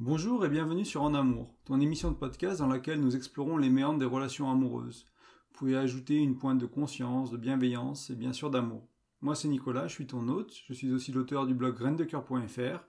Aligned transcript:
Bonjour 0.00 0.44
et 0.44 0.48
bienvenue 0.48 0.84
sur 0.84 1.02
En 1.02 1.14
Amour, 1.14 1.54
ton 1.64 1.80
émission 1.80 2.10
de 2.10 2.16
podcast 2.16 2.58
dans 2.58 2.66
laquelle 2.66 3.00
nous 3.00 3.14
explorons 3.14 3.56
les 3.56 3.70
méandres 3.70 4.00
des 4.00 4.04
relations 4.04 4.50
amoureuses. 4.50 5.06
Vous 5.52 5.58
pouvez 5.58 5.76
ajouter 5.76 6.16
une 6.16 6.36
pointe 6.36 6.58
de 6.58 6.66
conscience, 6.66 7.30
de 7.30 7.36
bienveillance 7.36 8.10
et 8.10 8.16
bien 8.16 8.32
sûr 8.32 8.50
d'amour. 8.50 8.88
Moi 9.20 9.36
c'est 9.36 9.46
Nicolas, 9.46 9.86
je 9.86 9.92
suis 9.92 10.08
ton 10.08 10.26
hôte, 10.26 10.52
je 10.66 10.72
suis 10.72 10.90
aussi 10.90 11.12
l'auteur 11.12 11.46
du 11.46 11.54
blog 11.54 11.76
graindecoeur.fr 11.76 12.84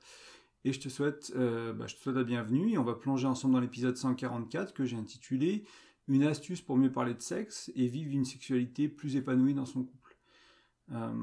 et 0.63 0.73
je 0.73 0.79
te 0.79 0.89
souhaite, 0.89 1.31
euh, 1.35 1.73
bah, 1.73 1.85
je 1.85 1.93
te 1.93 1.99
souhaite 1.99 2.15
la 2.15 2.23
bienvenue 2.23 2.71
et 2.71 2.79
on 2.79 2.83
va 2.83 2.95
plonger 2.95 3.27
ensemble 3.27 3.53
dans 3.53 3.59
l'épisode 3.59 3.95
144 3.95 4.73
que 4.73 4.83
j'ai 4.83 4.97
intitulé 4.97 5.63
Une 6.07 6.23
astuce 6.23 6.61
pour 6.61 6.75
mieux 6.75 6.91
parler 6.91 7.13
de 7.13 7.21
sexe 7.21 7.71
et 7.75 7.85
vivre 7.85 8.13
une 8.13 8.25
sexualité 8.25 8.89
plus 8.89 9.15
épanouie 9.15 9.53
dans 9.53 9.67
son 9.67 9.83
couple. 9.83 10.17
Euh, 10.91 11.13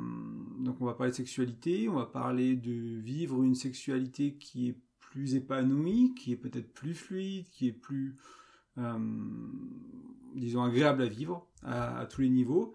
donc 0.61 0.81
on 0.81 0.85
va 0.85 0.95
parler 0.95 1.11
de 1.11 1.17
sexualité, 1.17 1.89
on 1.89 1.97
va 1.97 2.07
parler 2.07 2.55
de 2.55 3.01
vivre 3.01 3.43
une 3.43 3.57
sexualité 3.57 4.37
qui 4.37 4.69
est 4.69 4.77
plus 5.13 5.35
épanoui, 5.35 6.15
qui 6.15 6.33
est 6.33 6.37
peut-être 6.37 6.73
plus 6.73 6.95
fluide, 6.95 7.47
qui 7.51 7.69
est 7.69 7.73
plus, 7.73 8.17
euh, 8.79 8.99
disons, 10.35 10.63
agréable 10.63 11.03
à 11.03 11.07
vivre 11.07 11.47
à, 11.63 12.07
tous 12.07 12.23
les 12.23 12.31
niveaux. 12.31 12.75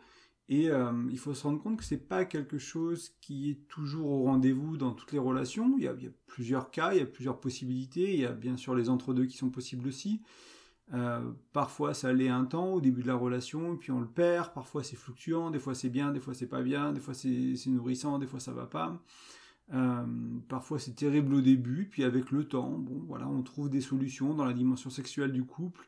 Et 0.49 0.69
euh, 0.69 0.91
il 1.09 1.17
faut 1.17 1.33
se 1.33 1.43
rendre 1.43 1.61
compte 1.61 1.77
que 1.77 1.83
c'est 1.83 2.07
pas 2.07 2.25
quelque 2.25 2.59
chose 2.59 3.09
qui 3.21 3.49
est 3.49 3.67
toujours 3.67 4.11
au 4.11 4.23
rendez-vous 4.25 4.77
dans 4.77 4.91
toutes 4.91 5.11
les 5.11 5.19
relations. 5.19 5.75
Il 5.77 5.83
y, 5.83 5.87
a, 5.87 5.95
plusieurs 6.27 6.69
cas, 6.69 6.93
il 6.93 6.99
y 6.99 7.01
a 7.01 7.07
plusieurs 7.07 7.39
possibilités. 7.39 8.13
Il 8.13 8.19
y 8.19 8.25
a 8.25 8.31
bien 8.31 8.55
sûr 8.55 8.75
les 8.75 8.87
entre-deux 8.87 9.25
qui 9.25 9.35
sont 9.35 9.49
possibles 9.49 9.87
aussi. 9.87 10.21
Euh, 10.93 11.19
parfois 11.51 11.93
ça 11.93 12.13
l'est 12.13 12.29
un 12.29 12.45
temps 12.45 12.75
au 12.75 12.79
début 12.79 13.01
de 13.01 13.07
la 13.07 13.15
relation 13.15 13.73
et 13.73 13.77
puis 13.77 13.91
on 13.91 13.99
le 13.99 14.07
perd. 14.07 14.53
Parfois 14.53 14.83
c'est 14.83 14.95
fluctuant, 14.95 15.49
des 15.49 15.59
fois 15.59 15.73
c'est 15.75 15.89
bien, 15.89 16.11
des 16.13 16.19
fois 16.19 16.35
c'est 16.35 16.47
pas 16.47 16.61
bien, 16.61 16.93
des 16.93 17.01
fois 17.01 17.15
c'est 17.15 17.57
nourrissant, 17.65 18.19
des 18.19 18.27
fois 18.27 18.39
ça 18.39 18.53
va 18.53 18.67
pas. 18.67 18.97
Euh, 19.73 20.05
parfois 20.47 20.79
c'est 20.79 20.95
terrible 20.95 21.33
au 21.33 21.41
début, 21.41 21.87
puis 21.89 22.03
avec 22.03 22.31
le 22.31 22.47
temps, 22.47 22.77
bon 22.77 23.03
voilà, 23.07 23.27
on 23.27 23.41
trouve 23.43 23.69
des 23.69 23.81
solutions 23.81 24.33
dans 24.33 24.45
la 24.45 24.53
dimension 24.53 24.89
sexuelle 24.89 25.33
du 25.33 25.43
couple. 25.43 25.87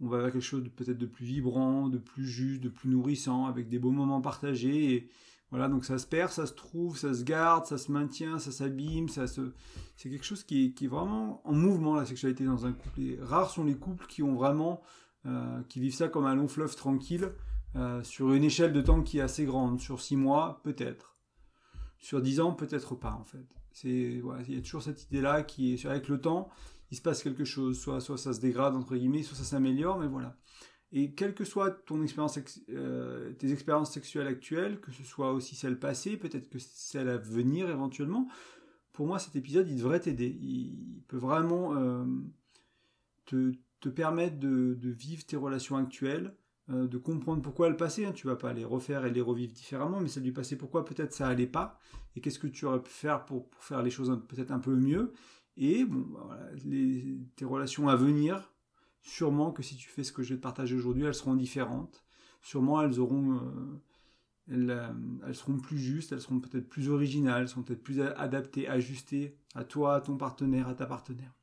On 0.00 0.08
va 0.08 0.18
vers 0.18 0.32
quelque 0.32 0.42
chose 0.42 0.64
peut-être 0.74 0.98
de 0.98 1.06
plus 1.06 1.24
vibrant, 1.24 1.88
de 1.88 1.98
plus 1.98 2.26
juste, 2.26 2.62
de 2.62 2.68
plus 2.68 2.88
nourrissant, 2.88 3.46
avec 3.46 3.68
des 3.68 3.78
beaux 3.78 3.90
moments 3.92 4.20
partagés. 4.20 5.08
Voilà, 5.50 5.68
donc 5.68 5.84
ça 5.84 5.98
se 5.98 6.06
perd, 6.06 6.30
ça 6.30 6.46
se 6.46 6.54
trouve, 6.54 6.96
ça 6.96 7.12
se 7.12 7.24
garde, 7.24 7.66
ça 7.66 7.76
se 7.76 7.92
maintient, 7.92 8.38
ça 8.38 8.50
s'abîme, 8.50 9.08
ça 9.08 9.26
se... 9.26 9.52
c'est 9.96 10.08
quelque 10.08 10.24
chose 10.24 10.44
qui 10.44 10.74
est, 10.80 10.86
vraiment 10.86 11.46
en 11.46 11.52
mouvement 11.52 11.94
la 11.94 12.06
sexualité 12.06 12.44
dans 12.44 12.64
un 12.64 12.72
couple. 12.72 13.18
Rares 13.20 13.50
sont 13.50 13.64
les 13.64 13.76
couples 13.76 14.06
qui 14.06 14.22
ont 14.22 14.34
vraiment, 14.34 14.80
euh, 15.26 15.62
qui 15.68 15.78
vivent 15.78 15.94
ça 15.94 16.08
comme 16.08 16.24
un 16.24 16.34
long 16.34 16.48
fleuve 16.48 16.74
tranquille, 16.74 17.32
euh, 17.76 18.02
sur 18.02 18.32
une 18.32 18.44
échelle 18.44 18.72
de 18.72 18.80
temps 18.80 19.02
qui 19.02 19.18
est 19.18 19.22
assez 19.22 19.44
grande, 19.44 19.78
sur 19.78 20.00
six 20.00 20.16
mois 20.16 20.60
peut-être 20.64 21.11
sur 22.02 22.20
10 22.20 22.40
ans, 22.40 22.52
peut-être 22.52 22.94
pas 22.96 23.12
en 23.12 23.24
fait. 23.24 23.46
C'est 23.70 24.20
voilà, 24.20 24.42
il 24.46 24.54
y 24.54 24.58
a 24.58 24.60
toujours 24.60 24.82
cette 24.82 25.04
idée-là 25.04 25.42
qui 25.42 25.72
est 25.72 25.86
avec 25.86 26.08
le 26.08 26.20
temps, 26.20 26.50
il 26.90 26.96
se 26.96 27.02
passe 27.02 27.22
quelque 27.22 27.44
chose, 27.44 27.80
soit 27.80 28.00
soit 28.00 28.18
ça 28.18 28.34
se 28.34 28.40
dégrade 28.40 28.74
entre 28.74 28.96
guillemets, 28.96 29.22
soit 29.22 29.38
ça 29.38 29.44
s'améliore, 29.44 29.98
mais 29.98 30.08
voilà. 30.08 30.36
Et 30.90 31.14
quelle 31.14 31.34
que 31.34 31.44
soit 31.44 31.70
ton 31.70 32.02
expérience, 32.02 32.38
euh, 32.68 33.32
tes 33.34 33.50
expériences 33.50 33.92
sexuelles 33.92 34.26
actuelles, 34.26 34.78
que 34.80 34.92
ce 34.92 35.02
soit 35.02 35.32
aussi 35.32 35.54
celles 35.54 35.78
passées, 35.78 36.18
peut-être 36.18 36.50
que 36.50 36.58
celles 36.58 37.08
à 37.08 37.16
venir 37.16 37.70
éventuellement, 37.70 38.28
pour 38.92 39.06
moi 39.06 39.18
cet 39.18 39.36
épisode 39.36 39.68
il 39.70 39.76
devrait 39.76 40.00
t'aider. 40.00 40.36
Il 40.42 41.02
peut 41.08 41.16
vraiment 41.16 41.74
euh, 41.76 42.04
te, 43.24 43.52
te, 43.80 43.88
permettre 43.88 44.38
de, 44.38 44.74
de, 44.74 44.90
vivre 44.90 45.24
tes 45.24 45.36
relations 45.36 45.76
actuelles, 45.76 46.34
euh, 46.70 46.86
de 46.86 46.98
comprendre 46.98 47.42
pourquoi 47.42 47.68
le 47.68 47.76
passé. 47.76 48.04
Hein. 48.04 48.12
Tu 48.12 48.26
vas 48.26 48.36
pas 48.36 48.52
les 48.52 48.64
refaire 48.64 49.04
et 49.04 49.10
les 49.10 49.20
revivre 49.20 49.52
différemment, 49.52 50.00
mais 50.00 50.08
celle 50.08 50.22
du 50.22 50.32
passé, 50.32 50.56
pourquoi 50.56 50.84
peut-être 50.84 51.12
ça 51.12 51.26
allait 51.28 51.46
pas, 51.46 51.78
et 52.14 52.20
qu'est-ce 52.20 52.38
que 52.38 52.46
tu 52.46 52.66
aurais 52.66 52.82
pu 52.82 52.90
faire 52.90 53.24
pour, 53.24 53.48
faire 53.58 53.82
les 53.82 53.90
choses 53.90 54.22
peut-être 54.28 54.52
un 54.52 54.60
peu 54.60 54.74
mieux? 54.74 55.12
Et 55.56 55.84
bon, 55.84 56.06
bah, 56.12 56.28
voilà, 56.28 56.50
tes 57.36 57.44
relations 57.44 57.88
à 57.88 57.96
venir, 57.96 58.52
sûrement 59.02 59.52
que 59.52 59.62
si 59.62 59.76
tu 59.76 59.88
fais 59.88 60.04
ce 60.04 60.12
que 60.12 60.22
je 60.22 60.30
vais 60.30 60.36
te 60.36 60.42
partager 60.42 60.76
aujourd'hui, 60.76 61.04
elles 61.04 61.14
seront 61.14 61.34
différentes. 61.34 62.04
Sûrement 62.40 62.82
elles 62.82 62.98
auront, 63.00 63.36
euh, 63.36 63.82
euh, 64.50 64.92
elles, 65.26 65.34
seront 65.34 65.58
plus 65.58 65.78
justes, 65.78 66.12
elles 66.12 66.20
seront 66.20 66.40
peut-être 66.40 66.68
plus 66.68 66.88
originales, 66.88 67.42
elles 67.42 67.48
seront 67.48 67.62
peut-être 67.62 67.82
plus 67.82 68.00
adaptées, 68.00 68.68
ajustées 68.68 69.36
à 69.54 69.64
toi, 69.64 69.96
à 69.96 70.00
ton 70.00 70.16
partenaire, 70.16 70.68
à 70.68 70.74
ta 70.74 70.86
partenaire 70.86 71.34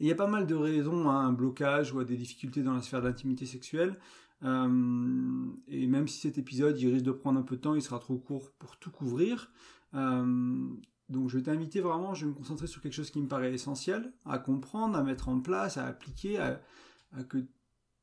il 0.00 0.06
y 0.06 0.12
a 0.12 0.14
pas 0.14 0.26
mal 0.26 0.46
de 0.46 0.54
raisons 0.54 1.08
à 1.08 1.14
un 1.14 1.32
blocage 1.32 1.92
ou 1.92 2.00
à 2.00 2.04
des 2.04 2.16
difficultés 2.16 2.62
dans 2.62 2.74
la 2.74 2.82
sphère 2.82 3.00
de 3.00 3.08
l'intimité 3.08 3.46
sexuelle. 3.46 3.98
Euh, 4.42 5.46
et 5.68 5.86
même 5.86 6.06
si 6.06 6.20
cet 6.20 6.36
épisode 6.38 6.78
il 6.78 6.92
risque 6.92 7.04
de 7.04 7.12
prendre 7.12 7.38
un 7.38 7.42
peu 7.42 7.56
de 7.56 7.60
temps, 7.62 7.74
il 7.74 7.82
sera 7.82 7.98
trop 7.98 8.16
court 8.16 8.50
pour 8.58 8.76
tout 8.76 8.90
couvrir. 8.90 9.50
Euh, 9.94 10.68
donc 11.08 11.28
je 11.28 11.36
vais 11.38 11.44
t'inviter 11.44 11.80
vraiment, 11.80 12.14
je 12.14 12.24
vais 12.24 12.32
me 12.32 12.36
concentrer 12.36 12.66
sur 12.66 12.80
quelque 12.80 12.92
chose 12.92 13.10
qui 13.10 13.20
me 13.20 13.28
paraît 13.28 13.52
essentiel 13.52 14.12
à 14.24 14.38
comprendre, 14.38 14.96
à 14.96 15.02
mettre 15.02 15.28
en 15.28 15.40
place, 15.40 15.76
à 15.76 15.86
appliquer, 15.86 16.38
à, 16.38 16.60
que 17.28 17.38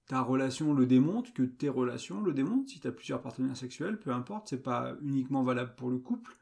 ta 0.07 0.21
relation 0.21 0.73
le 0.73 0.85
démontre, 0.85 1.33
que 1.33 1.43
tes 1.43 1.69
relations 1.69 2.21
le 2.21 2.33
démontrent. 2.33 2.69
Si 2.69 2.79
tu 2.79 2.87
as 2.87 2.91
plusieurs 2.91 3.21
partenaires 3.21 3.57
sexuels, 3.57 3.99
peu 3.99 4.11
importe, 4.11 4.49
c'est 4.49 4.63
pas 4.63 4.95
uniquement 5.01 5.43
valable 5.43 5.73
pour 5.75 5.89
le 5.89 5.97
couple. 5.97 6.35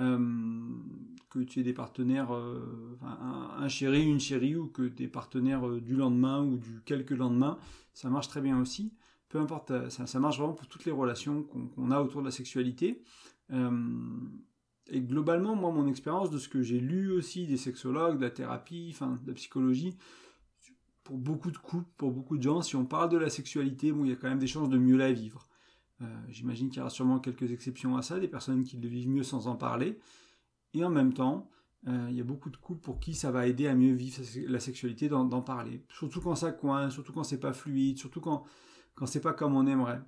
Euh, 0.00 0.18
que 1.28 1.38
tu 1.38 1.60
aies 1.60 1.62
des 1.62 1.72
partenaires, 1.72 2.34
euh, 2.34 2.98
un, 3.02 3.68
chéri, 3.68 4.04
une 4.04 4.20
chérie, 4.20 4.56
ou 4.56 4.66
que 4.66 4.82
des 4.82 5.08
partenaires 5.08 5.66
euh, 5.66 5.80
du 5.80 5.96
lendemain 5.96 6.42
ou 6.42 6.58
du 6.58 6.82
quelques 6.84 7.12
lendemain, 7.12 7.58
ça 7.94 8.10
marche 8.10 8.28
très 8.28 8.42
bien 8.42 8.60
aussi. 8.60 8.92
Peu 9.30 9.38
importe, 9.40 9.72
ça, 9.88 10.20
marche 10.20 10.38
vraiment 10.38 10.52
pour 10.52 10.66
toutes 10.66 10.84
les 10.84 10.92
relations 10.92 11.42
qu'on 11.42 11.90
a 11.90 12.00
autour 12.00 12.20
de 12.20 12.26
la 12.26 12.30
sexualité. 12.30 13.02
et 13.50 15.00
globalement, 15.00 15.56
moi, 15.56 15.72
mon 15.72 15.86
expérience 15.86 16.30
de 16.30 16.36
ce 16.36 16.50
que 16.50 16.60
j'ai 16.60 16.78
lu 16.78 17.10
aussi 17.10 17.46
des 17.46 17.56
sexologues, 17.56 18.18
de 18.18 18.24
la 18.24 18.30
thérapie, 18.30 18.90
enfin, 18.92 19.18
de 19.22 19.28
la 19.28 19.34
psychologie, 19.34 19.96
pour 21.02 21.16
beaucoup 21.16 21.50
de 21.50 21.56
couples, 21.56 21.88
pour 21.96 22.10
beaucoup 22.10 22.36
de 22.36 22.42
gens, 22.42 22.60
si 22.60 22.76
on 22.76 22.84
parle 22.84 23.08
de 23.08 23.16
la 23.16 23.30
sexualité, 23.30 23.90
bon, 23.90 24.04
il 24.04 24.10
y 24.10 24.12
a 24.12 24.16
quand 24.16 24.28
même 24.28 24.38
des 24.38 24.46
chances 24.46 24.68
de 24.68 24.76
mieux 24.76 24.98
la 24.98 25.12
vivre. 25.12 25.48
Euh, 26.02 26.06
j'imagine 26.28 26.68
qu'il 26.68 26.78
y 26.78 26.80
aura 26.80 26.90
sûrement 26.90 27.18
quelques 27.20 27.50
exceptions 27.52 27.96
à 27.96 28.02
ça, 28.02 28.18
des 28.18 28.28
personnes 28.28 28.64
qui 28.64 28.76
le 28.76 28.88
vivent 28.88 29.08
mieux 29.08 29.22
sans 29.22 29.46
en 29.46 29.56
parler. 29.56 29.98
Et 30.74 30.84
en 30.84 30.90
même 30.90 31.12
temps, 31.12 31.48
euh, 31.88 32.06
il 32.10 32.16
y 32.16 32.20
a 32.20 32.24
beaucoup 32.24 32.50
de 32.50 32.56
couples 32.56 32.80
pour 32.80 32.98
qui 32.98 33.14
ça 33.14 33.30
va 33.30 33.46
aider 33.46 33.66
à 33.66 33.74
mieux 33.74 33.92
vivre 33.92 34.22
la 34.48 34.60
sexualité 34.60 35.08
d'en 35.08 35.42
parler. 35.42 35.84
Surtout 35.90 36.20
quand 36.20 36.34
ça 36.34 36.52
coince, 36.52 36.94
surtout 36.94 37.12
quand 37.12 37.24
c'est 37.24 37.40
pas 37.40 37.52
fluide, 37.52 37.98
surtout 37.98 38.20
quand, 38.20 38.44
quand 38.94 39.06
c'est 39.06 39.20
pas 39.20 39.32
comme 39.32 39.54
on 39.54 39.66
aimerait. 39.66 40.00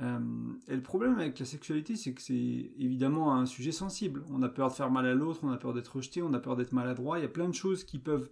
Euh, 0.00 0.54
et 0.68 0.74
le 0.74 0.82
problème 0.82 1.18
avec 1.18 1.38
la 1.38 1.44
sexualité, 1.44 1.96
c'est 1.96 2.14
que 2.14 2.22
c'est 2.22 2.72
évidemment 2.78 3.34
un 3.34 3.46
sujet 3.46 3.72
sensible. 3.72 4.24
On 4.30 4.42
a 4.42 4.48
peur 4.48 4.68
de 4.70 4.74
faire 4.74 4.90
mal 4.90 5.06
à 5.06 5.14
l'autre, 5.14 5.40
on 5.42 5.50
a 5.50 5.58
peur 5.58 5.74
d'être 5.74 5.96
rejeté, 5.96 6.22
on 6.22 6.32
a 6.32 6.40
peur 6.40 6.56
d'être 6.56 6.72
maladroit. 6.72 7.18
Il 7.18 7.22
y 7.22 7.26
a 7.26 7.28
plein 7.28 7.48
de 7.48 7.54
choses 7.54 7.84
qui 7.84 7.98
peuvent 7.98 8.30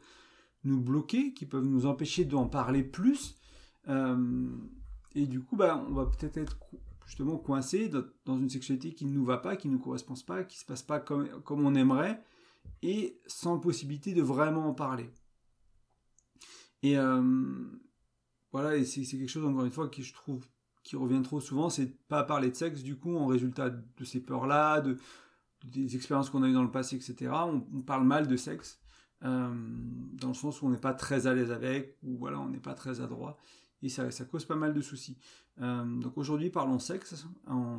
nous 0.64 0.80
bloquer, 0.80 1.32
qui 1.34 1.46
peuvent 1.46 1.64
nous 1.64 1.86
empêcher 1.86 2.24
d'en 2.24 2.46
parler 2.46 2.82
plus. 2.82 3.36
et 3.86 5.26
du 5.26 5.40
coup, 5.40 5.56
bah, 5.56 5.84
on 5.88 5.92
va 5.92 6.06
peut-être 6.06 6.38
être 6.38 6.56
justement 7.10 7.38
coincé 7.38 7.90
dans 8.24 8.38
une 8.38 8.48
sexualité 8.48 8.94
qui 8.94 9.04
ne 9.04 9.12
nous 9.12 9.24
va 9.24 9.38
pas, 9.38 9.56
qui 9.56 9.66
ne 9.66 9.72
nous 9.72 9.80
correspond 9.80 10.14
pas, 10.24 10.44
qui 10.44 10.58
ne 10.58 10.60
se 10.60 10.64
passe 10.64 10.82
pas 10.84 11.00
comme, 11.00 11.28
comme 11.42 11.66
on 11.66 11.74
aimerait, 11.74 12.22
et 12.82 13.20
sans 13.26 13.58
possibilité 13.58 14.14
de 14.14 14.22
vraiment 14.22 14.68
en 14.68 14.74
parler. 14.74 15.10
Et 16.84 16.96
euh, 16.96 17.20
voilà, 18.52 18.76
et 18.76 18.84
c'est 18.84 19.02
quelque 19.02 19.26
chose, 19.26 19.44
encore 19.44 19.64
une 19.64 19.72
fois, 19.72 19.88
qui 19.88 20.04
je 20.04 20.14
trouve 20.14 20.46
qui 20.84 20.94
revient 20.94 21.20
trop 21.22 21.40
souvent, 21.40 21.68
c'est 21.68 21.86
de 21.86 21.96
pas 22.06 22.22
parler 22.22 22.48
de 22.48 22.54
sexe, 22.54 22.84
du 22.84 22.96
coup, 22.96 23.16
en 23.16 23.26
résultat 23.26 23.70
de 23.70 24.04
ces 24.04 24.20
peurs-là, 24.20 24.80
de, 24.80 24.96
des 25.64 25.96
expériences 25.96 26.30
qu'on 26.30 26.44
a 26.44 26.48
eues 26.48 26.54
dans 26.54 26.62
le 26.62 26.70
passé, 26.70 26.94
etc. 26.94 27.32
On, 27.32 27.82
parle 27.82 28.04
mal 28.04 28.28
de 28.28 28.36
sexe, 28.36 28.80
euh, 29.24 29.52
dans 30.12 30.28
le 30.28 30.34
sens 30.34 30.62
où 30.62 30.66
on 30.66 30.70
n'est 30.70 30.78
pas 30.78 30.94
très 30.94 31.26
à 31.26 31.34
l'aise 31.34 31.50
avec, 31.50 31.98
ou 32.04 32.16
voilà, 32.18 32.38
on 32.38 32.48
n'est 32.48 32.60
pas 32.60 32.74
très 32.74 33.00
adroit 33.00 33.36
et 33.82 33.88
ça, 33.88 34.10
cause 34.30 34.44
pas 34.44 34.56
mal 34.56 34.74
de 34.74 34.80
soucis. 34.80 35.16
Euh, 35.60 35.84
donc 35.84 36.18
aujourd'hui, 36.18 36.50
parlons 36.50 36.78
sexe, 36.78 37.26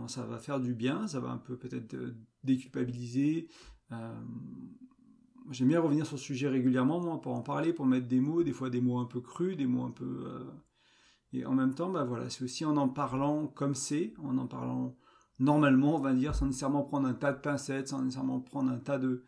ça 0.08 0.26
va 0.26 0.38
faire 0.40 0.60
du 0.60 0.74
bien, 0.74 1.08
ça 1.08 1.20
va 1.20 1.30
un 1.30 1.38
peu 1.38 1.58
peut-être 1.58 1.96
déculpabiliser. 2.44 3.48
Euh, 3.92 4.14
J'aime 5.50 5.70
bien 5.70 5.82
revenir 5.82 6.06
sur 6.06 6.18
ce 6.18 6.24
sujet 6.24 6.48
régulièrement, 6.48 7.00
moi, 7.02 7.20
pour 7.20 7.36
en 7.36 7.42
parler, 7.42 7.74
pour 7.74 7.86
mettre 7.86 8.08
des 8.08 8.22
mots, 8.22 8.44
des 8.44 8.54
fois 8.54 8.70
des 8.70 8.80
mots 8.80 9.00
un 9.00 9.06
peu 9.06 9.22
crus, 9.22 9.58
des 9.58 9.68
mots 9.68 9.84
un 9.84 9.92
peu... 9.92 10.24
Euh, 10.28 10.44
et 11.34 11.46
en 11.46 11.54
même 11.54 11.74
temps, 11.74 11.90
bah 11.90 12.04
voilà, 12.04 12.30
c'est 12.30 12.44
aussi 12.44 12.64
en 12.66 12.78
en 12.78 12.90
parlant 12.90 13.48
comme 13.48 13.74
c'est, 13.74 14.14
en 14.22 14.38
en 14.38 14.48
parlant 14.48 14.96
normalement, 15.40 15.96
on 15.96 16.00
va 16.00 16.14
dire, 16.14 16.36
sans 16.36 16.46
nécessairement 16.46 16.84
prendre 16.84 17.08
un 17.08 17.14
tas 17.14 17.34
de 17.34 17.40
pincettes, 17.40 17.88
sans 17.88 18.02
nécessairement 18.02 18.40
prendre 18.40 18.72
un 18.72 18.78
tas 18.78 19.00
de, 19.00 19.24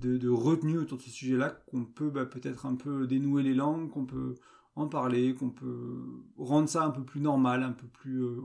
de, 0.00 0.16
de 0.16 0.28
retenues 0.28 0.78
autour 0.78 0.98
de 0.98 1.02
ce 1.02 1.10
sujet-là, 1.10 1.50
qu'on 1.70 1.84
peut 1.84 2.10
bah, 2.10 2.26
peut-être 2.26 2.66
un 2.66 2.74
peu 2.74 3.06
dénouer 3.06 3.42
les 3.42 3.54
langues, 3.54 3.90
qu'on 3.90 4.06
peut 4.06 4.34
en 4.74 4.88
parler, 4.88 5.34
qu'on 5.34 5.50
peut 5.50 6.02
rendre 6.36 6.68
ça 6.68 6.84
un 6.84 6.90
peu 6.90 7.04
plus 7.04 7.20
normal, 7.20 7.62
un 7.62 7.72
peu 7.72 7.86
plus, 7.86 8.22
euh, 8.22 8.40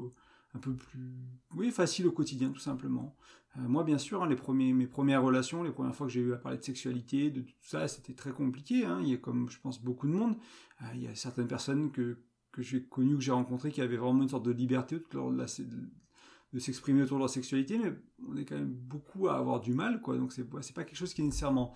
un 0.53 0.59
peu 0.59 0.73
plus, 0.73 1.13
oui, 1.55 1.71
facile 1.71 2.07
au 2.07 2.11
quotidien, 2.11 2.49
tout 2.49 2.59
simplement. 2.59 3.15
Euh, 3.57 3.67
moi, 3.67 3.83
bien 3.83 3.97
sûr, 3.97 4.23
hein, 4.23 4.27
les 4.27 4.35
premiers, 4.35 4.73
mes 4.73 4.87
premières 4.87 5.23
relations, 5.23 5.63
les 5.63 5.71
premières 5.71 5.95
fois 5.95 6.07
que 6.07 6.13
j'ai 6.13 6.21
eu 6.21 6.33
à 6.33 6.37
parler 6.37 6.57
de 6.57 6.63
sexualité, 6.63 7.31
de 7.31 7.41
tout 7.41 7.53
ça, 7.61 7.87
c'était 7.87 8.13
très 8.13 8.31
compliqué. 8.31 8.85
Hein. 8.85 8.99
Il 9.01 9.09
y 9.09 9.13
a, 9.13 9.17
comme 9.17 9.49
je 9.49 9.59
pense, 9.59 9.81
beaucoup 9.81 10.07
de 10.07 10.13
monde. 10.13 10.35
Euh, 10.81 10.85
il 10.95 11.03
y 11.03 11.07
a 11.07 11.15
certaines 11.15 11.47
personnes 11.47 11.91
que, 11.91 12.17
que 12.51 12.61
j'ai 12.61 12.83
connues, 12.83 13.15
que 13.15 13.23
j'ai 13.23 13.31
rencontrées, 13.31 13.71
qui 13.71 13.81
avaient 13.81 13.97
vraiment 13.97 14.21
une 14.21 14.29
sorte 14.29 14.45
de 14.45 14.51
liberté 14.51 14.99
de, 14.99 16.59
s'exprimer 16.59 17.03
autour 17.03 17.17
de 17.17 17.21
leur 17.21 17.29
sexualité, 17.29 17.77
mais 17.77 17.93
on 18.27 18.35
est 18.35 18.45
quand 18.45 18.55
même 18.55 18.73
beaucoup 18.73 19.27
à 19.27 19.37
avoir 19.37 19.59
du 19.59 19.73
mal, 19.73 20.01
quoi. 20.01 20.17
Donc 20.17 20.33
c'est 20.33 20.73
pas 20.73 20.83
quelque 20.83 20.95
chose 20.95 21.13
qui 21.13 21.21
est 21.21 21.25
nécessairement 21.25 21.75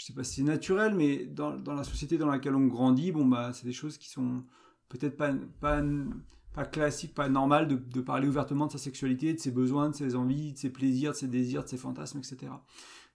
je 0.00 0.06
sais 0.06 0.14
pas 0.14 0.24
si 0.24 0.36
c'est 0.36 0.42
naturel, 0.42 0.94
mais 0.94 1.26
dans, 1.26 1.52
la 1.66 1.84
société 1.84 2.16
dans 2.16 2.30
laquelle 2.30 2.54
on 2.54 2.66
grandit, 2.66 3.12
bon 3.12 3.26
bah 3.26 3.52
c'est 3.52 3.66
des 3.66 3.74
choses 3.74 3.98
qui 3.98 4.08
sont 4.08 4.42
peut-être 4.88 5.14
pas, 5.14 5.34
pas, 5.60 6.64
classiques, 6.64 7.12
pas 7.12 7.28
normales 7.28 7.68
de, 7.68 7.76
de, 7.76 8.00
parler 8.00 8.26
ouvertement 8.26 8.66
de 8.66 8.72
sa 8.72 8.78
sexualité, 8.78 9.34
de 9.34 9.38
ses 9.38 9.50
besoins, 9.50 9.90
de 9.90 9.94
ses 9.94 10.16
envies, 10.16 10.54
de 10.54 10.58
ses 10.58 10.70
plaisirs, 10.70 11.12
de 11.12 11.16
ses 11.16 11.28
désirs, 11.28 11.64
de 11.64 11.68
ses 11.68 11.76
fantasmes, 11.76 12.16
etc. 12.16 12.50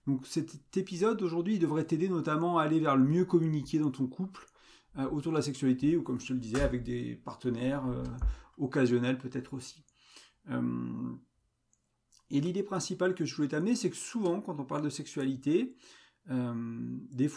Donc 0.06 0.28
cet 0.28 0.76
épisode 0.76 1.20
aujourd'hui 1.22 1.58
devrait 1.58 1.82
t'aider 1.82 2.08
notamment 2.08 2.58
à 2.58 2.62
aller 2.62 2.78
vers 2.78 2.96
le 2.96 3.02
mieux 3.02 3.24
communiquer 3.24 3.80
dans 3.80 3.90
ton 3.90 4.06
couple 4.06 4.46
euh, 4.96 5.10
autour 5.10 5.32
de 5.32 5.38
la 5.38 5.42
sexualité 5.42 5.96
ou 5.96 6.04
comme 6.04 6.20
je 6.20 6.28
te 6.28 6.32
le 6.34 6.38
disais 6.38 6.60
avec 6.60 6.84
des 6.84 7.16
partenaires 7.16 7.84
euh, 7.88 8.04
occasionnels 8.58 9.18
peut-être 9.18 9.54
aussi. 9.54 9.82
Euh, 10.50 11.12
et 12.30 12.40
l'idée 12.40 12.62
principale 12.62 13.16
que 13.16 13.24
je 13.24 13.34
voulais 13.34 13.48
t'amener, 13.48 13.74
c'est 13.74 13.90
que 13.90 13.96
souvent 13.96 14.40
quand 14.40 14.60
on 14.60 14.64
parle 14.64 14.82
de 14.82 14.88
sexualité, 14.88 15.76
des 16.28 17.30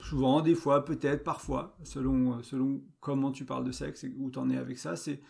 souvent, 0.00 0.40
des 0.40 0.54
fois, 0.54 0.84
peut-être, 0.84 1.24
parfois, 1.24 1.76
selon, 1.82 2.42
selon 2.42 2.82
comment 3.00 3.32
tu 3.32 3.44
parles 3.44 3.64
de 3.64 3.72
sexe 3.72 4.04
et 4.04 4.14
où 4.18 4.30
tu 4.30 4.38
en 4.38 4.50
es 4.50 4.56
avec 4.56 4.78
ça, 4.78 4.96
c'est 4.96 5.20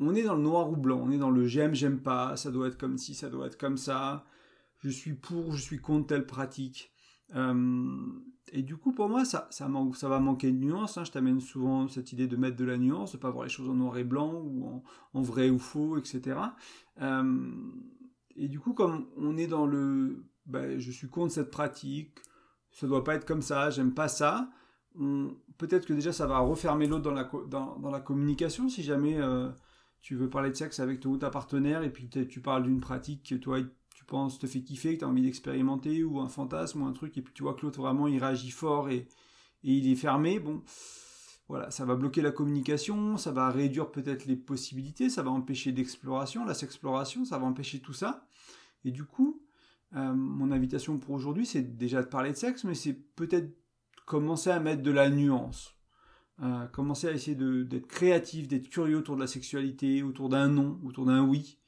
on 0.00 0.14
est 0.14 0.22
dans 0.22 0.34
le 0.34 0.42
noir 0.42 0.70
ou 0.70 0.76
blanc, 0.76 1.00
on 1.02 1.10
est 1.10 1.18
dans 1.18 1.30
le 1.30 1.46
j'aime, 1.46 1.74
j'aime 1.74 2.00
pas, 2.00 2.36
ça 2.36 2.50
doit 2.50 2.68
être 2.68 2.78
comme 2.78 2.98
ci, 2.98 3.14
ça 3.14 3.30
doit 3.30 3.46
être 3.46 3.58
comme 3.58 3.76
ça, 3.76 4.24
je 4.78 4.88
suis 4.88 5.14
pour, 5.14 5.52
je 5.52 5.62
suis 5.62 5.80
contre 5.80 6.08
telle 6.08 6.26
pratique. 6.26 6.92
Euh, 7.34 7.96
et 8.52 8.62
du 8.62 8.76
coup, 8.76 8.92
pour 8.92 9.08
moi, 9.08 9.24
ça, 9.24 9.48
ça, 9.50 9.70
ça 9.94 10.08
va 10.08 10.18
manquer 10.18 10.50
de 10.50 10.58
nuance. 10.58 10.98
Hein. 10.98 11.04
Je 11.04 11.12
t'amène 11.12 11.40
souvent 11.40 11.88
cette 11.88 12.12
idée 12.12 12.26
de 12.26 12.36
mettre 12.36 12.56
de 12.56 12.64
la 12.64 12.76
nuance, 12.76 13.12
de 13.12 13.16
pas 13.16 13.30
voir 13.30 13.44
les 13.44 13.50
choses 13.50 13.68
en 13.68 13.74
noir 13.74 13.96
et 13.96 14.04
blanc 14.04 14.34
ou 14.34 14.82
en, 15.14 15.22
vrai 15.22 15.48
ou 15.48 15.58
faux, 15.58 15.96
etc. 15.96 16.38
Euh, 17.00 17.50
et 18.34 18.48
du 18.48 18.58
coup, 18.58 18.74
comme 18.74 19.06
on 19.16 19.36
est 19.36 19.46
dans 19.46 19.66
le, 19.66 20.24
ben, 20.46 20.78
je 20.78 20.90
suis 20.90 21.08
contre 21.08 21.32
cette 21.32 21.50
pratique, 21.50 22.18
ça 22.70 22.86
doit 22.86 23.04
pas 23.04 23.14
être 23.14 23.24
comme 23.24 23.42
ça, 23.42 23.70
j'aime 23.70 23.94
pas 23.94 24.08
ça. 24.08 24.50
Peut-être 25.58 25.86
que 25.86 25.92
déjà 25.92 26.12
ça 26.12 26.26
va 26.26 26.38
refermer 26.38 26.86
l'autre 26.86 27.02
dans 27.02 27.12
la, 27.12 27.30
dans, 27.48 27.90
la 27.90 28.00
communication 28.00 28.68
si 28.68 28.82
jamais 28.82 29.18
euh, 29.18 29.48
tu 30.02 30.16
veux 30.16 30.28
parler 30.28 30.50
de 30.50 30.56
sexe 30.56 30.80
avec 30.80 31.00
ton 31.00 31.10
ou 31.10 31.16
ta 31.16 31.30
partenaire 31.30 31.82
et 31.82 31.90
puis 31.90 32.08
tu 32.08 32.40
parles 32.40 32.64
d'une 32.64 32.80
pratique 32.80 33.30
que 33.30 33.34
toi 33.36 33.60
tu 33.94 34.04
penses 34.04 34.38
te 34.38 34.46
fait 34.46 34.62
kiffer, 34.62 34.94
que 34.94 35.00
tu 35.00 35.04
as 35.04 35.08
envie 35.08 35.22
d'expérimenter, 35.22 36.02
ou 36.02 36.18
un 36.20 36.28
fantasme, 36.28 36.82
ou 36.82 36.86
un 36.86 36.92
truc, 36.92 37.16
et 37.16 37.22
puis 37.22 37.32
tu 37.34 37.42
vois 37.42 37.54
que 37.54 37.62
l'autre 37.62 37.80
vraiment 37.80 38.08
il 38.08 38.18
réagit 38.18 38.50
fort 38.50 38.88
et, 38.88 39.06
et, 39.62 39.72
il 39.72 39.90
est 39.90 39.94
fermé, 39.94 40.40
bon, 40.40 40.62
voilà, 41.48 41.70
ça 41.70 41.84
va 41.84 41.94
bloquer 41.94 42.22
la 42.22 42.32
communication, 42.32 43.16
ça 43.16 43.30
va 43.30 43.50
réduire 43.50 43.92
peut-être 43.92 44.26
les 44.26 44.36
possibilités, 44.36 45.08
ça 45.08 45.22
va 45.22 45.30
empêcher 45.30 45.70
l'exploration, 45.70 46.44
la 46.44 46.54
sexploration, 46.54 47.24
ça 47.24 47.38
va 47.38 47.46
empêcher 47.46 47.80
tout 47.80 47.92
ça. 47.92 48.26
Et 48.84 48.90
du 48.90 49.04
coup, 49.04 49.42
euh, 49.94 50.14
mon 50.14 50.50
invitation 50.50 50.98
pour 50.98 51.14
aujourd'hui, 51.14 51.46
c'est 51.46 51.76
déjà 51.76 52.02
de 52.02 52.08
parler 52.08 52.32
de 52.32 52.36
sexe, 52.36 52.64
mais 52.64 52.74
c'est 52.74 52.94
peut-être 52.94 53.50
commencer 54.06 54.50
à 54.50 54.60
mettre 54.60 54.82
de 54.82 54.90
la 54.90 55.10
nuance. 55.10 55.74
Euh, 56.42 56.66
commencer 56.66 57.08
à 57.08 57.12
essayer 57.12 57.36
d'être 57.36 57.86
créatif, 57.86 58.48
d'être 58.48 58.68
curieux 58.68 58.98
autour 58.98 59.16
de 59.16 59.20
la 59.20 59.26
sexualité, 59.26 60.02
autour 60.02 60.28
d'un 60.28 60.48
non, 60.48 60.80
autour 60.84 61.06
d'un 61.06 61.22
oui. 61.22 61.58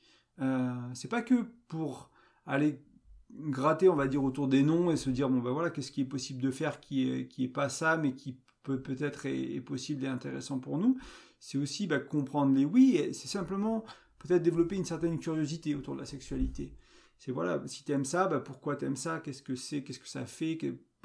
Euh, 0.40 0.74
c'est 0.94 1.08
pas 1.08 1.22
que 1.22 1.44
pour 1.68 2.10
aller 2.46 2.82
gratter, 3.30 3.88
on 3.88 3.94
va 3.94 4.08
dire, 4.08 4.24
autour 4.24 4.48
des 4.48 4.62
noms 4.62 4.90
et 4.90 4.96
se 4.96 5.10
dire, 5.10 5.28
bon 5.28 5.40
ben 5.40 5.50
voilà, 5.50 5.70
qu'est-ce 5.70 5.92
qui 5.92 6.00
est 6.00 6.06
possible 6.06 6.42
de 6.42 6.50
faire 6.50 6.80
qui 6.80 7.08
est, 7.08 7.28
qui 7.28 7.44
est 7.44 7.48
pas 7.48 7.68
ça, 7.68 7.96
mais 7.96 8.14
qui 8.14 8.38
peut 8.62 8.80
peut-être 8.80 9.26
est, 9.26 9.60
possible 9.60 10.04
et 10.04 10.08
intéressant 10.08 10.58
pour 10.58 10.78
nous. 10.78 10.96
C'est 11.38 11.58
aussi 11.58 11.86
bah, 11.86 12.00
comprendre 12.00 12.54
les 12.54 12.64
oui, 12.64 12.96
et 12.96 13.12
c'est 13.12 13.28
simplement 13.28 13.84
peut-être 14.18 14.42
développer 14.42 14.76
une 14.76 14.84
certaine 14.84 15.18
curiosité 15.18 15.74
autour 15.74 15.94
de 15.94 16.00
la 16.00 16.06
sexualité. 16.06 16.72
C'est 17.18 17.32
voilà, 17.32 17.62
si 17.66 17.84
tu 17.84 17.92
aimes 17.92 18.04
ça, 18.04 18.28
bah, 18.28 18.40
pourquoi 18.40 18.76
tu 18.76 18.84
aimes 18.84 18.96
ça, 18.96 19.20
qu'est-ce 19.20 19.42
que 19.42 19.54
c'est, 19.54 19.82
qu'est-ce 19.82 20.00
que 20.00 20.08
ça 20.08 20.26
fait, 20.26 20.58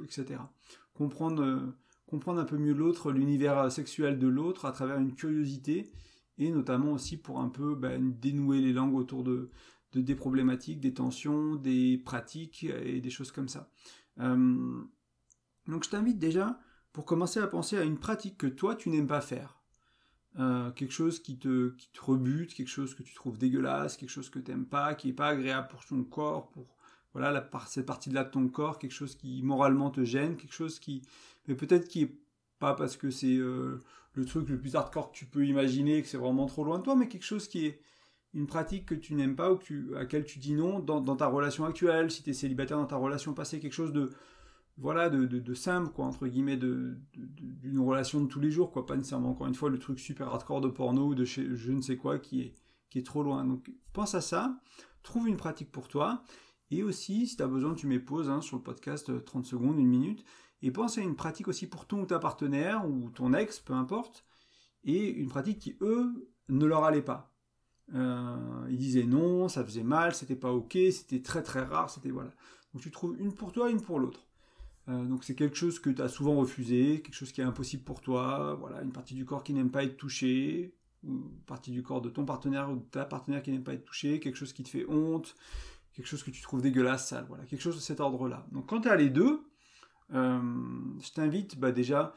etc. 0.04 0.42
Comprendre, 0.94 1.44
euh, 1.44 1.60
comprendre 2.08 2.40
un 2.40 2.46
peu 2.46 2.58
mieux 2.58 2.74
l'autre, 2.74 3.12
l'univers 3.12 3.72
sexuel 3.72 4.20
de 4.20 4.28
l'autre 4.28 4.66
à 4.66 4.72
travers 4.72 5.00
une 5.00 5.14
curiosité 5.14 5.92
et 6.38 6.52
notamment 6.52 6.94
aussi 6.94 7.18
pour 7.18 7.40
un 7.40 7.50
peu 7.50 7.76
bah, 7.76 7.98
dénouer 8.00 8.62
les 8.62 8.74
langues 8.74 8.96
autour 8.96 9.24
de, 9.24 9.52
de, 9.92 10.02
des 10.02 10.16
problématiques, 10.16 10.80
des 10.80 10.94
tensions, 10.94 11.56
des 11.56 11.98
pratiques 11.98 12.64
et 12.64 13.02
des 13.02 13.10
choses 13.10 13.32
comme 13.32 13.50
ça. 13.50 13.70
Euh, 14.20 14.82
donc 15.68 15.84
je 15.84 15.90
t'invite 15.90 16.18
déjà 16.18 16.60
pour 16.94 17.06
commencer 17.06 17.40
à 17.40 17.48
penser 17.48 17.78
à 17.78 17.84
une 17.84 18.00
pratique 18.00 18.38
que 18.38 18.48
toi 18.48 18.76
tu 18.76 18.90
n'aimes 18.90 19.08
pas 19.08 19.22
faire. 19.22 19.59
Euh, 20.38 20.70
quelque 20.72 20.94
chose 20.94 21.20
qui 21.20 21.38
te, 21.40 21.70
qui 21.72 21.90
te 21.92 22.02
rebute, 22.02 22.54
quelque 22.54 22.68
chose 22.68 22.94
que 22.94 23.02
tu 23.02 23.16
trouves 23.16 23.38
dégueulasse, 23.38 23.98
quelque 23.98 24.12
chose 24.12 24.30
que 24.30 24.38
tu 24.38 24.52
n'aimes 24.52 24.68
pas, 24.68 24.94
qui 24.94 25.08
n'est 25.08 25.14
pas 25.14 25.30
agréable 25.30 25.68
pour 25.70 25.84
ton 25.86 26.04
corps, 26.04 26.50
pour 26.50 26.68
voilà 27.14 27.32
la, 27.32 27.50
cette 27.68 27.88
partie-là 27.88 28.24
de 28.24 28.30
ton 28.30 28.48
corps, 28.48 28.78
quelque 28.78 28.92
chose 28.94 29.16
qui 29.16 29.42
moralement 29.42 29.90
te 29.90 30.04
gêne, 30.04 30.38
quelque 30.38 30.54
chose 30.54 30.80
qui, 30.80 31.02
mais 31.48 31.56
peut-être 31.56 31.88
qui 31.88 32.04
est 32.04 32.16
pas 32.60 32.76
parce 32.76 32.96
que 32.96 33.10
c'est 33.10 33.38
euh, 33.38 33.82
le 34.14 34.26
truc 34.26 34.48
le 34.50 34.60
plus 34.60 34.76
hardcore 34.76 35.12
que 35.12 35.18
tu 35.18 35.26
peux 35.26 35.46
imaginer, 35.46 36.02
que 36.02 36.08
c'est 36.08 36.18
vraiment 36.18 36.46
trop 36.46 36.64
loin 36.64 36.78
de 36.78 36.84
toi, 36.84 36.96
mais 36.96 37.08
quelque 37.08 37.26
chose 37.26 37.48
qui 37.48 37.66
est 37.66 37.82
une 38.36 38.46
pratique 38.46 38.86
que 38.86 38.96
tu 38.96 39.16
n'aimes 39.16 39.36
pas 39.36 39.52
ou 39.52 39.58
que 39.58 39.96
à 39.96 40.02
laquelle 40.02 40.26
tu 40.26 40.38
dis 40.38 40.54
non 40.54 40.80
dans, 40.80 41.16
ta 41.16 41.26
relation 41.26 41.66
actuelle, 41.66 42.12
si 42.12 42.22
tu 42.22 42.30
es 42.30 42.34
célibataire 42.34 42.78
dans 42.78 42.86
ta 42.86 42.98
relation 42.98 43.34
passée, 43.34 43.60
quelque 43.60 43.74
chose 43.74 43.94
de 43.94 44.12
voilà 44.80 45.10
de, 45.10 45.54
simple 45.54 45.92
quoi 45.92 46.06
entre 46.06 46.28
guillemets 46.28 46.58
d'une 46.58 47.80
relation 47.80 48.22
de 48.22 48.28
tous 48.28 48.40
les 48.40 48.50
jours 48.50 48.72
quoi. 48.72 48.86
Pas 48.86 48.96
nécessairement 48.96 49.32
encore 49.32 49.48
une 49.48 49.56
fois 49.56 49.70
le 49.70 49.78
truc 49.78 50.00
super 50.00 50.30
hardcore 50.30 50.62
de 50.62 50.70
porno 50.70 51.08
ou 51.08 51.16
de 51.16 51.26
chez, 51.26 51.48
je 51.54 51.72
ne 51.72 51.82
sais 51.82 51.98
quoi 51.98 52.18
qui 52.18 52.42
est 52.42 52.56
qui 52.90 53.00
est 53.00 53.06
trop 53.06 53.22
loin. 53.22 53.44
Donc 53.46 53.72
pense 53.94 54.16
à 54.16 54.22
ça 54.22 54.60
trouve 55.04 55.28
une 55.28 55.38
pratique 55.38 55.72
pour 55.72 55.88
toi. 55.88 56.24
Et 56.72 56.84
aussi 56.84 57.28
si 57.28 57.36
tu 57.36 57.44
as 57.44 57.48
besoin 57.48 57.74
tu 57.74 58.00
pause 58.00 58.30
hein, 58.30 58.42
sur 58.42 58.58
le 58.58 58.64
podcast 58.64 59.24
30 59.26 59.44
euh, 59.44 59.48
secondes 59.48 59.80
une 59.80 59.88
minute. 59.88 60.24
Et 60.62 60.72
pense 60.72 60.98
à 60.98 61.02
une 61.02 61.16
pratique 61.16 61.48
aussi 61.48 61.68
pour 61.68 61.86
ton 61.86 62.02
ou 62.02 62.06
ta 62.06 62.20
partenaire 62.20 62.88
ou 62.88 63.10
ton 63.10 63.34
ex 63.34 63.60
peu 63.60 63.74
importe. 63.74 64.26
Et 64.84 65.10
une 65.10 65.30
pratique 65.30 65.60
qui 65.60 65.78
eux 65.82 66.30
ne 66.48 66.66
leur 66.66 66.84
allait 66.84 67.02
pas. 67.02 67.36
Euh, 67.96 68.68
ils 68.70 68.78
disaient 68.78 69.04
non, 69.04 69.50
ça 69.50 69.64
faisait 69.64 69.84
mal, 69.84 70.14
c'était 70.14 70.36
pas 70.36 70.52
ok, 70.52 70.78
c'était 70.92 71.22
très 71.22 71.42
très 71.42 71.64
rare, 71.64 71.90
c'était 71.90 72.12
voilà. 72.12 72.32
Donc 72.74 72.84
tu 72.84 72.92
trouves 72.92 73.20
une 73.20 73.34
pour 73.34 73.52
toi, 73.52 73.70
une 73.70 73.82
pour 73.82 74.00
l'autre. 74.00 74.29
Euh, 74.90 75.06
donc 75.06 75.24
c'est 75.24 75.36
quelque 75.36 75.56
chose 75.56 75.80
que 75.80 75.90
tu 75.90 76.02
as 76.02 76.10
souvent 76.10 76.36
refusé, 76.36 77.02
quelque 77.02 77.16
chose 77.16 77.32
qui 77.32 77.42
est 77.42 77.46
impossible 77.46 77.84
pour 77.84 78.02
toi, 78.02 78.56
voilà, 78.60 78.82
une 78.82 78.92
partie 78.92 79.14
du 79.14 79.26
corps 79.26 79.44
qui 79.44 79.54
n'aime 79.54 79.70
pas 79.70 79.84
être 79.84 79.98
touchée, 79.98 80.74
ou 81.04 81.14
une 81.14 81.42
partie 81.46 81.72
du 81.72 81.84
corps 81.84 82.02
de 82.02 82.10
ton 82.10 82.26
partenaire 82.26 82.70
ou 82.72 82.78
de 82.78 82.86
ta 82.92 83.06
partenaire 83.06 83.42
qui 83.42 83.52
n'aime 83.52 83.64
pas 83.64 83.74
être 83.74 83.86
touchée, 83.86 84.20
quelque 84.20 84.36
chose 84.36 84.54
qui 84.54 84.64
te 84.64 84.70
fait 84.70 84.86
honte, 84.88 85.36
quelque 85.94 86.08
chose 86.08 86.24
que 86.24 86.32
tu 86.32 86.42
trouves 86.42 86.62
dégueulasse, 86.62 87.10
sale, 87.10 87.26
voilà, 87.28 87.46
quelque 87.46 87.62
chose 87.62 87.76
de 87.76 87.82
cet 87.82 88.00
ordre-là. 88.00 88.48
Donc 88.52 88.68
quand 88.68 88.82
tu 88.82 88.90
as 88.90 88.96
les 88.96 89.10
deux, 89.10 89.42
euh, 90.14 90.40
je 91.02 91.12
t'invite 91.12 91.60
bah, 91.60 91.72
déjà 91.72 92.16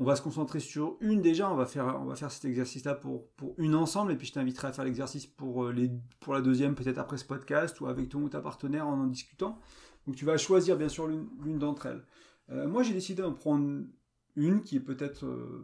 on 0.00 0.04
va 0.04 0.14
se 0.14 0.22
concentrer 0.22 0.60
sur 0.60 0.96
une 1.00 1.20
déjà, 1.20 1.50
on 1.50 1.56
va 1.56 1.66
faire, 1.66 1.98
on 2.00 2.04
va 2.04 2.14
faire 2.14 2.30
cet 2.30 2.44
exercice-là 2.44 2.94
pour, 2.94 3.28
pour 3.30 3.54
une 3.58 3.74
ensemble, 3.74 4.12
et 4.12 4.16
puis 4.16 4.28
je 4.28 4.32
t'inviterai 4.32 4.68
à 4.68 4.72
faire 4.72 4.84
l'exercice 4.84 5.26
pour, 5.26 5.64
euh, 5.64 5.72
les, 5.72 5.90
pour 6.20 6.34
la 6.34 6.40
deuxième, 6.40 6.76
peut-être 6.76 6.98
après 6.98 7.18
ce 7.18 7.24
podcast, 7.24 7.80
ou 7.80 7.86
avec 7.86 8.08
ton 8.08 8.20
ou 8.22 8.28
ta 8.28 8.40
partenaire 8.40 8.86
en 8.86 9.00
en 9.00 9.06
discutant. 9.06 9.58
Donc 10.08 10.16
tu 10.16 10.24
vas 10.24 10.36
choisir 10.36 10.76
bien 10.76 10.88
sûr 10.88 11.06
l'une 11.06 11.58
d'entre 11.58 11.86
elles. 11.86 12.04
Euh, 12.50 12.66
moi 12.66 12.82
j'ai 12.82 12.94
décidé 12.94 13.22
d'en 13.22 13.34
prendre 13.34 13.84
une 14.34 14.62
qui 14.62 14.76
est 14.76 14.80
peut-être 14.80 15.26
euh, 15.26 15.62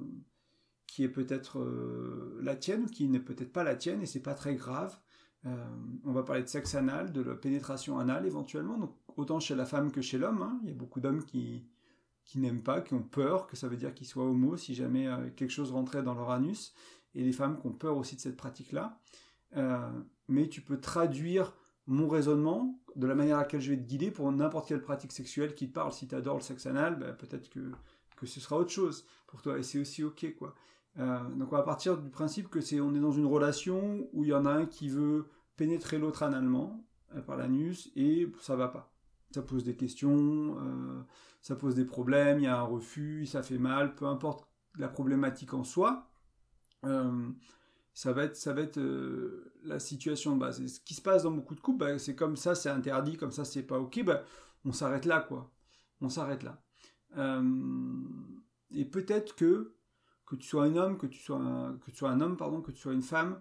qui 0.86 1.02
est 1.02 1.08
peut-être 1.08 1.66
la 2.40 2.54
tienne, 2.54 2.84
ou 2.84 2.86
qui 2.86 3.08
n'est 3.08 3.18
peut-être 3.18 3.52
pas 3.52 3.64
la 3.64 3.74
tienne, 3.74 4.00
et 4.02 4.06
c'est 4.06 4.22
pas 4.22 4.34
très 4.34 4.54
grave. 4.54 4.96
on 5.44 6.12
va 6.12 6.22
parler 6.22 6.42
de 6.42 6.48
sexe 6.48 6.76
anal, 6.76 7.12
de 7.12 7.20
la 7.20 7.34
pénétration 7.34 7.98
anale 7.98 8.26
éventuellement, 8.26 8.78
donc 8.78 8.94
autant 9.16 9.40
chez 9.40 9.56
la 9.56 9.64
femme 9.64 9.90
que 9.90 10.00
chez 10.02 10.18
l'homme. 10.18 10.42
Hein. 10.42 10.60
Il 10.62 10.68
y 10.68 10.72
a 10.72 10.74
beaucoup 10.76 11.00
d'hommes 11.00 11.24
qui, 11.24 11.66
qui 12.24 12.38
n'aiment 12.38 12.62
pas, 12.62 12.80
qui 12.80 12.94
ont 12.94 13.02
peur, 13.02 13.46
que 13.46 13.56
ça 13.56 13.68
veut 13.68 13.76
dire 13.76 13.94
qu'ils 13.94 14.06
soient 14.06 14.24
homo 14.24 14.56
si 14.56 14.74
jamais 14.74 15.06
euh, 15.06 15.30
quelque 15.36 15.50
chose 15.50 15.72
rentrait 15.72 16.02
dans 16.02 16.14
leur 16.14 16.30
anus, 16.30 16.74
et 17.14 17.22
les 17.22 17.32
femmes 17.32 17.58
qui 17.60 17.66
ont 17.66 17.72
peur 17.72 17.96
aussi 17.96 18.16
de 18.16 18.20
cette 18.20 18.36
pratique-là. 18.36 18.98
Euh, 19.56 19.90
mais 20.28 20.48
tu 20.48 20.62
peux 20.62 20.80
traduire 20.80 21.54
mon 21.86 22.08
raisonnement 22.08 22.78
de 22.96 23.06
la 23.06 23.14
manière 23.14 23.36
à 23.38 23.40
laquelle 23.40 23.60
je 23.60 23.70
vais 23.70 23.76
te 23.76 23.82
guider 23.82 24.10
pour 24.10 24.30
n'importe 24.32 24.68
quelle 24.68 24.80
pratique 24.80 25.12
sexuelle 25.12 25.54
qui 25.54 25.68
te 25.68 25.72
parle. 25.72 25.92
Si 25.92 26.06
tu 26.06 26.14
adores 26.14 26.36
le 26.36 26.42
sexe 26.42 26.66
anal, 26.66 26.98
ben, 26.98 27.12
peut-être 27.14 27.48
que, 27.50 27.72
que 28.16 28.26
ce 28.26 28.40
sera 28.40 28.56
autre 28.56 28.70
chose 28.70 29.06
pour 29.26 29.42
toi, 29.42 29.58
et 29.58 29.62
c'est 29.62 29.78
aussi 29.78 30.04
ok, 30.04 30.34
quoi. 30.38 30.54
Euh, 30.98 31.18
donc 31.30 31.52
on 31.52 31.56
va 31.56 31.62
partir 31.62 31.98
du 31.98 32.08
principe 32.08 32.48
que 32.48 32.60
c'est 32.60 32.80
on 32.80 32.94
est 32.94 33.00
dans 33.00 33.10
une 33.10 33.26
relation 33.26 34.08
où 34.12 34.22
il 34.22 34.28
y 34.28 34.34
en 34.34 34.46
a 34.46 34.52
un 34.52 34.66
qui 34.66 34.88
veut 34.88 35.26
pénétrer 35.56 35.98
l'autre 35.98 36.22
analement 36.22 36.84
par 37.26 37.36
l'anus 37.36 37.90
et 37.96 38.30
ça 38.40 38.54
va 38.54 38.68
pas 38.68 38.94
ça 39.34 39.42
pose 39.42 39.64
des 39.64 39.74
questions, 39.74 40.56
euh, 40.60 41.02
ça 41.42 41.56
pose 41.56 41.74
des 41.74 41.84
problèmes, 41.84 42.38
il 42.38 42.44
y 42.44 42.46
a 42.46 42.58
un 42.58 42.62
refus, 42.62 43.26
ça 43.26 43.42
fait 43.42 43.58
mal, 43.58 43.94
peu 43.96 44.06
importe 44.06 44.48
la 44.78 44.88
problématique 44.88 45.54
en 45.54 45.64
soi, 45.64 46.08
euh, 46.84 47.28
ça 47.94 48.12
va 48.12 48.24
être, 48.24 48.36
ça 48.36 48.52
va 48.52 48.62
être 48.62 48.78
euh, 48.78 49.52
la 49.64 49.78
situation 49.78 50.36
base. 50.36 50.60
Et 50.60 50.68
ce 50.68 50.80
qui 50.80 50.94
se 50.94 51.02
passe 51.02 51.24
dans 51.24 51.30
beaucoup 51.30 51.54
de 51.54 51.60
couples, 51.60 51.78
bah, 51.78 51.98
c'est 51.98 52.14
comme 52.14 52.36
ça, 52.36 52.54
c'est 52.54 52.70
interdit, 52.70 53.16
comme 53.16 53.32
ça, 53.32 53.44
c'est 53.44 53.62
pas 53.62 53.78
ok, 53.78 54.04
bah, 54.04 54.24
on 54.64 54.72
s'arrête 54.72 55.04
là, 55.04 55.20
quoi. 55.20 55.50
On 56.00 56.08
s'arrête 56.08 56.42
là. 56.42 56.62
et 58.70 58.84
peut-être 58.84 59.34
que, 59.36 59.74
que 60.26 60.36
tu 60.36 60.46
sois 60.46 60.64
un 60.64 60.76
homme, 60.76 60.98
que 60.98 61.06
tu 61.06 61.20
sois 61.20 61.38
un, 61.38 61.76
que 61.78 61.90
tu 61.90 61.96
sois 61.96 62.10
un 62.10 62.20
homme, 62.20 62.36
pardon, 62.36 62.60
que 62.60 62.72
tu 62.72 62.78
sois 62.78 62.92
une 62.92 63.02
femme, 63.02 63.40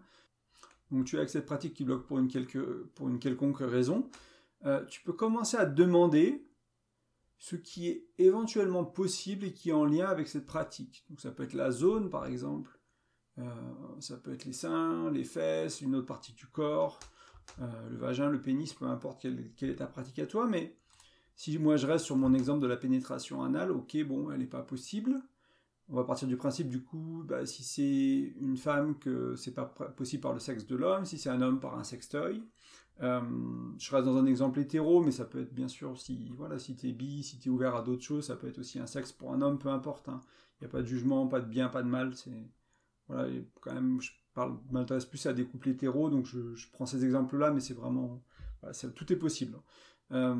donc 0.92 1.06
tu 1.06 1.20
as 1.20 1.28
cette 1.28 1.46
pratique 1.46 1.74
qui 1.74 1.86
bloque 1.86 2.06
pour 2.06 2.20
une, 2.20 2.28
quelque, 2.28 2.90
pour 2.96 3.10
une 3.10 3.20
quelconque 3.20 3.60
raison, 3.60 4.10
euh, 4.66 4.86
tu 4.86 5.02
peux 5.02 5.14
commencer 5.14 5.58
à 5.58 5.66
demander 5.66 6.46
ce 7.38 7.56
qui 7.56 7.90
est 7.90 8.08
éventuellement 8.20 8.86
possible 8.86 9.46
et 9.46 9.54
qui 9.54 9.72
est 9.72 9.74
en 9.74 9.86
lien 9.86 10.06
avec 10.06 10.28
cette 10.28 10.46
pratique. 10.46 11.04
Donc 11.10 11.20
ça 11.20 11.32
peut 11.32 11.44
être 11.44 11.54
la 11.54 11.72
zone 11.72 12.10
par 12.10 12.26
exemple, 12.26 12.80
euh, 13.40 13.44
ça 14.04 14.18
peut 14.18 14.34
être 14.34 14.46
les 14.46 14.54
seins, 14.54 15.10
les 15.12 15.24
fesses, 15.24 15.82
une 15.82 15.96
autre 15.96 16.08
partie 16.08 16.34
du 16.34 16.46
corps, 16.48 17.00
euh, 17.62 17.90
le 17.90 17.98
vagin, 17.98 18.30
le 18.30 18.42
pénis, 18.42 18.74
peu 18.74 18.86
importe 18.86 19.22
quelle, 19.22 19.52
quelle, 19.56 19.70
est 19.70 19.76
ta 19.76 19.88
pratique 19.88 20.20
à 20.20 20.26
toi, 20.26 20.48
mais 20.48 20.76
si 21.36 21.58
moi 21.58 21.78
je 21.78 21.88
reste 21.88 22.06
sur 22.06 22.16
mon 22.16 22.34
exemple 22.34 22.62
de 22.62 22.68
la 22.68 22.78
pénétration 22.78 23.44
anale, 23.44 23.72
ok, 23.72 23.98
bon, 24.06 24.32
elle 24.32 24.40
n'est 24.40 24.46
pas 24.46 24.62
possible. 24.62 25.22
On 25.90 25.96
va 25.96 26.04
partir 26.06 26.28
du 26.28 26.38
principe 26.38 26.70
du 26.70 26.82
coup, 26.82 27.24
bah, 27.28 27.46
si 27.46 27.64
c'est 27.64 28.34
une 28.40 28.58
femme 28.58 28.98
que 28.98 29.36
c'est 29.36 29.54
pas 29.54 29.66
possible 29.66 30.22
par 30.22 30.34
le 30.34 30.40
sexe 30.40 30.66
de 30.66 30.76
l'homme, 30.76 31.06
si 31.06 31.18
c'est 31.18 31.30
un 31.30 31.42
homme 31.42 31.60
par 31.60 31.78
un 31.78 31.84
sextoy. 31.84 32.44
Euh, 33.02 33.22
je 33.80 33.92
reste 33.92 34.06
dans 34.06 34.18
un 34.18 34.26
exemple 34.26 34.60
hétéro, 34.60 35.02
mais 35.02 35.12
ça 35.12 35.26
peut 35.26 35.42
être 35.42 35.54
bien 35.54 35.68
sûr 35.68 36.00
si 36.00 36.32
voilà, 36.38 36.60
si 36.60 36.76
t'es 36.76 36.92
bi, 36.92 37.24
si 37.24 37.40
t'es 37.40 37.50
ouvert 37.50 37.76
à 37.76 37.82
d'autres 37.82 38.04
choses, 38.04 38.28
ça 38.28 38.36
peut 38.36 38.48
être 38.48 38.60
aussi 38.60 38.80
un 38.80 38.86
sexe 38.86 39.12
pour 39.12 39.34
un 39.34 39.42
homme, 39.42 39.58
peu 39.58 39.70
importe. 39.70 40.06
Il 40.08 40.12
hein. 40.12 40.22
n'y 40.62 40.68
a 40.68 40.70
pas 40.70 40.82
de 40.82 40.88
jugement, 40.88 41.28
pas 41.28 41.40
de 41.40 41.48
bien, 41.48 41.70
pas 41.70 41.84
de 41.84 41.90
mal. 41.90 42.16
C'est 42.16 42.32
voilà, 43.14 43.30
quand 43.62 43.74
même, 43.74 44.02
je 44.02 44.12
parle, 44.34 44.58
m'intéresse 44.72 45.06
plus 45.06 45.26
à 45.26 45.34
des 45.34 45.46
couples 45.46 45.70
hétéros, 45.70 46.10
donc 46.10 46.26
je, 46.26 46.40
prends 46.72 46.86
ces 46.86 47.06
exemples-là, 47.06 47.52
mais 47.52 47.60
c'est 47.60 47.74
vraiment, 47.74 48.24
tout 48.96 49.12
est 49.14 49.18
possible. 49.18 49.58
Euh, 50.12 50.36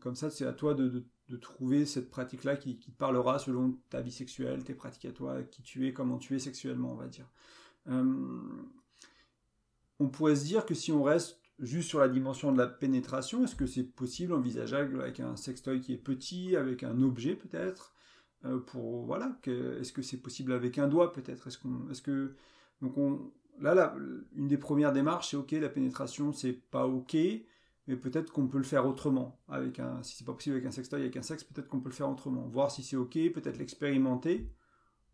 comme 0.00 0.14
ça, 0.14 0.30
c'est 0.30 0.46
à 0.46 0.52
toi 0.52 0.74
de, 0.74 1.04
trouver 1.40 1.86
cette 1.86 2.10
pratique-là 2.10 2.56
qui, 2.56 2.78
te 2.78 2.90
parlera 2.90 3.38
selon 3.38 3.78
ta 3.88 4.00
vie 4.00 4.10
sexuelle, 4.10 4.64
tes 4.64 4.74
pratiques 4.74 5.04
à 5.04 5.12
toi, 5.12 5.42
qui 5.44 5.62
tu 5.62 5.86
es, 5.86 5.92
comment 5.92 6.18
tu 6.18 6.34
es 6.34 6.38
sexuellement, 6.40 6.92
on 6.92 6.96
va 6.96 7.06
dire. 7.06 7.30
Euh, 7.88 8.04
on 10.00 10.08
pourrait 10.08 10.36
se 10.36 10.44
dire 10.44 10.66
que 10.66 10.74
si 10.74 10.90
on 10.90 11.02
reste 11.02 11.40
juste 11.60 11.88
sur 11.88 12.00
la 12.00 12.08
dimension 12.08 12.52
de 12.52 12.58
la 12.58 12.66
pénétration, 12.66 13.44
est-ce 13.44 13.54
que 13.54 13.66
c'est 13.66 13.84
possible, 13.84 14.32
envisageable 14.32 15.00
avec 15.00 15.20
un 15.20 15.36
sextoy 15.36 15.80
qui 15.80 15.92
est 15.92 15.98
petit, 15.98 16.56
avec 16.56 16.82
un 16.82 17.00
objet 17.02 17.36
peut-être? 17.36 17.94
Pour 18.66 19.04
voilà 19.04 19.36
est-ce 19.46 19.92
que 19.92 20.02
c'est 20.02 20.16
possible 20.16 20.52
avec 20.52 20.78
un 20.78 20.88
doigt 20.88 21.12
peut-être? 21.12 21.46
Est-ce 21.46 21.58
qu'on 21.58 21.88
est-ce 21.90 22.02
que 22.02 22.34
donc 22.80 22.96
on 22.96 23.30
là, 23.60 23.74
là 23.74 23.94
une 24.34 24.48
des 24.48 24.56
premières 24.56 24.92
démarches 24.92 25.30
c'est 25.30 25.36
ok 25.36 25.52
la 25.52 25.68
pénétration 25.68 26.32
c'est 26.32 26.52
pas 26.52 26.86
ok 26.86 27.16
mais 27.86 27.96
peut-être 27.96 28.32
qu'on 28.32 28.46
peut 28.46 28.58
le 28.58 28.64
faire 28.64 28.86
autrement. 28.86 29.40
Avec 29.48 29.80
un 29.80 30.02
si 30.02 30.16
c'est 30.16 30.24
pas 30.24 30.32
possible 30.32 30.56
avec 30.56 30.66
un 30.66 30.70
sextoy 30.70 31.00
avec 31.00 31.16
un 31.16 31.22
sexe 31.22 31.44
peut-être 31.44 31.68
qu'on 31.68 31.80
peut 31.80 31.88
le 31.90 31.94
faire 31.94 32.10
autrement. 32.10 32.46
Voir 32.48 32.70
si 32.70 32.82
c'est 32.82 32.96
ok 32.96 33.14
peut-être 33.32 33.58
l'expérimenter 33.58 34.50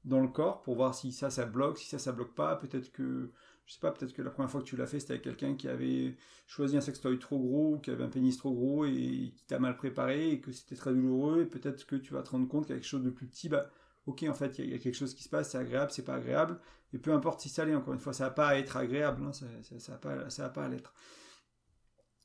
dans 0.05 0.21
le 0.21 0.29
corps 0.29 0.63
pour 0.63 0.77
voir 0.77 0.95
si 0.95 1.11
ça 1.11 1.31
ça 1.31 1.47
bloque 1.47 1.79
si 1.79 1.87
ça 1.87 1.99
ça 1.99 2.13
bloque 2.13 2.35
pas. 2.35 2.57
Peut-être 2.57 2.93
que 2.93 3.31
je 3.67 3.73
sais 3.73 3.81
pas, 3.81 3.91
peut-être 3.91 4.13
que 4.13 4.23
la 4.23 4.31
première 4.31 4.51
fois 4.51 4.61
que 4.61 4.67
tu 4.67 4.77
l'as 4.77 4.87
fait, 4.87 5.01
c'était 5.01 5.15
avec 5.15 5.25
quelqu'un 5.25 5.55
qui 5.55 5.69
avait 5.69 6.17
choisi 6.47 6.77
un 6.77 6.81
sextoy 6.81 7.19
trop 7.19 7.39
gros, 7.39 7.79
qui 7.79 7.91
avait 7.91 8.05
un 8.05 8.09
pénis 8.09 8.37
trop 8.39 8.53
gros 8.53 8.85
et 8.85 9.33
qui 9.37 9.45
t'a 9.49 9.59
mal 9.59 9.77
préparé 9.77 10.31
et 10.31 10.41
que 10.41 10.53
c'était 10.53 10.77
très 10.77 10.95
douloureux. 10.95 11.43
Et 11.43 11.47
peut-être 11.47 11.85
que 11.85 11.97
tu 11.97 12.13
vas 12.13 12.23
te 12.23 12.31
rendre 12.31 12.47
compte 12.47 12.69
qu'avec 12.69 12.83
quelque 12.83 12.89
chose 12.89 13.03
de 13.03 13.11
plus 13.11 13.27
petit, 13.27 13.49
bah, 13.49 13.69
ok, 14.07 14.25
en 14.29 14.35
fait, 14.35 14.61
il 14.61 14.71
y, 14.71 14.75
a 14.75 14.79
quelque 14.79 14.95
chose 14.95 15.15
qui 15.15 15.25
se 15.25 15.29
passe, 15.29 15.51
c'est 15.51 15.59
agréable, 15.59 15.91
c'est 15.91 16.05
pas 16.05 16.15
agréable. 16.15 16.61
Et 16.93 16.99
peu 16.99 17.13
importe 17.13 17.41
si 17.41 17.49
ça 17.49 17.65
l'est, 17.65 17.75
encore 17.75 17.93
une 17.93 18.01
fois, 18.01 18.13
ça 18.13 18.25
n'a 18.25 18.31
pas 18.31 18.49
à 18.49 18.57
être 18.57 18.77
agréable, 18.77 19.25
hein, 19.25 19.33
ça, 19.33 19.47
n'a 19.93 20.49
pas 20.49 20.65
à 20.65 20.69
l'être. 20.69 20.95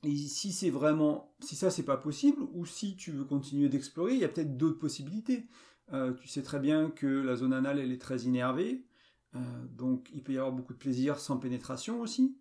Et 0.03 0.15
si 0.15 0.51
c'est 0.51 0.69
vraiment, 0.69 1.35
si 1.39 1.55
ça 1.55 1.71
c'est 1.71 1.83
pas 1.83 1.97
possible, 1.97 2.43
ou 2.53 2.67
si 2.67 2.95
tu 2.95 3.11
veux 3.11 3.25
continuer 3.25 3.69
d'explorer, 3.69 4.13
il 4.13 4.19
y 4.19 4.23
a 4.23 4.29
peut-être 4.29 4.57
d'autres 4.57 4.79
possibilités. 4.79 5.47
Euh, 5.93 6.13
tu 6.13 6.27
sais 6.27 6.43
très 6.43 6.59
bien 6.59 6.89
que 6.91 7.07
la 7.07 7.35
zone 7.35 7.53
anale 7.53 7.79
elle 7.79 7.91
est 7.91 8.01
très 8.01 8.21
innervée, 8.21 8.85
euh, 9.35 9.39
donc 9.77 10.09
il 10.13 10.23
peut 10.23 10.33
y 10.33 10.37
avoir 10.37 10.51
beaucoup 10.51 10.73
de 10.73 10.79
plaisir 10.79 11.19
sans 11.19 11.37
pénétration 11.37 12.01
aussi. 12.01 12.37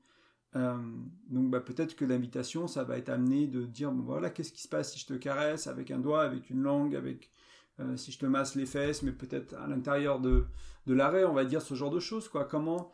Euh, 0.56 0.76
donc 1.28 1.50
bah, 1.50 1.60
peut-être 1.60 1.94
que 1.94 2.04
l'invitation, 2.04 2.66
ça 2.66 2.82
va 2.82 2.98
être 2.98 3.08
amené 3.08 3.46
de 3.46 3.64
dire, 3.64 3.92
bon 3.92 4.02
voilà, 4.02 4.30
qu'est-ce 4.30 4.52
qui 4.52 4.62
se 4.62 4.68
passe 4.68 4.92
si 4.92 4.98
je 4.98 5.06
te 5.06 5.14
caresse 5.14 5.66
avec 5.66 5.90
un 5.90 5.98
doigt, 5.98 6.22
avec 6.22 6.50
une 6.50 6.62
langue, 6.62 6.96
avec 6.96 7.30
euh, 7.78 7.96
si 7.96 8.10
je 8.12 8.18
te 8.18 8.26
masse 8.26 8.56
les 8.56 8.66
fesses, 8.66 9.02
mais 9.02 9.12
peut-être 9.12 9.54
à 9.54 9.66
l'intérieur 9.68 10.20
de, 10.20 10.44
de 10.86 10.94
l'arrêt, 10.94 11.24
on 11.24 11.34
va 11.34 11.44
dire 11.44 11.62
ce 11.62 11.74
genre 11.74 11.90
de 11.90 12.00
choses. 12.00 12.28
Quoi. 12.28 12.44
Comment 12.44 12.92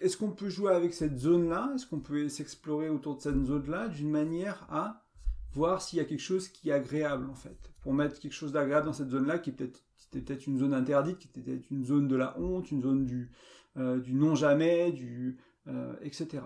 est-ce 0.00 0.16
qu'on 0.16 0.32
peut 0.32 0.48
jouer 0.48 0.72
avec 0.72 0.94
cette 0.94 1.16
zone-là? 1.18 1.72
Est-ce 1.74 1.86
qu'on 1.86 2.00
peut 2.00 2.28
s'explorer 2.28 2.88
autour 2.88 3.16
de 3.16 3.20
cette 3.20 3.44
zone-là 3.44 3.88
d'une 3.88 4.10
manière 4.10 4.66
à 4.68 5.04
voir 5.52 5.80
s'il 5.82 5.98
y 5.98 6.00
a 6.00 6.04
quelque 6.04 6.20
chose 6.20 6.48
qui 6.48 6.70
est 6.70 6.72
agréable 6.72 7.28
en 7.30 7.34
fait, 7.34 7.70
pour 7.82 7.94
mettre 7.94 8.18
quelque 8.18 8.32
chose 8.32 8.52
d'agréable 8.52 8.86
dans 8.86 8.92
cette 8.92 9.10
zone-là 9.10 9.38
qui 9.38 9.50
est 9.50 9.52
peut-être 9.52 9.84
c'était 10.12 10.24
peut-être 10.24 10.46
une 10.46 10.58
zone 10.58 10.74
interdite, 10.74 11.18
qui 11.18 11.28
était 11.28 11.40
peut-être 11.40 11.70
une 11.70 11.84
zone 11.84 12.08
de 12.08 12.16
la 12.16 12.38
honte, 12.38 12.70
une 12.70 12.82
zone 12.82 13.06
du, 13.06 13.30
euh, 13.78 14.00
non-jamais, 14.08 14.92
du, 14.92 15.38
euh, 15.68 15.94
etc. 16.02 16.42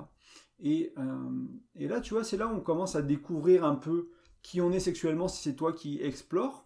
Et, 0.61 0.93
euh, 0.99 1.47
et, 1.75 1.89
là, 1.89 2.01
tu 2.01 2.15
vois, 2.15 2.25
c'est 2.25 2.37
là 2.37 2.47
où 2.47 2.57
on 2.57 2.61
commence 2.61 2.95
à 2.97 3.03
découvrir 3.03 3.65
un 3.65 3.75
peu 3.75 4.11
qui 4.43 4.61
on 4.61 4.71
est 4.73 4.81
sexuellement, 4.81 5.27
si 5.27 5.43
c'est 5.43 5.57
toi 5.57 5.73
qui 5.73 6.01
explores 6.01 6.65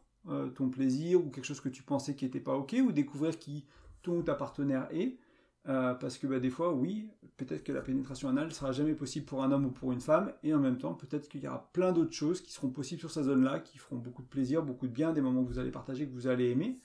ton 0.55 0.69
plaisir 0.69 1.25
ou 1.25 1.31
quelque 1.31 1.47
chose 1.47 1.63
que 1.63 1.71
tu 1.71 1.83
pensais 1.83 2.15
qui 2.15 2.27
n'était 2.27 2.41
pas 2.41 2.55
ok, 2.55 2.77
ou 2.85 2.93
découvrir 2.93 3.39
qui 3.39 3.65
ton 4.03 4.19
ou 4.19 4.23
ta 4.23 4.35
partenaire 4.35 4.87
est. 4.91 5.17
parce 5.65 6.19
que 6.19 6.27
bah, 6.27 6.41
des 6.41 6.51
fois, 6.51 6.73
oui, 6.73 7.11
peut-être 7.37 7.65
que 7.65 7.73
la 7.73 7.81
pénétration 7.81 8.29
anale 8.29 8.53
sera 8.53 8.73
jamais 8.73 8.95
possible 8.95 9.27
pour 9.27 9.43
un 9.43 9.53
homme 9.53 9.67
ou 9.67 9.71
pour 9.71 9.93
une 9.93 10.01
femme, 10.01 10.33
et 10.43 10.55
en 10.55 10.59
même 10.59 10.79
temps, 10.79 10.95
peut-être 10.95 11.29
qu'il 11.29 11.43
y 11.43 11.49
aura 11.49 11.71
plein 11.73 11.93
d'autres 11.93 12.13
choses 12.13 12.41
qui 12.41 12.53
seront 12.53 12.71
possibles 12.71 13.01
sur 13.01 13.11
cette 13.11 13.25
zone-là, 13.25 13.61
qui 13.61 13.79
feront 13.79 13.97
beaucoup 13.97 14.23
de 14.23 14.29
plaisir, 14.29 14.63
beaucoup 14.63 14.87
de 14.87 14.93
bien, 14.93 15.13
des 15.13 15.21
moments 15.21 15.45
que 15.45 15.49
vous 15.49 15.59
allez 15.59 15.71
partager, 15.71 16.07
que 16.07 16.13
vous 16.13 16.27
allez 16.27 16.51
aimer. 16.51 16.81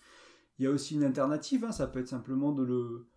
Il 0.60 0.66
y 0.66 0.68
a 0.68 0.72
aussi 0.72 0.96
une 0.96 1.04
alternative, 1.04 1.66
hein, 1.66 1.72
ça 1.72 1.88
peut 1.88 2.00
être 2.00 2.08
simplement 2.08 2.52
de 2.52 2.64
le 2.64 3.08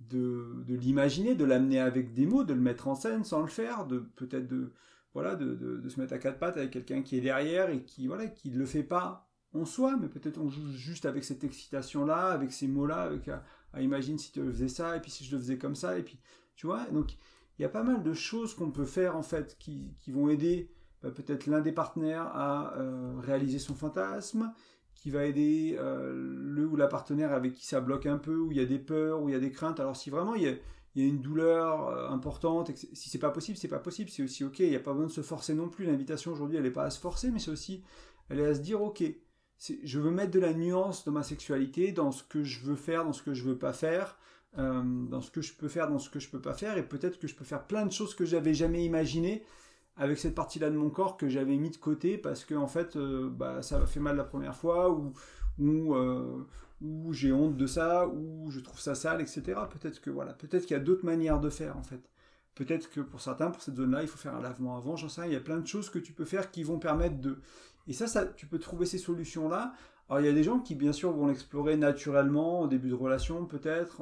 de, 0.00 0.64
l'imaginer, 0.68 1.34
de 1.34 1.44
l'amener 1.44 1.80
avec 1.80 2.14
des 2.14 2.26
mots, 2.26 2.44
de 2.44 2.54
le 2.54 2.60
mettre 2.60 2.88
en 2.88 2.94
scène 2.94 3.24
sans 3.24 3.40
le 3.40 3.48
faire, 3.48 3.86
de 3.86 3.98
peut-être 3.98 4.46
de 4.46 4.72
voilà 5.14 5.34
de, 5.34 5.88
se 5.88 6.00
mettre 6.00 6.12
à 6.12 6.18
quatre 6.18 6.38
pattes 6.38 6.56
avec 6.56 6.70
quelqu'un 6.70 7.02
qui 7.02 7.16
est 7.16 7.20
derrière 7.20 7.70
et 7.70 7.82
qui 7.82 8.06
voilà 8.06 8.26
qui 8.26 8.50
ne 8.50 8.58
le 8.58 8.66
fait 8.66 8.84
pas 8.84 9.28
en 9.54 9.64
soi, 9.64 9.96
mais 10.00 10.08
peut-être 10.08 10.38
on 10.38 10.48
joue 10.48 10.70
juste 10.70 11.06
avec 11.06 11.24
cette 11.24 11.42
excitation 11.42 12.04
là, 12.04 12.26
avec 12.28 12.52
ces 12.52 12.68
mots 12.68 12.86
là, 12.86 13.00
avec 13.00 13.28
à, 13.72 13.82
imagine 13.82 14.18
si 14.18 14.32
tu 14.32 14.40
faisais 14.44 14.68
ça 14.68 14.96
et 14.96 15.00
puis 15.00 15.10
si 15.10 15.24
je 15.24 15.34
le 15.34 15.42
faisais 15.42 15.58
comme 15.58 15.74
ça 15.74 15.98
et 15.98 16.02
puis 16.02 16.18
tu 16.56 16.66
vois 16.66 16.86
donc 16.90 17.12
il 17.58 17.62
y 17.62 17.64
a 17.64 17.68
pas 17.68 17.82
mal 17.82 18.02
de 18.02 18.12
choses 18.12 18.54
qu'on 18.54 18.70
peut 18.70 18.84
faire 18.84 19.16
en 19.16 19.22
fait 19.22 19.56
qui, 19.58 19.94
qui 20.00 20.12
vont 20.12 20.28
aider 20.28 20.70
bah, 21.02 21.10
peut-être 21.10 21.46
l'un 21.46 21.60
des 21.60 21.72
partenaires 21.72 22.26
à 22.34 22.76
euh, 22.76 23.14
réaliser 23.20 23.58
son 23.58 23.74
fantasme, 23.74 24.52
qui 24.94 25.10
va 25.10 25.26
aider 25.26 25.76
euh, 25.78 26.12
le 26.12 26.66
ou 26.66 26.74
la 26.74 26.88
partenaire 26.88 27.32
avec 27.32 27.54
qui 27.54 27.64
ça 27.66 27.80
bloque 27.80 28.06
un 28.06 28.18
peu, 28.18 28.36
où 28.36 28.50
il 28.50 28.58
y 28.58 28.60
a 28.60 28.64
des 28.64 28.80
peurs, 28.80 29.22
où 29.22 29.28
il 29.28 29.32
y 29.32 29.36
a 29.36 29.40
des 29.40 29.52
craintes. 29.52 29.78
Alors 29.78 29.96
si 29.96 30.10
vraiment 30.10 30.34
il 30.34 30.42
y 30.42 30.48
a, 30.48 30.54
il 30.96 31.02
y 31.02 31.06
a 31.06 31.08
une 31.08 31.20
douleur 31.20 31.86
euh, 31.88 32.08
importante, 32.08 32.70
et 32.70 32.74
si 32.76 33.08
c'est 33.08 33.18
pas 33.18 33.30
possible, 33.30 33.56
c'est 33.56 33.68
pas 33.68 33.78
possible, 33.78 34.10
c'est 34.10 34.24
aussi 34.24 34.42
ok. 34.42 34.58
Il 34.58 34.70
n'y 34.70 34.76
a 34.76 34.80
pas 34.80 34.92
besoin 34.92 35.06
de 35.06 35.12
se 35.12 35.22
forcer 35.22 35.54
non 35.54 35.68
plus. 35.68 35.84
L'invitation 35.84 36.32
aujourd'hui, 36.32 36.56
elle 36.56 36.64
n'est 36.64 36.70
pas 36.72 36.84
à 36.84 36.90
se 36.90 36.98
forcer, 36.98 37.30
mais 37.30 37.38
c'est 37.38 37.52
aussi, 37.52 37.84
elle 38.28 38.40
est 38.40 38.46
à 38.46 38.54
se 38.54 38.60
dire 38.60 38.82
ok, 38.82 39.04
je 39.58 39.98
veux 39.98 40.10
mettre 40.10 40.30
de 40.30 40.40
la 40.40 40.52
nuance 40.52 41.04
dans 41.04 41.12
ma 41.12 41.22
sexualité, 41.22 41.92
dans 41.92 42.12
ce 42.12 42.22
que 42.22 42.44
je 42.44 42.60
veux 42.60 42.76
faire, 42.76 43.04
dans 43.04 43.12
ce 43.12 43.22
que 43.22 43.34
je 43.34 43.44
veux 43.44 43.58
pas 43.58 43.72
faire, 43.72 44.16
euh, 44.58 44.82
dans 44.82 45.20
ce 45.20 45.30
que 45.30 45.42
je 45.42 45.52
peux 45.52 45.68
faire, 45.68 45.88
dans 45.88 45.98
ce 45.98 46.10
que 46.10 46.20
je 46.20 46.28
peux 46.28 46.40
pas 46.40 46.54
faire, 46.54 46.78
et 46.78 46.82
peut-être 46.82 47.18
que 47.18 47.26
je 47.26 47.34
peux 47.34 47.44
faire 47.44 47.66
plein 47.66 47.84
de 47.84 47.92
choses 47.92 48.14
que 48.14 48.24
j'avais 48.24 48.54
jamais 48.54 48.84
imaginées 48.84 49.44
avec 49.98 50.18
cette 50.18 50.34
partie-là 50.34 50.70
de 50.70 50.76
mon 50.76 50.90
corps 50.90 51.16
que 51.16 51.28
j'avais 51.28 51.56
mis 51.56 51.70
de 51.70 51.76
côté 51.76 52.16
parce 52.18 52.44
que 52.44 52.54
en 52.54 52.68
fait 52.68 52.96
euh, 52.96 53.28
bah, 53.28 53.62
ça 53.62 53.78
m'a 53.78 53.86
fait 53.86 54.00
mal 54.00 54.16
la 54.16 54.24
première 54.24 54.54
fois 54.54 54.90
ou 54.90 55.12
ou, 55.58 55.96
euh, 55.96 56.46
ou 56.80 57.12
j'ai 57.12 57.32
honte 57.32 57.56
de 57.56 57.66
ça 57.66 58.06
ou 58.06 58.48
je 58.50 58.60
trouve 58.60 58.78
ça 58.78 58.94
sale 58.94 59.20
etc 59.20 59.60
peut-être 59.68 60.00
que 60.00 60.10
voilà 60.10 60.32
peut-être 60.34 60.66
qu'il 60.66 60.76
y 60.76 60.80
a 60.80 60.82
d'autres 60.82 61.04
manières 61.04 61.40
de 61.40 61.50
faire 61.50 61.76
en 61.76 61.82
fait. 61.82 62.00
Peut-être 62.54 62.90
que 62.90 63.00
pour 63.00 63.20
certains 63.20 63.50
pour 63.50 63.62
cette 63.62 63.76
zone-là 63.76 64.02
il 64.02 64.08
faut 64.08 64.18
faire 64.18 64.34
un 64.34 64.40
lavement 64.40 64.76
avant 64.76 64.96
j'en 64.96 65.08
sais 65.08 65.22
rien. 65.22 65.30
Il 65.30 65.34
y 65.34 65.36
a 65.36 65.40
plein 65.40 65.58
de 65.58 65.66
choses 65.66 65.90
que 65.90 65.98
tu 65.98 66.12
peux 66.12 66.24
faire 66.24 66.50
qui 66.50 66.62
vont 66.62 66.78
permettre 66.78 67.20
de 67.20 67.38
et 67.88 67.92
ça 67.92 68.26
tu 68.26 68.46
peux 68.46 68.58
trouver 68.58 68.86
ces 68.86 68.98
solutions 68.98 69.48
là 69.48 69.72
alors 70.08 70.20
il 70.20 70.26
y 70.26 70.30
a 70.30 70.32
des 70.32 70.44
gens 70.44 70.60
qui 70.60 70.74
bien 70.76 70.92
sûr 70.92 71.10
vont 71.12 71.26
l'explorer 71.26 71.76
naturellement 71.76 72.60
au 72.60 72.68
début 72.68 72.90
de 72.90 72.94
relation 72.94 73.44
peut-être 73.46 74.00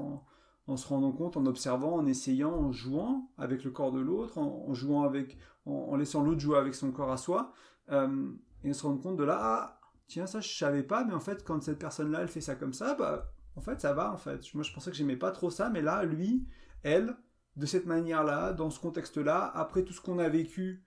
en 0.69 0.76
se 0.76 0.88
rendant 0.88 1.12
compte, 1.12 1.37
en 1.37 1.47
observant, 1.47 1.95
en 1.95 2.07
essayant, 2.07 2.52
en 2.52 2.73
jouant 2.73 3.31
avec 3.38 3.64
le 3.64 3.71
corps 3.71 3.93
de 3.93 4.00
l'autre, 4.00 4.38
en, 4.38 4.75
jouant 4.75 5.05
avec, 5.05 5.38
en, 5.64 5.97
laissant 5.97 6.23
l'autre 6.23 6.40
jouer 6.40 6.59
avec 6.59 6.75
son 6.75 6.90
corps 6.90 7.12
à 7.12 7.16
soi, 7.16 7.52
euh, 7.93 8.33
et 8.64 8.73
se 8.73 8.83
rendre 8.83 9.00
compte 9.00 9.16
de 9.16 9.25
là, 9.25 9.38
ah, 9.40 9.81
tiens, 10.09 10.26
ça 10.26 10.40
je 10.40 10.57
savais 10.57 10.83
pas, 10.83 11.05
mais 11.05 11.14
en 11.14 11.21
fait, 11.21 11.45
quand 11.45 11.62
cette 11.62 11.78
personne-là, 11.78 12.23
elle 12.23 12.28
fait 12.28 12.40
ça 12.40 12.57
comme 12.57 12.73
ça, 12.73 12.95
bah, 12.95 13.33
en 13.55 13.61
fait, 13.61 13.81
ça 13.81 13.93
va, 13.93 14.12
en 14.12 14.16
fait. 14.16 14.43
Moi, 14.55 14.64
je 14.64 14.73
pensais 14.73 14.90
que 14.90 14.97
j'aimais 14.97 15.16
pas 15.16 15.31
trop 15.31 15.50
ça, 15.50 15.71
mais 15.71 15.83
là, 15.83 16.05
lui, 16.05 16.47
elle, 16.83 17.16
de 17.57 17.64
cette 17.64 17.87
manière-là, 17.87 18.52
dans 18.52 18.71
ce 18.71 18.81
contexte-là, 18.81 19.50
après 19.55 19.85
tout 19.85 19.93
ce 19.93 20.00
qu'on 20.00 20.19
a 20.19 20.28
vécu, 20.28 20.85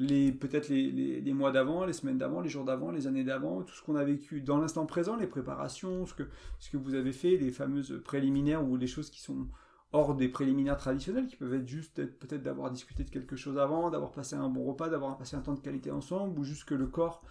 les 0.00 0.32
peut-être 0.32 0.68
les, 0.68 1.20
les, 1.20 1.32
mois 1.32 1.52
d'avant, 1.52 1.84
les 1.84 1.92
semaines 1.92 2.18
d'avant, 2.18 2.40
les 2.40 2.48
jours 2.48 2.64
d'avant, 2.64 2.90
les 2.90 3.06
années 3.06 3.24
d'avant, 3.24 3.62
tout 3.62 3.74
ce 3.74 3.82
qu'on 3.82 3.96
a 3.96 4.04
vécu 4.04 4.40
dans 4.40 4.58
l'instant 4.58 4.86
présent, 4.86 5.16
les 5.16 5.26
préparations, 5.26 6.06
ce 6.06 6.14
que, 6.14 6.22
ce 6.58 6.70
que 6.70 6.76
vous 6.76 6.94
avez 6.94 7.12
fait, 7.12 7.36
les 7.36 7.50
fameuses 7.50 8.00
préliminaires 8.04 8.66
ou 8.66 8.76
les 8.76 8.86
choses 8.86 9.10
qui 9.10 9.20
sont 9.20 9.46
hors 9.92 10.14
des 10.14 10.28
préliminaires 10.28 10.78
traditionnels, 10.78 11.26
qui 11.26 11.36
peuvent 11.36 11.54
être 11.54 11.68
juste 11.68 11.96
peut-être 12.18 12.42
d'avoir 12.42 12.70
discuté 12.70 13.04
de 13.04 13.10
quelque 13.10 13.36
chose 13.36 13.58
avant, 13.58 13.90
d'avoir 13.90 14.12
passé 14.12 14.36
un 14.36 14.48
bon 14.48 14.64
repas, 14.64 14.88
d'avoir 14.88 15.18
passé 15.18 15.36
un 15.36 15.40
temps 15.40 15.54
de 15.54 15.60
qualité 15.60 15.90
ensemble, 15.90 16.38
ou 16.38 16.44
juste 16.44 16.64
que 16.64 16.74
le 16.74 16.86
corps, 16.86 17.22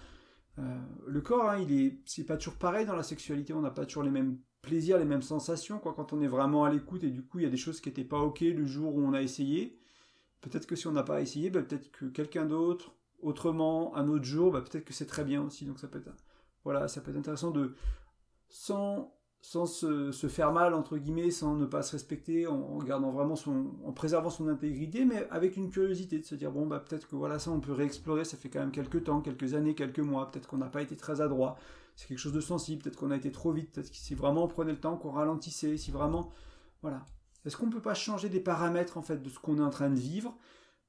euh, 0.59 0.79
le 1.07 1.21
corps, 1.21 1.49
hein, 1.49 1.59
il 1.59 1.71
est, 1.71 1.99
c'est 2.05 2.25
pas 2.25 2.38
toujours 2.38 2.57
pareil 2.57 2.85
dans 2.85 2.95
la 2.95 3.03
sexualité, 3.03 3.53
on 3.53 3.61
n'a 3.61 3.71
pas 3.71 3.85
toujours 3.85 4.03
les 4.03 4.11
mêmes 4.11 4.38
plaisirs, 4.61 4.99
les 4.99 5.05
mêmes 5.05 5.21
sensations, 5.21 5.79
quoi, 5.79 5.93
quand 5.93 6.13
on 6.13 6.21
est 6.21 6.27
vraiment 6.27 6.65
à 6.65 6.69
l'écoute, 6.69 7.03
et 7.03 7.09
du 7.09 7.23
coup, 7.23 7.39
il 7.39 7.43
y 7.43 7.47
a 7.47 7.49
des 7.49 7.57
choses 7.57 7.79
qui 7.79 7.89
n'étaient 7.89 8.03
pas 8.03 8.19
ok 8.19 8.41
le 8.41 8.65
jour 8.65 8.95
où 8.95 9.01
on 9.01 9.13
a 9.13 9.21
essayé. 9.21 9.78
Peut-être 10.41 10.65
que 10.65 10.75
si 10.75 10.88
on 10.88 10.91
n'a 10.91 11.03
pas 11.03 11.22
essayé, 11.22 11.50
ben, 11.50 11.63
peut-être 11.63 11.91
que 11.91 12.05
quelqu'un 12.05 12.46
d'autre, 12.46 12.93
autrement 13.22 13.96
un 13.96 14.08
autre 14.08 14.25
jour, 14.25 14.51
bah, 14.51 14.62
peut-être 14.62 14.86
que 14.86 14.93
c'est 14.93 15.05
très 15.05 15.24
bien 15.24 15.41
aussi. 15.43 15.65
Donc 15.65 15.79
ça 15.79 15.88
peut 15.88 16.00
être, 16.00 16.12
voilà, 16.63 16.88
ça 16.88 17.01
peut 17.01 17.12
être 17.12 17.17
intéressant 17.17 17.51
de, 17.51 17.75
sans, 18.48 19.13
sans 19.41 19.65
se, 19.65 20.12
faire 20.27 20.51
mal, 20.51 20.74
entre 20.74 20.98
guillemets, 20.98 21.31
sans 21.31 21.55
ne 21.55 21.65
pas 21.65 21.81
se 21.81 21.93
respecter, 21.93 22.48
en, 22.48 22.77
gardant 22.79 23.12
vraiment 23.12 23.36
son, 23.36 23.72
en 23.84 23.91
préservant 23.91 24.29
son 24.29 24.48
intégrité, 24.48 25.05
mais 25.05 25.27
avec 25.29 25.58
une 25.58 25.69
curiosité 25.69 26.19
de 26.19 26.25
se 26.25 26.36
dire, 26.36 26.51
bon, 26.51 26.65
bah, 26.67 26.79
peut-être 26.79 27.08
que 27.08 27.15
voilà, 27.15 27.39
ça 27.39 27.51
on 27.51 27.60
peut 27.60 27.74
réexplorer, 27.74 28.25
ça 28.25 28.38
fait 28.38 28.50
quand 28.50 28.60
même 28.60 28.72
quelques 28.72 29.03
temps, 29.03 29.22
quelques 29.22 29.53
années, 29.53 29.75
quelques 29.75 30.00
mois, 30.00 30.31
peut-être 30.31 30.48
qu'on 30.48 30.58
n'a 30.58 30.69
pas 30.69 30.81
été 30.81 30.96
très 30.96 31.22
adroit, 31.22 31.58
c'est 31.96 32.08
quelque 32.08 32.17
chose 32.19 32.34
de 32.34 32.41
sensible, 32.41 32.81
peut-être 32.81 32.98
qu'on 32.98 33.12
a 33.12 33.17
été 33.17 33.31
trop 33.31 33.51
vite, 33.51 33.72
peut-être 33.72 33.89
que 33.89 33.98
si 33.98 34.15
vraiment 34.15 34.46
on 34.46 34.48
prenait 34.48 34.72
le 34.72 34.79
temps, 34.79 34.98
qu'on 34.98 35.12
ralentissait, 35.12 35.77
si 35.77 35.91
vraiment, 35.91 36.31
voilà. 36.81 37.05
Est-ce 37.46 37.58
qu'on 37.58 37.67
ne 37.67 37.72
peut 37.72 37.81
pas 37.81 37.93
changer 37.93 38.29
des 38.29 38.39
paramètres, 38.39 38.98
en 38.98 39.01
fait, 39.01 39.22
de 39.22 39.29
ce 39.29 39.39
qu'on 39.39 39.58
est 39.58 39.63
en 39.63 39.69
train 39.69 39.89
de 39.89 40.00
vivre, 40.00 40.38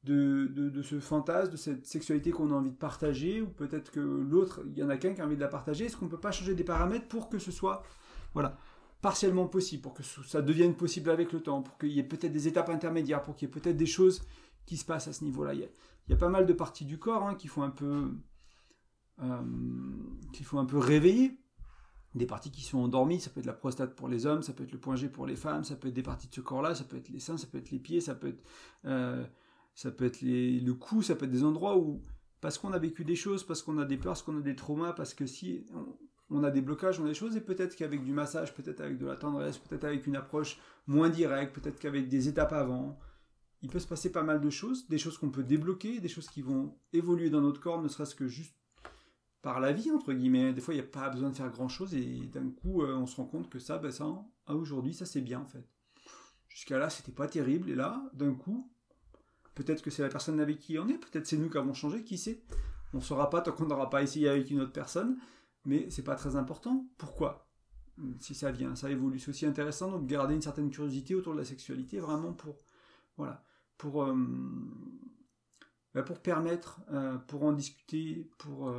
de, 0.05 0.47
de, 0.47 0.83
ce 0.83 0.99
fantasme, 0.99 1.53
de 1.53 1.57
cette 1.57 1.87
sexualité 1.87 2.31
qu'on 2.31 2.51
a 2.51 2.55
envie 2.55 2.71
de 2.71 2.77
partager, 2.77 3.43
ou 3.43 3.49
peut-être 3.49 3.91
que 3.91 4.01
l'autre, 4.01 4.63
il 4.67 4.79
y 4.79 4.83
en 4.83 4.89
a 4.89 4.97
qu'un 4.97 5.15
qui 5.15 5.21
a 5.21 5.27
envie 5.27 5.37
de 5.37 5.41
la 5.41 5.49
partager, 5.49 5.87
est-ce 5.87 5.97
qu'on 5.97 6.07
ne 6.07 6.11
peut 6.11 6.21
pas 6.21 6.33
changer 6.33 6.55
des 6.55 6.65
paramètres 6.65 7.07
pour 7.09 7.29
que 7.29 7.39
ce 7.39 7.53
soit, 7.53 7.83
voilà, 8.33 8.57
partiellement 9.03 9.47
possible, 9.47 9.83
pour 9.83 9.95
que 9.95 10.03
ça 10.03 10.43
devienne 10.43 10.75
possible 10.75 11.11
avec 11.11 11.33
le 11.33 11.41
temps, 11.41 11.63
pour 11.63 11.79
qu'il 11.79 11.91
y 11.91 11.99
ait 11.99 12.05
peut-être 12.05 12.33
des 12.33 12.49
étapes 12.49 12.71
intermédiaires, 12.71 13.23
pour 13.23 13.37
qu'il 13.37 13.49
y 13.49 13.51
ait 13.51 13.53
peut-être 13.53 13.77
des 13.77 13.87
choses 13.87 14.23
qui 14.67 14.77
se 14.77 14.85
passent 14.85 15.09
à 15.09 15.13
ce 15.13 15.25
niveau-là? 15.25 15.55
Il, 15.55 15.69
y 16.09 16.13
a 16.13 16.17
pas 16.17 16.29
mal 16.29 16.47
de 16.47 16.53
parties 16.53 16.85
du 16.85 16.99
corps 16.99 17.27
hein, 17.27 17.35
qui 17.35 17.49
font 17.49 17.63
un 17.63 17.71
peu, 17.71 18.11
euh, 19.23 19.43
qui 20.33 20.45
font 20.45 20.59
un 20.59 20.65
peu 20.65 20.79
réveiller. 20.79 21.39
Des 22.15 22.27
parties 22.27 22.51
qui 22.51 22.63
sont 22.63 22.79
endormies, 22.79 23.21
ça 23.21 23.31
peut 23.31 23.39
être 23.39 23.47
la 23.47 23.53
prostate 23.53 23.95
pour 23.95 24.09
les 24.09 24.27
hommes, 24.27 24.43
ça 24.43 24.53
peut 24.53 24.65
être 24.65 24.73
le 24.73 24.81
point 24.81 24.97
G 24.97 25.09
pour 25.09 25.27
les 25.27 25.37
femmes, 25.37 25.63
ça 25.63 25.77
peut 25.77 25.89
être 25.89 25.95
des 25.95 26.03
parties 26.03 26.27
de 26.27 26.35
ce 26.35 26.41
corps-là, 26.41 26.75
ça 26.75 26.83
peut 26.83 26.97
être 26.97 27.09
les 27.09 27.21
seins, 27.21 27.37
ça 27.37 27.47
peut 27.47 27.59
être 27.59 27.71
les 27.71 27.79
pieds, 27.79 28.01
ça 28.01 28.17
peut 28.17 28.29
être 28.29 28.43
euh, 28.85 29.25
le 29.85 30.73
cou, 30.73 31.03
ça 31.03 31.15
peut 31.15 31.27
être 31.27 31.31
des 31.31 31.45
endroits 31.45 31.79
où, 31.79 32.03
parce 32.41 32.59
qu'on 32.59 32.73
a 32.73 32.79
vécu 32.79 33.05
des 33.05 33.15
choses, 33.15 33.45
parce 33.45 33.63
qu'on 33.63 33.79
a 33.79 33.85
des 33.85 33.97
peurs, 33.97 34.13
parce 34.13 34.23
qu'on 34.23 34.39
a 34.39 34.41
des 34.41 34.57
traumas, 34.57 34.93
parce 34.93 35.15
que 35.15 35.27
si 35.27 35.67
on, 36.31 36.43
a 36.43 36.51
des 36.51 36.63
blocages, 36.63 36.99
on 37.01 37.05
a 37.05 37.09
des 37.09 37.15
choses, 37.15 37.37
et 37.37 37.41
peut-être 37.41 37.77
qu'avec 37.77 38.03
du 38.03 38.13
massage, 38.13 38.55
peut-être 38.55 38.81
avec 38.81 38.99
de 38.99 39.07
la 39.07 39.17
tendresse, 39.17 39.59
peut-être 39.59 39.85
avec 39.85 40.07
une 40.07 40.17
approche 40.17 40.59
moins 40.87 41.11
directe, 41.11 41.55
peut-être 41.55 41.79
qu'avec 41.79 42.09
des 42.09 42.29
étapes 42.29 42.53
avant, 42.53 42.99
il 43.63 43.69
peut 43.69 43.79
se 43.79 43.87
passer 43.87 44.11
pas 44.11 44.23
mal 44.23 44.41
de 44.41 44.51
choses, 44.51 44.89
des 44.89 44.99
choses 44.99 45.19
qu'on 45.19 45.31
peut 45.31 45.43
débloquer, 45.43 46.01
des 46.01 46.09
choses 46.09 46.29
qui 46.29 46.43
vont 46.43 46.75
évoluer 46.93 47.31
dans 47.31 47.41
notre 47.41 47.61
corps, 47.61 47.81
ne 47.83 47.89
serait-ce 47.89 48.15
que 48.15 48.27
juste 48.27 48.55
par 49.43 49.61
la 49.61 49.73
vie, 49.73 49.91
entre 49.91 50.13
guillemets. 50.13 50.53
Des 50.53 50.61
fois, 50.61 50.75
il 50.75 50.79
n'y 50.79 50.83
a 50.83 50.87
pas 50.87 51.09
besoin 51.11 51.31
de 51.31 51.37
faire 51.37 51.51
grand-chose, 51.51 51.95
et 51.95 52.29
d'un 52.33 52.51
coup, 52.51 52.83
euh, 52.83 52.95
on 52.95 53.07
se 53.07 53.17
rend 53.17 53.27
compte 53.27 53.51
que 53.51 53.59
ça, 53.59 53.79
ben 53.79 53.91
ça, 53.91 54.07
aujourd'hui, 54.49 54.95
ça 54.95 55.07
c'est 55.07 55.21
bien 55.21 55.41
en 55.41 55.47
fait. 55.47 55.67
Jusqu'à 56.49 56.79
là, 56.79 56.91
c'était 56.91 57.13
pas 57.13 57.29
terrible, 57.29 57.71
et 57.71 57.75
là, 57.75 58.03
d'un 58.13 58.35
coup, 58.35 58.71
Peut-être 59.55 59.83
que 59.83 59.91
c'est 59.91 60.03
la 60.03 60.09
personne 60.09 60.41
avec 60.41 60.59
qui 60.59 60.79
on 60.79 60.89
est, 60.89 60.97
peut-être 60.97 61.27
c'est 61.27 61.37
nous 61.37 61.51
qui 61.51 61.59
avons 61.59 61.75
changé, 61.75 62.03
qui 62.03 62.17
sait? 62.17 62.43
On 62.95 62.97
ne 62.97 63.03
saura 63.03 63.29
pas 63.31 63.41
tant 63.41 63.53
qu'on 63.53 63.67
n'aura 63.67 63.91
pas 63.91 64.03
essayé 64.03 64.29
avec 64.29 64.51
une 64.51 64.61
autre 64.61 64.73
personne, 64.73 65.19
mais 65.67 65.91
c'est 65.91 66.03
pas 66.03 66.15
très 66.15 66.37
important. 66.37 66.87
Pourquoi? 66.97 67.47
Si 68.21 68.35
ça 68.35 68.51
vient, 68.51 68.75
ça 68.75 68.91
évolue. 68.91 69.19
C'est 69.19 69.29
aussi 69.29 69.45
intéressant 69.45 69.91
donc 69.91 70.07
garder 70.07 70.35
une 70.35 70.41
certaine 70.41 70.71
curiosité 70.71 71.15
autour 71.15 71.35
de 71.35 71.39
la 71.39 71.45
sexualité, 71.45 71.99
vraiment 71.99 72.33
pour 72.33 72.59
voilà, 73.19 73.45
pour 73.77 74.05
euh, 74.05 74.17
bah, 75.93 76.03
pour 76.03 76.21
permettre, 76.21 76.81
euh, 76.91 77.19
pour 77.19 77.43
en 77.43 77.53
discuter, 77.53 78.31
pour 78.39 78.73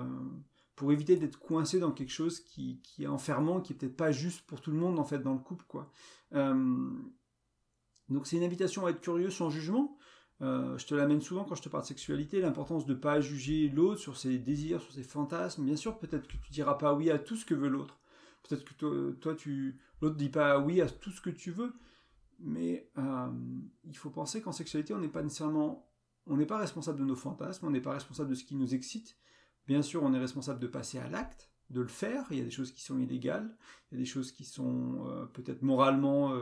pour 0.82 0.92
éviter 0.92 1.16
d'être 1.16 1.38
coincé 1.38 1.80
dans 1.80 1.92
quelque 1.92 2.12
chose 2.12 2.40
qui, 2.40 2.82
est 2.98 3.06
enfermant, 3.06 3.62
qui 3.62 3.74
est 3.74 3.76
peut-être 3.76 3.96
pas 3.96 4.12
juste 4.12 4.42
pour 4.48 4.62
tout 4.62 4.72
le 4.72 4.78
monde 4.78 4.98
en 4.98 5.04
fait 5.04 5.20
dans 5.20 5.34
le 5.34 5.40
couple 5.40 5.64
quoi. 5.68 5.92
donc 6.32 8.26
c'est 8.26 8.36
une 8.38 8.44
invitation 8.44 8.88
à 8.88 8.90
être 8.90 9.00
curieux 9.00 9.30
sans 9.30 9.52
jugement. 9.52 9.96
Euh, 10.42 10.76
je 10.80 10.88
te 10.88 10.96
l'amène 10.96 11.22
souvent 11.22 11.44
quand 11.44 11.54
je 11.54 11.62
te 11.62 11.70
parle 11.70 11.84
de 11.84 11.88
sexualité, 11.88 12.42
l'importance 12.42 12.88
de 12.88 12.96
ne 12.96 12.98
pas 12.98 13.22
juger 13.22 13.70
l'autre 13.70 14.02
sur 14.02 14.18
ses 14.18 14.40
désirs, 14.40 14.82
sur 14.82 14.92
ses 14.92 15.04
fantasmes. 15.04 15.64
Bien 15.64 15.76
sûr, 15.76 16.00
peut-être 16.00 16.28
que 16.28 16.36
tu 16.38 16.52
diras 16.52 16.74
pas 16.74 16.96
oui 16.96 17.12
à 17.12 17.20
tout 17.20 17.36
ce 17.36 17.46
que 17.46 17.54
veut 17.54 17.70
l'autre. 17.70 18.00
Peut-être 18.42 18.66
que 18.66 18.74
toi, 18.74 19.14
toi 19.22 19.36
tu, 19.36 19.80
l'autre 20.02 20.16
dit 20.16 20.30
pas 20.30 20.58
oui 20.58 20.82
à 20.82 20.90
tout 20.90 21.12
ce 21.12 21.22
que 21.22 21.30
tu 21.30 21.52
veux. 21.52 21.74
Mais 22.40 22.90
euh, 22.98 23.30
il 23.84 23.96
faut 23.96 24.10
penser 24.10 24.42
qu'en 24.42 24.52
sexualité, 24.52 24.96
on 24.96 25.00
n'est 25.00 25.10
pas 25.10 25.22
nécessairement, 25.22 25.88
on 26.26 26.38
n'est 26.38 26.48
pas 26.48 26.58
responsable 26.58 26.98
de 26.98 27.06
nos 27.06 27.16
fantasmes, 27.16 27.68
on 27.68 27.70
n'est 27.70 27.82
pas 27.82 27.94
responsable 27.94 28.32
de 28.32 28.36
ce 28.36 28.46
qui 28.46 28.56
nous 28.56 28.74
excite. 28.74 29.16
Bien 29.72 29.82
sûr, 29.82 30.04
on 30.04 30.14
est 30.14 30.20
responsable 30.20 30.60
de 30.60 30.68
passer 30.68 31.00
à 31.00 31.08
l'acte, 31.08 31.50
de 31.70 31.80
le 31.80 31.88
faire. 31.88 32.26
Il 32.32 32.38
y 32.38 32.42
a 32.42 32.44
des 32.44 32.52
choses 32.52 32.74
qui 32.74 32.82
sont 32.82 33.00
illégales, 33.00 33.56
il 33.90 33.96
y 33.96 34.02
a 34.02 34.04
des 34.04 34.10
choses 34.10 34.34
qui 34.34 34.44
sont 34.44 35.08
euh, 35.08 35.26
peut-être 35.28 35.62
moralement 35.62 36.38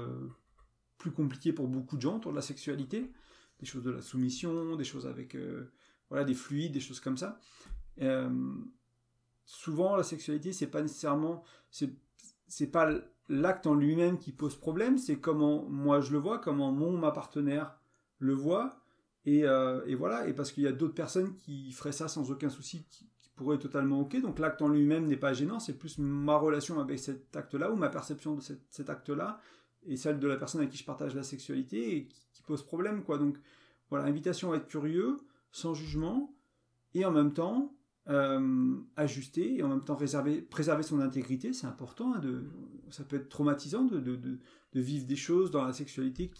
plus 0.98 1.12
compliquées 1.12 1.54
pour 1.54 1.68
beaucoup 1.68 1.96
de 1.96 2.02
gens 2.02 2.18
autour 2.18 2.32
de 2.32 2.36
la 2.36 2.42
sexualité 2.42 3.12
des 3.60 3.65
choses 3.65 3.84
de 3.84 3.92
la 3.92 4.02
soumission, 4.02 4.76
des 4.76 4.84
choses 4.84 5.06
avec 5.06 5.36
euh, 5.36 5.72
voilà 6.10 6.24
des 6.24 6.34
fluides, 6.34 6.74
des 6.74 6.80
choses 6.80 7.00
comme 7.00 7.18
ça. 7.18 7.39
Euh, 8.02 8.30
souvent, 9.46 9.96
la 9.96 10.04
sexualité, 10.04 10.54
c'est 10.54 10.68
pas 10.68 10.82
nécessairement 10.82 11.44
c'est 11.70 12.72
pas 12.72 12.89
l'acte 13.28 13.68
en 13.68 13.76
lui-même 13.76 14.18
qui 14.18 14.32
pose 14.32 14.56
problème, 14.56 14.98
c'est 14.98 15.20
comment 15.20 15.68
moi 15.70 16.02
je 16.02 16.12
le 16.12 16.18
vois, 16.18 16.39
comment 16.39 16.72
mon 16.72 16.98
ma 16.98 17.12
partenaire 17.12 17.78
le 18.18 18.34
voit, 18.34 18.82
et, 19.26 19.44
euh, 19.44 19.86
et 19.86 19.96
voilà, 19.96 20.28
et 20.28 20.34
parce 20.34 20.52
qu'il 20.52 20.63
y 20.63 20.68
a 20.68 20.72
d'autres 20.72 20.96
personnes 20.96 21.36
qui 21.36 21.72
feraient 21.72 21.92
ça 21.92 22.08
sans 22.08 22.32
aucun 22.32 22.50
souci, 22.50 22.86
pourraient 23.39 23.56
être 23.56 23.63
totalement 23.63 24.02
ok. 24.02 24.21
Donc 24.21 24.38
l'acte 24.38 24.62
en 24.62 24.67
lui-même 24.67 25.06
n'est 25.06 25.17
pas 25.17 25.34
gênant, 25.34 25.60
c'est 25.60 25.78
plus 25.78 25.97
ma 25.97 26.38
relation 26.38 26.80
avec 26.80 26.99
cet 26.99 27.36
acte-là 27.36 27.71
ou 27.71 27.75
ma 27.75 27.89
perception 27.89 28.36
de 28.36 28.41
cet 28.41 28.89
acte-là 28.89 29.39
et 29.88 29.95
celle 29.95 30.19
de 30.19 30.28
la 30.28 30.36
personne 30.36 30.62
avec 30.62 30.71
qui 30.71 30.78
je 30.78 30.86
partage 30.86 31.15
la 31.15 31.23
sexualité 31.23 31.95
et 31.95 32.08
qui, 32.08 32.41
pose 32.45 32.63
problème 32.63 33.04
quoi. 33.04 33.19
Donc 33.19 33.38
voilà, 33.91 34.06
invitation 34.06 34.54
à 34.54 34.56
être 34.56 34.67
curieux, 34.67 35.17
sans 35.52 35.75
jugement, 35.75 36.36
et 36.95 37.06
en 37.06 37.12
même 37.12 37.32
temps 37.32 37.75
euh, 38.08 38.75
ajuster, 38.95 39.58
et 39.58 39.63
en 39.63 39.67
même 39.67 39.84
temps 39.84 39.95
réserver, 39.95 40.41
préserver 40.41 40.82
son 40.82 40.99
intégrité, 40.99 41.54
c'est 41.54 41.67
important. 41.67 42.15
Hein, 42.15 42.21
ça 42.89 43.04
peut 43.04 43.17
être 43.17 43.30
traumatisant 43.30 43.84
de, 43.84 44.39
vivre 44.73 45.06
des 45.06 45.15
choses 45.15 45.52
dans 45.52 45.63
la 45.63 45.73
sexualité 45.73 46.32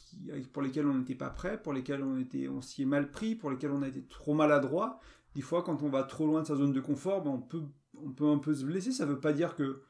pour 0.52 0.64
lesquelles 0.64 0.88
on 0.88 0.98
n'était 0.98 1.14
pas 1.14 1.30
prêt, 1.30 1.62
pour 1.62 1.74
lesquelles 1.74 2.02
on, 2.02 2.26
on 2.52 2.62
s'y 2.62 2.82
est 2.82 2.88
mal 2.88 3.12
pris, 3.12 3.36
pour 3.36 3.52
lesquelles 3.52 3.72
on 3.72 3.84
a 3.84 3.88
été 3.88 4.02
trop 4.02 4.34
maladroit. 4.34 5.00
Des 5.36 5.42
fois, 5.42 5.64
quand 5.64 5.84
on 5.84 5.90
va 5.90 6.04
trop 6.04 6.26
loin 6.26 6.42
de 6.42 6.48
sa 6.48 6.56
zone 6.56 6.74
de 6.74 6.80
confort, 6.80 7.22
ben 7.22 7.32
on, 7.32 7.42
peut, 7.42 7.64
on 7.96 8.12
peut 8.12 8.28
un 8.28 8.40
peu 8.40 8.54
se 8.54 8.66
blesser. 8.66 8.92
Ça 8.92 9.06
ne 9.06 9.12
veut 9.12 9.20
pas 9.20 9.34
dire 9.34 9.56
que 9.56 9.82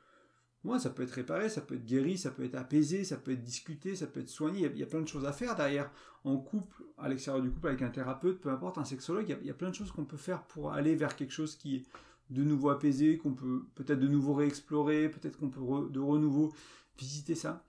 ça 0.78 0.90
peut 0.90 1.04
être 1.04 1.12
réparé, 1.12 1.50
ça 1.50 1.62
peut 1.62 1.76
être 1.76 1.86
guéri, 1.86 2.18
ça 2.18 2.32
peut 2.32 2.44
être 2.44 2.56
apaisé, 2.56 3.04
ça 3.04 3.18
peut 3.18 3.32
être 3.32 3.44
discuté, 3.44 3.96
ça 3.96 4.08
peut 4.08 4.20
être 4.20 4.30
soigné. 4.30 4.70
Il 4.72 4.78
y 4.78 4.84
a, 4.84 4.86
plein 4.86 5.02
de 5.02 5.08
choses 5.08 5.26
à 5.26 5.32
faire 5.32 5.56
derrière. 5.56 5.90
En 6.26 6.38
couple, 6.38 6.84
à 6.98 7.08
l'extérieur 7.08 7.42
du 7.42 7.50
couple, 7.50 7.68
avec 7.70 7.82
un 7.82 7.90
thérapeute, 7.90 8.42
peu 8.42 8.50
importe, 8.50 8.78
un 8.78 8.84
sexologue, 8.84 9.38
il 9.42 9.48
y, 9.48 9.50
a, 9.50 9.54
plein 9.54 9.70
de 9.70 9.76
choses 9.76 9.92
qu'on 9.92 10.06
peut 10.06 10.18
faire 10.18 10.44
pour 10.44 10.74
aller 10.74 10.96
vers 10.96 11.16
quelque 11.16 11.32
chose 11.32 11.56
qui 11.56 11.78
est 11.78 11.86
de 12.30 12.44
nouveau 12.44 12.70
apaisé, 12.70 13.18
qu'on 13.18 13.34
peut 13.34 13.66
peut-être 13.76 14.00
de 14.00 14.08
nouveau 14.08 14.34
réexplorer, 14.34 15.10
peut-être 15.10 15.38
qu'on 15.38 15.50
peut 15.50 15.62
de 15.90 16.00
renouveau 16.00 16.52
visiter 16.98 17.36
ça. 17.36 17.64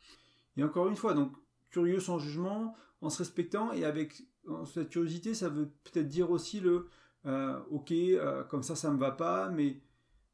Et 0.56 0.64
encore 0.64 0.88
une 0.88 0.96
fois, 0.96 1.14
donc 1.14 1.32
curieux 1.70 2.00
sans 2.00 2.18
jugement, 2.18 2.74
en 3.00 3.08
se 3.08 3.18
respectant 3.18 3.72
et 3.72 3.84
avec 3.84 4.24
cette 4.66 4.90
curiosité, 4.90 5.32
ça 5.32 5.48
veut 5.48 5.70
peut-être 5.84 6.08
dire 6.08 6.30
aussi 6.30 6.58
le 6.58 6.88
euh, 7.26 7.58
ok, 7.70 7.92
euh, 7.92 8.44
comme 8.44 8.62
ça, 8.62 8.76
ça 8.76 8.90
me 8.90 8.98
va 8.98 9.10
pas, 9.12 9.48
mais 9.50 9.80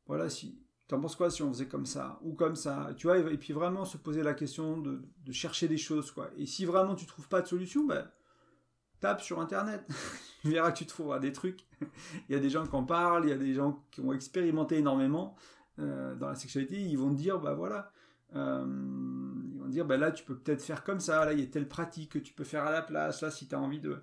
voilà, 0.07 0.31
si 0.31 0.67
T'en 0.89 1.01
penses 1.01 1.17
quoi 1.17 1.31
si 1.31 1.43
on 1.43 1.53
faisait 1.53 1.67
comme 1.67 1.87
ça 1.87 2.21
ou 2.23 2.35
comme 2.35 2.55
ça? 2.55 2.91
Tu 2.97 3.09
vois, 3.09 3.19
et 3.19 3.37
puis 3.37 3.53
vraiment 3.53 3.85
se 3.85 3.97
poser 3.97 4.23
la 4.23 4.35
question 4.35 4.79
de, 4.79 5.03
chercher 5.33 5.67
des 5.67 5.79
choses, 5.79 6.13
quoi. 6.13 6.31
Et 6.37 6.47
si 6.47 6.65
vraiment 6.65 6.95
tu 6.95 7.07
trouves 7.07 7.29
pas 7.29 7.43
de 7.43 7.49
solution, 7.49 7.85
ben, 7.87 8.09
tape 9.01 9.21
sur 9.21 9.41
Internet. 9.41 9.85
tu 10.43 10.51
verras 10.51 10.71
que 10.71 10.79
tu 10.79 10.87
trouveras 10.87 11.19
des 11.19 11.33
trucs. 11.33 11.67
il 12.29 12.35
y 12.35 12.37
a 12.37 12.39
des 12.39 12.51
gens 12.51 12.65
qui 12.65 12.77
en 12.77 12.85
parlent, 12.85 13.25
il 13.25 13.31
y 13.31 13.33
a 13.33 13.39
des 13.39 13.55
gens 13.55 13.85
qui 13.91 14.01
ont 14.01 14.13
expérimenté 14.13 14.79
énormément 14.79 15.35
euh, 15.81 16.15
dans 16.15 16.29
la 16.29 16.37
sexualité. 16.37 16.81
Ils 16.81 16.97
vont 16.99 17.11
te 17.11 17.19
dire, 17.19 17.41
bah 17.41 17.55
voilà, 17.55 17.91
euh, 18.37 18.65
ils 19.53 19.59
vont 19.59 19.67
te 19.67 19.73
dire, 19.73 19.87
bah 19.87 19.97
là, 19.97 20.13
tu 20.13 20.23
peux 20.23 20.37
peut-être 20.37 20.63
faire 20.63 20.85
comme 20.85 21.01
ça. 21.01 21.25
Là, 21.25 21.33
il 21.33 21.41
y 21.41 21.43
a 21.43 21.47
telle 21.47 21.67
pratique 21.67 22.13
que 22.13 22.21
tu 22.21 22.33
peux 22.33 22.45
faire 22.45 22.65
à 22.65 22.71
la 22.71 22.83
place. 22.83 23.23
Là, 23.23 23.33
si 23.33 23.49
tu 23.49 23.57
as 23.57 23.61
envie 23.61 23.81
de, 23.81 24.01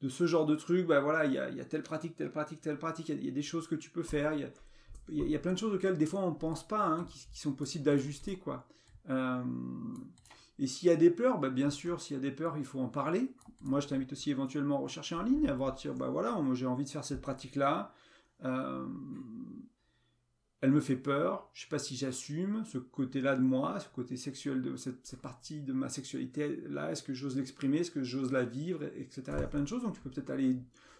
de 0.00 0.08
ce 0.08 0.26
genre 0.26 0.46
de 0.46 0.54
truc, 0.54 0.86
bah 0.86 1.00
voilà, 1.00 1.26
il 1.26 1.32
y 1.32 1.38
a, 1.38 1.64
telle 1.64 1.82
pratique, 1.82 2.16
telle 2.16 2.30
pratique, 2.30 2.60
telle 2.60 2.78
pratique. 2.78 3.08
Il 3.10 3.24
y, 3.24 3.28
a, 3.28 3.32
des 3.32 3.42
choses 3.42 3.68
que 3.68 3.74
tu 3.74 3.90
peux 3.90 4.02
faire. 4.02 4.32
Il 4.32 5.28
y 5.28 5.34
a, 5.34 5.38
plein 5.38 5.52
de 5.52 5.58
choses 5.58 5.74
auxquelles 5.74 5.98
des 5.98 6.06
fois 6.06 6.20
on 6.20 6.30
ne 6.30 6.36
pense 6.36 6.66
pas, 6.66 6.86
hein, 6.86 7.04
qui, 7.08 7.38
sont 7.38 7.52
possibles 7.52 7.84
d'ajuster. 7.84 8.38
quoi. 8.38 8.66
Euh, 9.10 9.42
et 10.58 10.66
s'il 10.66 10.88
y 10.88 10.92
a 10.92 10.96
des 10.96 11.10
peurs, 11.10 11.38
bah, 11.38 11.50
bien 11.50 11.70
sûr, 11.70 12.00
s'il 12.00 12.16
y 12.16 12.18
a 12.18 12.22
des 12.22 12.30
peurs, 12.30 12.56
il 12.56 12.64
faut 12.64 12.80
en 12.80 12.88
parler. 12.88 13.30
Moi, 13.60 13.80
je 13.80 13.88
t'invite 13.88 14.12
aussi 14.12 14.30
éventuellement 14.30 14.76
à 14.76 14.80
rechercher 14.80 15.14
en 15.14 15.22
ligne, 15.22 15.48
à 15.48 15.54
voir, 15.54 15.74
dire, 15.74 15.94
bah 15.94 16.08
voilà, 16.08 16.38
j'ai 16.54 16.66
envie 16.66 16.84
de 16.84 16.90
faire 16.90 17.04
cette 17.04 17.20
pratique-là. 17.20 17.92
Euh, 18.44 18.86
elle 20.62 20.72
me 20.72 20.80
fait 20.80 20.96
peur, 20.96 21.50
je 21.54 21.62
sais 21.62 21.68
pas 21.68 21.78
si 21.78 21.96
j'assume 21.96 22.64
ce 22.66 22.76
côté-là 22.76 23.34
de 23.34 23.40
moi, 23.40 23.80
ce 23.80 23.88
côté 23.88 24.16
sexuel 24.16 24.60
de 24.60 24.76
cette, 24.76 25.16
partie 25.16 25.62
de 25.62 25.72
ma 25.72 25.88
sexualité 25.88 26.62
là, 26.68 26.90
est-ce 26.90 27.02
que 27.02 27.14
j'ose 27.14 27.36
l'exprimer, 27.36 27.78
est-ce 27.78 27.90
que 27.90 28.02
j'ose 28.02 28.30
la 28.30 28.44
vivre, 28.44 28.84
etc. 28.96 29.22
Il 29.28 29.40
y 29.40 29.44
a 29.44 29.46
plein 29.46 29.62
de 29.62 29.68
choses, 29.68 29.82
donc 29.82 29.94
tu 29.94 30.00
peux 30.00 30.10
peut-être 30.10 30.30
aller 30.30 30.58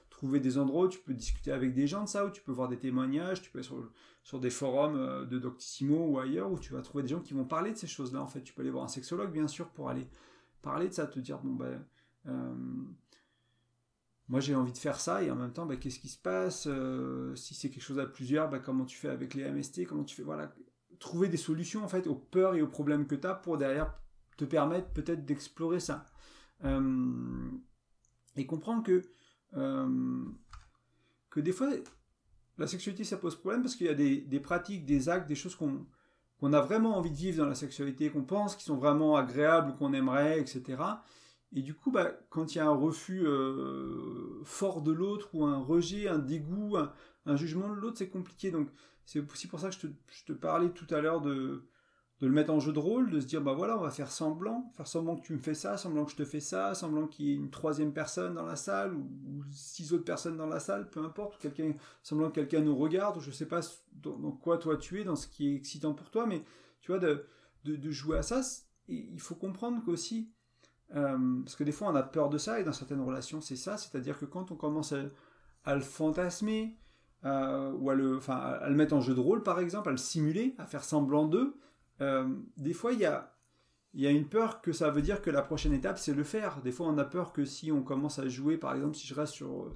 trouver 0.09 0.41
des 0.41 0.57
endroits 0.57 0.87
où 0.87 0.89
tu 0.89 0.99
peux 0.99 1.13
discuter 1.13 1.53
avec 1.53 1.75
des 1.75 1.87
gens 1.87 2.05
de 2.05 2.09
ça, 2.09 2.25
où 2.25 2.31
tu 2.31 2.41
peux 2.41 2.53
voir 2.53 2.69
des 2.69 2.79
témoignages, 2.79 3.43
tu 3.43 3.51
peux 3.51 3.59
aller 3.59 3.67
sur, 3.67 3.91
sur 4.23 4.41
des 4.41 4.51
forums 4.51 4.97
euh, 4.97 5.27
de 5.27 5.39
Doctissimo 5.39 6.07
ou 6.07 6.19
ailleurs, 6.19 6.51
où 6.51 6.59
tu 6.59 6.73
vas 6.73 6.81
trouver 6.81 7.03
des 7.03 7.11
gens 7.11 7.21
qui 7.21 7.35
vont 7.35 7.45
parler 7.45 7.73
de 7.73 7.77
ces 7.77 7.87
choses-là. 7.87 8.23
En 8.23 8.27
fait, 8.27 8.43
tu 8.43 8.55
peux 8.55 8.63
aller 8.63 8.71
voir 8.71 8.85
un 8.85 8.89
sexologue, 8.89 9.31
bien 9.31 9.47
sûr, 9.47 9.69
pour 9.69 9.91
aller 9.91 10.07
parler 10.63 10.89
de 10.89 10.95
ça, 10.95 11.07
te 11.07 11.21
dire, 11.21 11.39
bon, 11.39 11.55
ben... 11.55 11.85
Euh, 12.27 12.55
moi 14.31 14.39
j'ai 14.39 14.55
envie 14.55 14.73
de 14.73 14.79
faire 14.79 15.01
ça 15.01 15.25
et 15.25 15.31
en 15.31 15.35
même 15.35 15.53
temps 15.53 15.67
bah, 15.67 15.77
qu'est-ce 15.77 15.99
qui 15.99 16.09
se 16.09 16.17
passe 16.17 16.69
euh, 16.69 17.35
si 17.35 17.53
c'est 17.53 17.69
quelque 17.69 17.83
chose 17.83 17.99
à 17.99 18.07
plusieurs 18.07 18.49
bah, 18.49 18.61
comment 18.61 18.85
tu 18.85 18.97
fais 18.97 19.09
avec 19.09 19.35
les 19.35 19.51
MST 19.51 19.87
comment 19.87 20.05
tu 20.05 20.15
fais 20.15 20.23
voilà. 20.23 20.55
Trouver 21.01 21.29
des 21.29 21.37
solutions 21.37 21.83
en 21.83 21.89
fait 21.89 22.07
aux 22.07 22.15
peurs 22.15 22.55
et 22.55 22.63
aux 22.63 22.69
problèmes 22.69 23.07
que 23.07 23.17
tu 23.17 23.27
as 23.27 23.35
pour 23.35 23.59
derrière 23.59 23.93
te 24.37 24.45
permettre 24.45 24.89
peut-être 24.91 25.25
d'explorer 25.25 25.81
ça. 25.81 26.07
Euh, 26.65 27.51
et 28.37 28.47
comprendre 28.47 28.83
que 28.85 29.03
euh, 29.57 30.25
que 31.31 31.41
des 31.41 31.53
fois 31.53 31.69
la 32.59 32.67
sexualité 32.67 33.03
ça 33.03 33.17
pose 33.17 33.35
problème 33.35 33.63
parce 33.63 33.75
qu'il 33.75 33.87
y 33.87 33.91
a 33.91 33.95
des, 33.95 34.19
des, 34.19 34.41
pratiques 34.41 34.85
des 34.85 35.09
actes 35.09 35.27
des 35.27 35.35
choses 35.35 35.57
qu'on 35.57 35.87
qu'on 36.39 36.53
a 36.53 36.61
vraiment 36.61 36.97
envie 36.97 37.11
de 37.11 37.17
vivre 37.17 37.39
dans 37.39 37.49
la 37.49 37.55
sexualité 37.55 38.11
qu'on 38.11 38.23
pense 38.23 38.55
qui 38.55 38.65
sont 38.65 38.77
vraiment 38.77 39.17
agréables 39.17 39.75
qu'on 39.77 39.93
aimerait 39.93 40.39
etc 40.39 40.83
et 41.53 41.63
du 41.63 41.75
coup, 41.75 41.91
bah, 41.91 42.13
quand 42.29 42.55
il 42.55 42.59
y 42.59 42.61
a 42.61 42.67
un 42.67 42.75
refus 42.75 43.27
euh, 43.27 44.41
fort 44.45 44.83
de 44.83 44.93
l'autre, 44.93 45.31
ou 45.35 45.45
un 45.45 45.59
rejet, 45.59 46.09
un 46.09 46.19
dégoût, 46.19 46.77
un, 46.77 47.37
jugement 47.37 47.69
de 47.69 47.75
l'autre, 47.75 47.99
c'est 47.99 48.09
compliqué. 48.09 48.51
Donc 48.51 48.69
c'est 49.05 49.21
aussi 49.33 49.49
pour 49.49 49.59
ça 49.59 49.71
que 49.71 49.77
je 49.77 50.25
te, 50.25 50.33
parlais 50.33 50.71
tout 50.71 50.87
à 50.91 51.01
l'heure 51.01 51.21
de, 51.21 51.65
de, 52.21 52.27
le 52.29 52.33
mettre 52.33 52.53
en 52.53 52.61
jeu 52.61 52.73
de 52.73 52.79
rôle, 52.79 53.11
de 53.11 53.19
se 53.19 53.27
dire, 53.27 53.43
bah 53.43 53.53
voilà, 53.53 53.77
on 53.77 53.81
va 53.81 53.91
faire 53.91 54.13
semblant, 54.13 54.73
faire 54.77 54.87
semblant 54.87 55.17
que 55.17 55.27
tu 55.27 55.33
me 55.33 55.41
fais 55.41 55.55
ça, 55.55 55.77
semblant 55.77 56.05
que 56.05 56.13
je 56.13 56.17
te 56.17 56.25
fais 56.25 56.39
ça, 56.39 56.75
semblant 56.75 57.09
qu'il 57.09 57.27
y 57.27 57.33
ait 57.33 57.35
une 57.35 57.51
troisième 57.51 57.93
personne 57.93 58.35
dans 58.35 58.47
la 58.47 58.57
salle, 58.57 58.95
ou, 58.95 59.43
six 59.51 59.93
autres 59.93 60.05
personnes 60.05 60.37
dans 60.37 60.47
la 60.47 60.61
salle, 60.61 60.89
peu 60.89 61.01
importe, 61.01 61.35
ou 61.35 61.39
quelqu'un, 61.41 61.75
semblant 62.05 62.29
que 62.29 62.37
quelqu'un 62.37 62.61
nous 62.61 62.77
regarde, 62.77 63.17
ou 63.17 63.21
je 63.21 63.33
sais 63.33 63.47
pas 63.47 63.61
dans, 63.93 64.31
quoi 64.31 64.59
toi 64.59 64.77
tu 64.77 65.01
es, 65.01 65.05
dans 65.05 65.17
ce 65.17 65.27
qui 65.27 65.49
est 65.49 65.57
excitant 65.57 65.95
pour 65.95 66.11
toi, 66.11 66.27
mais 66.27 66.45
tu 66.81 66.93
vois, 66.93 67.01
de, 67.01 67.27
de, 67.65 67.75
de 67.75 67.91
jouer 67.91 68.19
à 68.19 68.23
ça, 68.23 68.41
il 68.87 69.21
faut 69.21 69.35
comprendre 69.35 69.83
qu'aussi, 69.85 70.31
euh, 70.97 71.41
parce 71.45 71.57
que 71.57 71.65
des 71.65 71.73
fois, 71.73 71.89
on 71.89 71.95
a 71.95 72.03
peur 72.03 72.29
de 72.29 72.39
ça, 72.39 72.61
et 72.61 72.65
dans 72.65 72.73
certaines 72.73 73.01
relations, 73.01 73.41
c'est 73.41 73.57
ça. 73.57 73.77
C'est-à-dire 73.77 74.19
que 74.19 74.25
quand 74.25 74.51
on 74.51 74.57
commence 74.57 74.93
à, 75.65 75.75
le 75.75 75.81
fantasmer, 75.81 76.77
euh, 77.25 77.73
ou 77.73 77.91
à 77.91 77.95
le, 77.95 78.17
enfin, 78.17 78.37
à 78.37 78.69
le 78.69 78.75
mettre 78.75 78.95
en 78.95 79.01
jeu 79.01 79.15
de 79.15 79.21
rôle, 79.21 79.43
par 79.43 79.61
exemple, 79.61 79.89
à 79.89 79.93
le 79.93 79.99
simuler, 79.99 80.55
à 80.59 80.67
faire 80.67 80.85
semblant 80.85 81.27
d'eux, 81.27 81.55
euh, 82.01 82.29
des 82.57 82.73
fois, 82.73 82.93
il 82.93 83.01
y 83.01 83.05
a, 83.05 83.35
y 83.95 84.07
a 84.07 84.11
une 84.11 84.29
peur 84.29 84.63
que 84.63 84.73
ça 84.73 84.91
veut 84.91 85.03
dire 85.03 85.23
que 85.23 85.31
la 85.31 85.43
prochaine 85.43 85.73
étape, 85.73 85.99
c'est 85.99 86.15
le 86.15 86.25
faire. 86.25 86.61
Des 86.63 86.73
fois, 86.73 86.89
on 86.89 86.99
a 86.99 87.05
peur 87.05 87.33
que 87.33 87.45
si 87.45 87.71
on 87.71 87.83
commence 87.83 88.19
à 88.19 88.29
jouer, 88.29 88.57
par 88.57 88.75
exemple, 88.75 88.97
si 88.97 89.07
je 89.07 89.15
reste 89.15 89.35
sur 89.35 89.75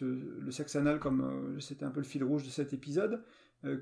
le 0.00 0.50
sexe 0.50 0.76
anal, 0.76 1.00
comme 1.00 1.58
c'était 1.60 1.84
un 1.84 1.90
peu 1.90 2.00
le 2.00 2.06
fil 2.06 2.22
rouge 2.22 2.44
de 2.44 2.50
cet 2.50 2.72
épisode, 2.72 3.22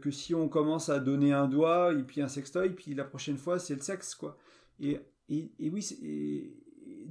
que 0.01 0.11
si 0.11 0.35
on 0.35 0.49
commence 0.49 0.89
à 0.89 0.99
donner 0.99 1.33
un 1.33 1.49
doigt, 1.49 1.93
et 1.93 2.03
puis 2.03 2.21
un 2.21 2.29
sextoy, 2.29 2.71
puis 2.71 2.95
la 2.95 3.05
prochaine 3.05 3.39
fois, 3.39 3.59
c'est 3.59 3.75
le 3.75 3.81
sexe, 3.81 4.15
quoi. 4.15 4.37
Et, 4.79 4.99
et, 5.31 5.71
oui, 5.71 5.87
et, 6.03 6.57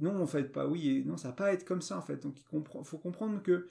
non, 0.00 0.20
en 0.22 0.26
fait, 0.26 0.44
pas 0.44 0.66
oui, 0.66 0.90
et 0.90 1.04
non, 1.04 1.16
ça 1.16 1.28
va 1.28 1.34
pas 1.34 1.52
être 1.52 1.64
comme 1.64 1.82
ça, 1.82 1.98
en 1.98 2.02
fait. 2.02 2.16
Donc, 2.22 2.36
il 2.38 2.84
faut 2.84 2.98
comprendre 2.98 3.42
que 3.42 3.68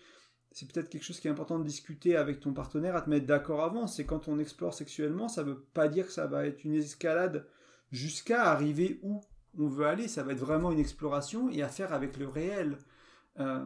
c'est 0.51 0.71
peut-être 0.71 0.89
quelque 0.89 1.03
chose 1.03 1.19
qui 1.19 1.27
est 1.27 1.31
important 1.31 1.59
de 1.59 1.63
discuter 1.63 2.15
avec 2.15 2.39
ton 2.39 2.53
partenaire, 2.53 2.95
à 2.95 3.01
te 3.01 3.09
mettre 3.09 3.27
d'accord 3.27 3.63
avant. 3.63 3.87
C'est 3.87 4.05
quand 4.05 4.27
on 4.27 4.39
explore 4.39 4.73
sexuellement, 4.73 5.27
ça 5.27 5.43
veut 5.43 5.59
pas 5.73 5.87
dire 5.87 6.07
que 6.07 6.11
ça 6.13 6.27
va 6.27 6.45
être 6.45 6.63
une 6.63 6.73
escalade 6.73 7.47
jusqu'à 7.91 8.45
arriver 8.45 8.99
où 9.03 9.21
on 9.57 9.67
veut 9.67 9.85
aller. 9.85 10.07
Ça 10.07 10.23
va 10.23 10.31
être 10.31 10.39
vraiment 10.39 10.71
une 10.71 10.79
exploration 10.79 11.49
et 11.49 11.61
à 11.61 11.67
faire 11.67 11.93
avec 11.93 12.17
le 12.17 12.27
réel. 12.27 12.77
Euh, 13.39 13.63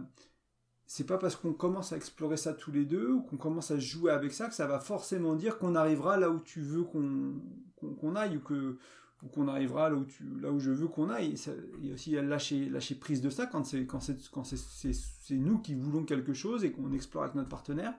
c'est 0.85 1.05
pas 1.05 1.17
parce 1.17 1.35
qu'on 1.35 1.53
commence 1.53 1.93
à 1.93 1.95
explorer 1.95 2.37
ça 2.37 2.53
tous 2.53 2.71
les 2.71 2.85
deux 2.85 3.09
ou 3.11 3.21
qu'on 3.21 3.37
commence 3.37 3.71
à 3.71 3.79
jouer 3.79 4.11
avec 4.11 4.33
ça 4.33 4.47
que 4.47 4.53
ça 4.53 4.67
va 4.67 4.79
forcément 4.79 5.35
dire 5.35 5.57
qu'on 5.57 5.75
arrivera 5.75 6.17
là 6.17 6.29
où 6.29 6.39
tu 6.39 6.61
veux 6.61 6.83
qu'on 6.83 8.15
aille 8.15 8.37
ou 8.37 8.41
que 8.41 8.77
ou 9.23 9.29
qu'on 9.29 9.47
arrivera 9.47 9.89
là 9.89 9.95
où, 9.95 10.03
tu, 10.03 10.23
là 10.41 10.51
où 10.51 10.59
je 10.59 10.71
veux 10.71 10.87
qu'on 10.87 11.09
aille. 11.09 11.35
Il 11.79 11.87
y 11.87 11.91
a 11.91 11.93
aussi 11.93 12.11
lâcher, 12.11 12.69
lâcher 12.69 12.95
prise 12.95 13.21
de 13.21 13.29
ça 13.29 13.45
quand 13.45 13.65
c'est 13.65 13.85
quand 13.85 14.01
c'est 14.01 14.17
quand 14.29 14.43
c'est 14.43 15.35
nous 15.35 15.59
qui 15.59 15.75
voulons 15.75 16.03
quelque 16.03 16.33
chose 16.33 16.65
et 16.65 16.71
qu'on 16.71 16.91
explore 16.91 17.23
avec 17.23 17.35
notre 17.35 17.49
partenaire. 17.49 17.93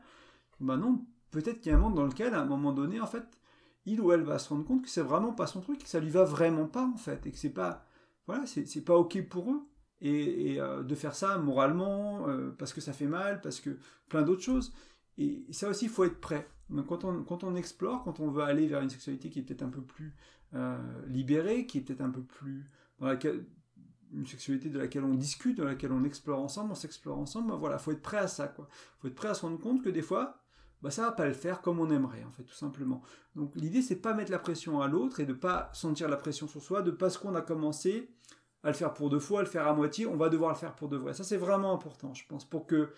Ben 0.60 0.76
non, 0.76 1.04
peut-être 1.30 1.60
qu'il 1.60 1.72
y 1.72 1.74
a 1.74 1.78
un 1.78 1.80
monde 1.80 1.94
dans 1.94 2.04
lequel 2.04 2.34
à 2.34 2.40
un 2.40 2.44
moment 2.44 2.72
donné 2.72 3.00
en 3.00 3.06
fait 3.06 3.24
il 3.86 4.00
ou 4.00 4.12
elle 4.12 4.22
va 4.22 4.38
se 4.38 4.48
rendre 4.48 4.64
compte 4.64 4.82
que 4.82 4.88
c'est 4.88 5.02
vraiment 5.02 5.32
pas 5.32 5.46
son 5.46 5.60
truc, 5.60 5.82
que 5.82 5.88
ça 5.88 6.00
lui 6.00 6.10
va 6.10 6.24
vraiment 6.24 6.66
pas 6.66 6.86
en 6.86 6.96
fait 6.96 7.26
et 7.26 7.30
que 7.30 7.38
c'est 7.38 7.50
pas 7.50 7.84
voilà 8.26 8.44
c'est 8.46 8.84
pas 8.84 8.96
ok 8.96 9.26
pour 9.28 9.50
eux 9.50 9.62
et, 10.00 10.60
euh, 10.60 10.82
de 10.82 10.94
faire 10.94 11.14
ça 11.14 11.38
moralement 11.38 12.28
euh, 12.28 12.54
parce 12.58 12.72
que 12.72 12.80
ça 12.80 12.92
fait 12.92 13.06
mal 13.06 13.40
parce 13.40 13.60
que 13.60 13.78
plein 14.08 14.22
d'autres 14.22 14.42
choses 14.42 14.72
et, 15.18 15.44
ça 15.52 15.68
aussi 15.68 15.86
il 15.86 15.90
faut 15.90 16.04
être 16.04 16.20
prêt. 16.20 16.48
Donc 16.70 16.86
quand 16.86 17.04
on, 17.04 17.22
quand 17.22 17.44
on 17.44 17.54
explore, 17.54 18.02
quand 18.04 18.20
on 18.20 18.30
veut 18.30 18.42
aller 18.42 18.66
vers 18.66 18.80
une 18.80 18.90
sexualité 18.90 19.30
qui 19.30 19.40
est 19.40 19.42
peut-être 19.42 19.62
un 19.62 19.68
peu 19.68 19.82
plus 19.82 20.14
euh, 20.54 20.78
libérée, 21.06 21.66
qui 21.66 21.78
est 21.78 21.80
peut-être 21.82 22.00
un 22.00 22.10
peu 22.10 22.22
plus 22.22 22.70
dans 23.00 23.08
une 24.12 24.26
sexualité 24.26 24.68
de 24.68 24.78
laquelle 24.78 25.04
on 25.04 25.14
discute, 25.14 25.58
de 25.58 25.64
laquelle 25.64 25.92
on 25.92 26.04
explore 26.04 26.40
ensemble, 26.40 26.70
on 26.72 26.76
s'explore 26.76 27.18
ensemble, 27.18 27.48
ben 27.48 27.56
voilà, 27.56 27.78
faut 27.78 27.90
être 27.90 28.02
prêt 28.02 28.18
à 28.18 28.28
ça, 28.28 28.46
quoi. 28.46 28.68
Faut 28.98 29.08
être 29.08 29.14
prêt 29.14 29.28
à 29.28 29.34
se 29.34 29.42
rendre 29.42 29.58
compte 29.58 29.82
que 29.82 29.88
des 29.88 30.02
fois, 30.02 30.38
bah 30.82 30.90
ça 30.90 31.02
va 31.02 31.12
pas 31.12 31.26
le 31.26 31.32
faire 31.32 31.60
comme 31.60 31.80
on 31.80 31.90
aimerait, 31.90 32.22
en 32.24 32.30
fait, 32.30 32.44
tout 32.44 32.54
simplement. 32.54 33.02
Donc 33.34 33.56
l'idée, 33.56 33.82
c'est 33.82 33.96
pas 33.96 34.14
mettre 34.14 34.30
la 34.30 34.38
pression 34.38 34.80
à 34.80 34.86
l'autre 34.86 35.20
et 35.20 35.26
de 35.26 35.32
pas 35.32 35.70
sentir 35.72 36.08
la 36.08 36.16
pression 36.16 36.46
sur 36.46 36.62
soi, 36.62 36.82
de 36.82 36.92
parce 36.92 37.18
qu'on 37.18 37.34
a 37.34 37.42
commencé 37.42 38.10
à 38.62 38.68
le 38.68 38.74
faire 38.74 38.94
pour 38.94 39.10
deux 39.10 39.18
fois, 39.18 39.40
à 39.40 39.42
le 39.42 39.48
faire 39.48 39.66
à 39.66 39.74
moitié, 39.74 40.06
on 40.06 40.16
va 40.16 40.28
devoir 40.28 40.50
le 40.50 40.56
faire 40.56 40.74
pour 40.74 40.88
de 40.88 40.96
vrai. 40.96 41.12
Ça, 41.12 41.24
c'est 41.24 41.36
vraiment 41.36 41.72
important, 41.72 42.14
je 42.14 42.24
pense, 42.26 42.44
pour 42.44 42.66
que 42.66 42.90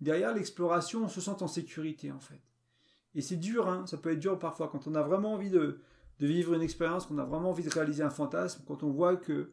derrière 0.00 0.34
l'exploration, 0.34 1.04
on 1.04 1.08
se 1.08 1.20
sente 1.20 1.42
en 1.42 1.48
sécurité, 1.48 2.12
en 2.12 2.20
fait. 2.20 2.40
Et 3.14 3.20
c'est 3.22 3.36
dur, 3.36 3.68
hein, 3.68 3.86
ça 3.86 3.96
peut 3.96 4.12
être 4.12 4.18
dur 4.18 4.38
parfois, 4.38 4.68
quand 4.68 4.86
on 4.86 4.94
a 4.94 5.02
vraiment 5.02 5.34
envie 5.34 5.50
de, 5.50 5.80
vivre 6.20 6.54
une 6.54 6.62
expérience, 6.62 7.06
qu'on 7.06 7.18
a 7.18 7.24
vraiment 7.24 7.50
envie 7.50 7.64
de 7.64 7.70
réaliser 7.70 8.02
un 8.02 8.10
fantasme, 8.10 8.62
quand 8.66 8.82
on 8.82 8.90
voit 8.90 9.16
que, 9.16 9.52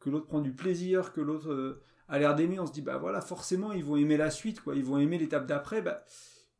que 0.00 0.10
l'autre 0.10 0.26
prend 0.26 0.40
du 0.40 0.52
plaisir, 0.52 1.12
que 1.12 1.20
l'autre 1.20 1.52
euh, 1.52 1.82
a 2.08 2.18
l'air 2.18 2.34
d'aimer, 2.34 2.58
on 2.58 2.66
se 2.66 2.72
dit, 2.72 2.82
bah 2.82 2.98
voilà, 2.98 3.20
forcément, 3.20 3.72
ils 3.72 3.84
vont 3.84 3.96
aimer 3.96 4.16
la 4.16 4.30
suite, 4.30 4.60
quoi, 4.60 4.74
ils 4.74 4.84
vont 4.84 4.98
aimer 4.98 5.18
l'étape 5.18 5.46
d'après, 5.46 5.82
bah, 5.82 6.04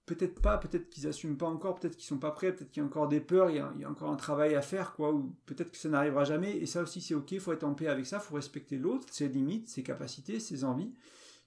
peut-être 0.07 0.41
pas, 0.41 0.57
peut-être 0.59 0.89
qu'ils 0.89 1.09
assument 1.09 1.37
pas 1.37 1.47
encore, 1.47 1.75
peut-être 1.75 1.97
qu'ils 1.97 2.07
sont 2.07 2.19
pas 2.19 2.31
prêts, 2.31 2.53
peut-être 2.53 2.71
qu'il 2.71 2.81
y 2.81 2.85
a 2.85 2.87
encore 2.87 3.09
des 3.09 3.21
peurs, 3.21 3.51
il 3.51 3.57
y 3.57 3.59
a, 3.59 3.73
il 3.75 3.81
y 3.81 3.85
a, 3.85 3.91
encore 3.91 4.11
un 4.11 4.17
travail 4.17 4.55
à 4.55 4.63
faire, 4.63 4.95
quoi, 4.95 5.13
ou 5.13 5.35
peut-être 5.47 5.73
que 5.73 5.77
ça 5.77 5.89
n'arrivera 5.89 6.25
jamais, 6.25 6.57
et 6.57 6.67
ça 6.67 6.83
aussi 6.83 7.01
c'est 7.01 7.15
ok, 7.15 7.39
faut 7.39 7.53
être 7.53 7.65
en 7.65 7.75
paix 7.75 7.89
avec 7.89 8.07
ça, 8.07 8.21
faut 8.21 8.37
respecter 8.37 8.79
l'autre, 8.79 9.07
ses 9.11 9.29
limites, 9.29 9.69
ses 9.69 9.83
capacités, 9.83 10.39
ses 10.39 10.65
envies, 10.65 10.95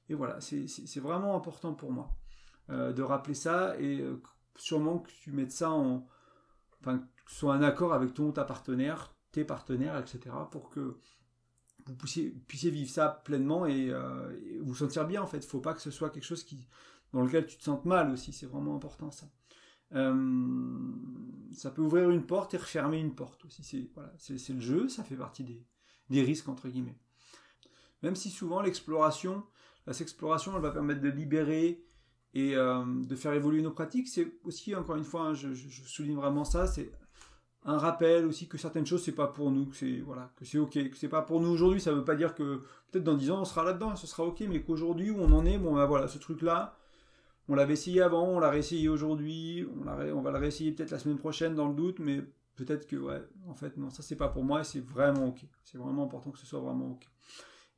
et 0.09 0.15
voilà, 0.15 0.41
c'est 0.41 0.99
vraiment 0.99 1.35
important 1.35 1.73
pour 1.73 1.91
moi 1.91 2.11
euh, 2.69 2.91
de 2.91 3.03
rappeler 3.03 3.35
ça, 3.35 3.79
et 3.79 4.01
euh, 4.01 4.21
sûrement 4.55 4.99
que 4.99 5.11
tu 5.21 5.31
mettes 5.31 5.51
ça 5.51 5.69
en, 5.69 6.07
enfin, 6.81 7.03
soit 7.27 7.53
un 7.53 7.61
accord 7.61 7.93
avec 7.93 8.15
ton 8.15 8.31
ta 8.31 8.43
partenaire, 8.43 9.15
tes 9.31 9.45
partenaires, 9.45 9.97
etc., 9.97 10.35
pour 10.51 10.69
que 10.69 10.97
vous 11.85 11.95
puissiez, 11.95 12.31
puissiez 12.47 12.71
vivre 12.71 12.89
ça 12.89 13.21
pleinement 13.23 13.67
et, 13.67 13.89
euh, 13.91 14.59
vous 14.61 14.75
sentir 14.75 15.05
bien 15.07 15.21
en 15.21 15.27
fait. 15.27 15.37
Il 15.37 15.47
faut 15.47 15.61
pas 15.61 15.73
que 15.73 15.81
ce 15.81 15.91
soit 15.91 16.09
quelque 16.09 16.25
chose 16.25 16.43
qui, 16.43 16.67
dans 17.13 17.23
lequel 17.23 17.45
tu 17.45 17.57
te 17.57 17.63
sentes 17.63 17.85
mal 17.85 18.11
aussi, 18.11 18.33
c'est 18.33 18.47
vraiment 18.47 18.75
important 18.75 19.11
ça. 19.11 19.27
Ça 19.91 21.71
peut 21.71 21.81
ouvrir 21.81 22.11
une 22.11 22.25
porte 22.25 22.53
et 22.53 22.57
refermer 22.57 22.99
une 22.99 23.15
porte 23.15 23.45
aussi. 23.45 23.63
C'est 23.63 23.89
voilà, 23.95 24.13
le 24.49 24.59
jeu, 24.59 24.87
ça 24.87 25.03
fait 25.03 25.15
partie 25.15 25.43
des, 25.43 25.65
des 26.09 26.21
risques 26.21 26.47
entre 26.47 26.67
guillemets. 26.69 26.97
Même 28.03 28.15
si 28.15 28.29
souvent 28.29 28.61
l'exploration, 28.61 29.43
la 29.89 30.01
exploration, 30.01 30.55
elle 30.55 30.61
va 30.61 30.71
permettre 30.71 31.01
de 31.01 31.09
libérer 31.09 31.83
et 32.35 32.55
euh, 32.55 32.83
de 32.85 33.15
faire 33.15 33.33
évoluer 33.33 33.61
nos 33.61 33.71
pratiques. 33.71 34.07
C'est 34.07 34.27
aussi 34.43 34.75
encore 34.75 34.95
une 34.95 35.03
fois, 35.03 35.21
hein, 35.21 35.33
je, 35.33 35.53
je, 35.53 35.81
souligne 35.83 36.15
vraiment 36.15 36.45
ça, 36.45 36.67
c'est 36.67 36.91
un 37.65 37.77
rappel 37.77 38.25
aussi 38.25 38.47
que 38.47 38.57
certaines 38.57 38.85
choses 38.85 39.03
c'est 39.03 39.15
pas 39.15 39.27
pour 39.27 39.51
nous, 39.51 39.65
que 39.65 39.75
c'est 39.75 39.99
voilà, 40.01 40.31
que 40.37 40.45
c'est 40.45 40.59
ok, 40.59 40.91
que 40.91 40.95
c'est 40.95 41.09
pas 41.09 41.23
pour 41.23 41.41
nous 41.41 41.49
aujourd'hui. 41.49 41.81
Ça 41.81 41.91
veut 41.91 42.05
pas 42.05 42.15
dire 42.15 42.35
que 42.35 42.63
peut-être 42.91 43.03
dans 43.03 43.15
10 43.15 43.31
ans 43.31 43.41
on 43.41 43.45
sera 43.45 43.63
là-dedans, 43.63 43.95
ce 43.95 44.05
sera 44.05 44.23
ok, 44.23 44.41
mais 44.41 44.61
qu'aujourd'hui 44.61 45.09
où 45.09 45.17
on 45.19 45.31
en 45.31 45.45
est, 45.45 45.57
bon 45.57 45.73
ben 45.73 45.85
voilà, 45.85 46.07
ce 46.07 46.19
truc-là, 46.19 46.77
on 47.47 47.55
l'avait 47.55 47.73
essayé 47.73 48.01
avant, 48.03 48.27
on 48.27 48.39
l'a 48.39 48.51
réessayé 48.51 48.89
aujourd'hui, 48.89 49.67
on, 49.75 49.87
on 49.87 50.21
va 50.21 50.31
le 50.31 50.37
réessayer 50.37 50.71
peut-être 50.71 50.91
la 50.91 50.99
semaine 50.99 51.17
prochaine 51.17 51.55
dans 51.55 51.67
le 51.67 51.73
doute, 51.73 51.97
mais 51.99 52.21
peut-être 52.55 52.85
que 52.87 52.95
ouais, 52.95 53.23
en 53.47 53.55
fait 53.55 53.75
non, 53.77 53.89
ça 53.89 54.03
c'est 54.03 54.15
pas 54.15 54.29
pour 54.29 54.43
moi 54.43 54.61
et 54.61 54.63
c'est 54.63 54.81
vraiment 54.81 55.29
ok. 55.29 55.39
C'est 55.63 55.79
vraiment 55.79 56.03
important 56.03 56.29
que 56.29 56.37
ce 56.37 56.45
soit 56.45 56.59
vraiment 56.59 56.91
ok. 56.91 57.07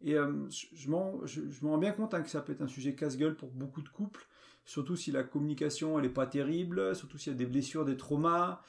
Et 0.04 0.16
euh, 0.16 0.50
je, 0.50 0.90
m'en 0.90 1.20
rends 1.64 1.78
bien 1.78 1.92
compte 1.92 2.14
hein, 2.14 2.22
que 2.22 2.30
ça 2.30 2.42
peut 2.42 2.54
être 2.54 2.62
un 2.62 2.68
sujet 2.68 2.96
casse-gueule 2.96 3.36
pour 3.36 3.52
beaucoup 3.52 3.82
de 3.82 3.90
couples, 3.90 4.28
surtout 4.66 4.96
si 4.96 5.12
la 5.12 5.24
communication 5.24 6.00
elle 6.00 6.06
est 6.06 6.10
pas 6.10 6.26
terrible, 6.26 6.96
surtout 6.96 7.18
s'il 7.18 7.34
y 7.34 7.36
a 7.36 7.38
des 7.38 7.46
blessures, 7.46 7.86
des 7.86 7.98
traumas. 7.98 8.62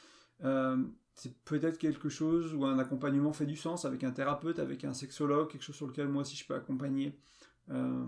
Euh, 0.45 0.77
c'est 1.14 1.37
peut-être 1.45 1.79
quelque 1.79 2.09
chose 2.09 2.55
où 2.55 2.64
un 2.64 2.79
accompagnement 2.79 3.33
fait 3.33 3.47
du 3.47 3.57
sens 3.57 3.85
avec 3.85 4.03
un 4.05 4.11
thérapeute, 4.11 4.59
avec 4.59 4.85
un 4.85 4.95
sexologue, 4.95 5.51
quelque 5.51 5.62
chose 5.62 5.77
sur 5.77 5.87
lequel 5.87 6.09
moi 6.09 6.23
aussi 6.23 6.37
je 6.37 6.47
peux 6.47 6.55
accompagner. 6.55 7.18
Euh, 7.71 8.05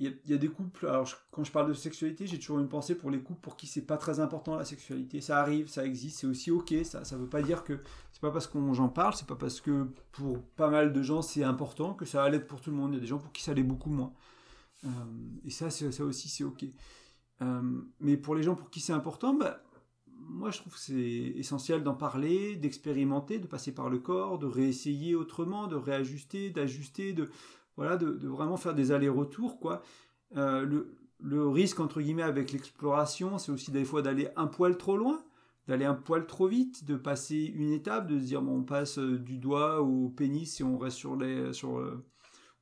il 0.00 0.18
y, 0.24 0.32
a 0.32 0.38
des 0.38 0.48
couples, 0.48 0.86
alors 0.86 1.06
quand 1.30 1.44
je 1.44 1.52
parle 1.52 1.68
de 1.68 1.74
sexualité, 1.74 2.26
j'ai 2.26 2.38
toujours 2.38 2.58
une 2.58 2.70
pensée 2.70 2.94
pour 2.94 3.10
les 3.10 3.20
couples 3.20 3.40
pour 3.40 3.56
qui 3.56 3.66
c'est 3.66 3.82
pas 3.82 3.98
très 3.98 4.18
important 4.18 4.56
la 4.56 4.64
sexualité. 4.64 5.20
Ça 5.20 5.38
arrive, 5.38 5.68
ça 5.68 5.84
existe, 5.84 6.20
c'est 6.20 6.26
aussi 6.26 6.50
ok. 6.50 6.74
Ça, 6.84 7.04
ça 7.04 7.18
veut 7.18 7.28
pas 7.28 7.42
dire 7.42 7.64
que 7.64 7.80
c'est 8.10 8.22
pas 8.22 8.30
parce 8.30 8.46
qu'on 8.46 8.72
j'en 8.72 8.88
parle, 8.88 9.12
c'est 9.14 9.26
pas 9.26 9.36
parce 9.36 9.60
que 9.60 9.88
pour 10.12 10.42
pas 10.56 10.70
mal 10.70 10.94
de 10.94 11.02
gens 11.02 11.20
c'est 11.20 11.44
important 11.44 11.92
que 11.92 12.06
ça 12.06 12.26
l'être 12.30 12.46
pour 12.46 12.62
tout 12.62 12.70
le 12.70 12.76
monde. 12.76 12.92
Il 12.92 12.94
y 12.94 12.98
a 12.98 13.00
des 13.00 13.06
gens 13.06 13.18
pour 13.18 13.30
qui 13.30 13.42
ça 13.42 13.52
l'est 13.52 13.62
beaucoup 13.62 13.90
moins. 13.90 14.14
Euh, 14.84 14.88
et 15.44 15.50
ça, 15.50 15.68
ça 15.68 16.04
aussi 16.04 16.30
c'est 16.30 16.44
ok. 16.44 16.64
Euh, 17.42 17.82
mais 18.00 18.16
pour 18.16 18.34
les 18.34 18.42
gens 18.42 18.54
pour 18.54 18.70
qui 18.70 18.80
c'est 18.80 18.94
important, 18.94 19.34
bah, 19.34 19.62
moi, 20.22 20.50
je 20.50 20.58
trouve 20.58 20.74
que 20.74 20.78
c'est 20.78 20.94
essentiel 20.94 21.82
d'en 21.82 21.94
parler, 21.94 22.56
d'expérimenter, 22.56 23.38
de 23.38 23.46
passer 23.46 23.72
par 23.72 23.90
le 23.90 23.98
corps, 23.98 24.38
de 24.38 24.46
réessayer 24.46 25.14
autrement, 25.14 25.66
de 25.66 25.76
réajuster, 25.76 26.50
d'ajuster, 26.50 27.12
de 27.12 27.28
voilà, 27.80 27.96
de, 27.96 28.28
vraiment 28.28 28.56
faire 28.56 28.74
des 28.74 28.92
allers-retours, 28.92 29.58
quoi. 29.58 29.82
le, 30.34 30.94
le 31.18 31.48
risque, 31.48 31.80
entre 31.80 32.00
guillemets, 32.00 32.22
avec 32.22 32.52
l'exploration, 32.52 33.38
c'est 33.38 33.52
aussi 33.52 33.70
des 33.70 33.84
fois 33.84 34.02
d'aller 34.02 34.28
un 34.36 34.46
poil 34.46 34.76
trop 34.76 34.96
loin, 34.96 35.22
d'aller 35.66 35.84
un 35.86 35.94
poil 35.94 36.26
trop 36.26 36.46
vite, 36.46 36.84
de 36.84 36.96
passer 36.96 37.52
une 37.54 37.72
étape, 37.72 38.06
de 38.06 38.18
se 38.18 38.24
dire, 38.24 38.42
bon, 38.42 38.58
on 38.58 38.62
passe 38.62 38.98
du 38.98 39.38
doigt 39.38 39.80
au 39.80 40.08
pénis 40.08 40.52
si 40.52 40.62
on 40.62 40.78
reste 40.78 40.96
sur 40.96 41.16
les... 41.16 41.52
Sur, 41.52 41.82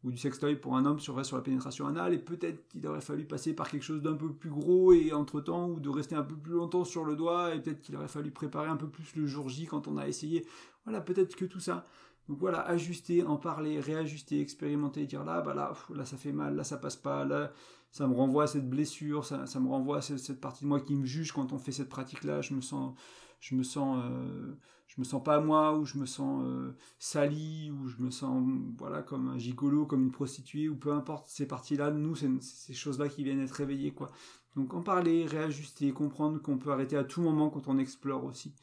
ou 0.04 0.10
du 0.12 0.16
sextoy 0.16 0.54
pour 0.54 0.76
un 0.76 0.86
homme 0.86 1.00
serait 1.00 1.24
sur 1.24 1.36
la 1.36 1.42
pénétration 1.42 1.86
anale, 1.86 2.14
et 2.14 2.18
peut-être 2.18 2.68
qu'il 2.68 2.86
aurait 2.86 3.00
fallu 3.00 3.24
passer 3.24 3.52
par 3.52 3.68
quelque 3.68 3.82
chose 3.82 4.00
d'un 4.00 4.14
peu 4.14 4.32
plus 4.32 4.50
gros 4.50 4.92
et 4.92 5.12
entre-temps, 5.12 5.68
ou 5.70 5.80
de 5.80 5.88
rester 5.88 6.14
un 6.14 6.22
peu 6.22 6.36
plus 6.36 6.52
longtemps 6.52 6.84
sur 6.84 7.04
le 7.04 7.16
doigt, 7.16 7.54
et 7.54 7.60
peut-être 7.60 7.80
qu'il 7.80 7.96
aurait 7.96 8.08
fallu 8.08 8.30
préparer 8.30 8.68
un 8.68 8.76
peu 8.76 8.88
plus 8.88 9.16
le 9.16 9.26
jour 9.26 9.48
J 9.48 9.66
quand 9.66 9.88
on 9.88 9.96
a 9.96 10.06
essayé. 10.06 10.46
Voilà, 10.84 11.00
peut-être 11.00 11.34
que 11.34 11.44
tout 11.44 11.60
ça. 11.60 11.84
Donc 12.28 12.38
voilà, 12.38 12.60
ajuster, 12.60 13.24
en 13.24 13.36
parler, 13.36 13.80
réajuster, 13.80 14.40
expérimenter, 14.40 15.06
dire 15.06 15.24
là, 15.24 15.40
bah 15.40 15.54
là, 15.54 16.04
ça 16.04 16.16
fait 16.18 16.32
mal, 16.32 16.56
là 16.56 16.64
ça 16.64 16.76
passe 16.76 16.96
pas, 16.96 17.24
là 17.24 17.52
ça 17.90 18.06
me 18.06 18.14
renvoie 18.14 18.44
à 18.44 18.46
cette 18.46 18.68
blessure, 18.68 19.24
ça, 19.24 19.60
me 19.60 19.68
renvoie 19.68 19.98
à 19.98 20.00
cette, 20.02 20.40
partie 20.40 20.64
de 20.64 20.68
moi 20.68 20.80
qui 20.80 20.94
me 20.94 21.06
juge 21.06 21.32
quand 21.32 21.52
on 21.52 21.58
fait 21.58 21.72
cette 21.72 21.88
pratique-là, 21.88 22.42
je 22.42 22.54
me 22.54 22.60
sens, 22.60 22.94
je 23.40 23.54
me 23.54 23.62
sens, 23.62 24.02
euh, 24.04 24.54
je 24.88 25.00
me 25.00 25.04
sens 25.04 25.22
pas 25.22 25.40
moi, 25.40 25.76
ou 25.76 25.84
je 25.84 25.96
me 25.96 26.06
sens 26.06 26.44
euh, 26.44 26.76
sali, 26.98 27.70
ou 27.70 27.88
je 27.88 27.96
me 27.98 28.10
sens 28.10 28.46
voilà 28.76 29.02
comme 29.02 29.28
un 29.28 29.38
gigolo, 29.38 29.86
comme 29.86 30.02
une 30.02 30.12
prostituée, 30.12 30.68
ou 30.68 30.76
peu 30.76 30.92
importe 30.92 31.28
ces 31.28 31.46
parties-là, 31.46 31.90
nous 31.90 32.14
c'est 32.14 32.30
ces 32.42 32.74
choses-là 32.74 33.08
qui 33.08 33.24
viennent 33.24 33.40
être 33.40 33.52
réveillées 33.52 33.92
quoi. 33.92 34.10
Donc 34.56 34.74
en 34.74 34.82
parler, 34.82 35.24
réajuster, 35.24 35.92
comprendre 35.92 36.40
qu'on 36.42 36.58
peut 36.58 36.72
arrêter 36.72 36.96
à 36.96 37.04
tout 37.04 37.22
moment 37.22 37.48
quand 37.48 37.68
on 37.68 37.78
explore 37.78 38.24
aussi. 38.24 38.54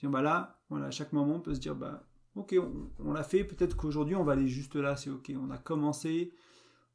dire 0.00 0.10
bah 0.10 0.22
là, 0.22 0.58
voilà, 0.68 0.86
à 0.86 0.90
chaque 0.90 1.12
moment 1.12 1.36
on 1.36 1.40
peut 1.40 1.54
se 1.54 1.60
dire 1.60 1.74
bah 1.74 2.04
ok 2.36 2.56
on, 3.04 3.12
l'a 3.12 3.22
fait, 3.22 3.44
peut-être 3.44 3.76
qu'aujourd'hui 3.76 4.16
on 4.16 4.24
va 4.24 4.32
aller 4.32 4.48
juste 4.48 4.76
là, 4.76 4.96
c'est 4.96 5.10
ok, 5.10 5.32
on 5.40 5.50
a 5.50 5.58
commencé, 5.58 6.32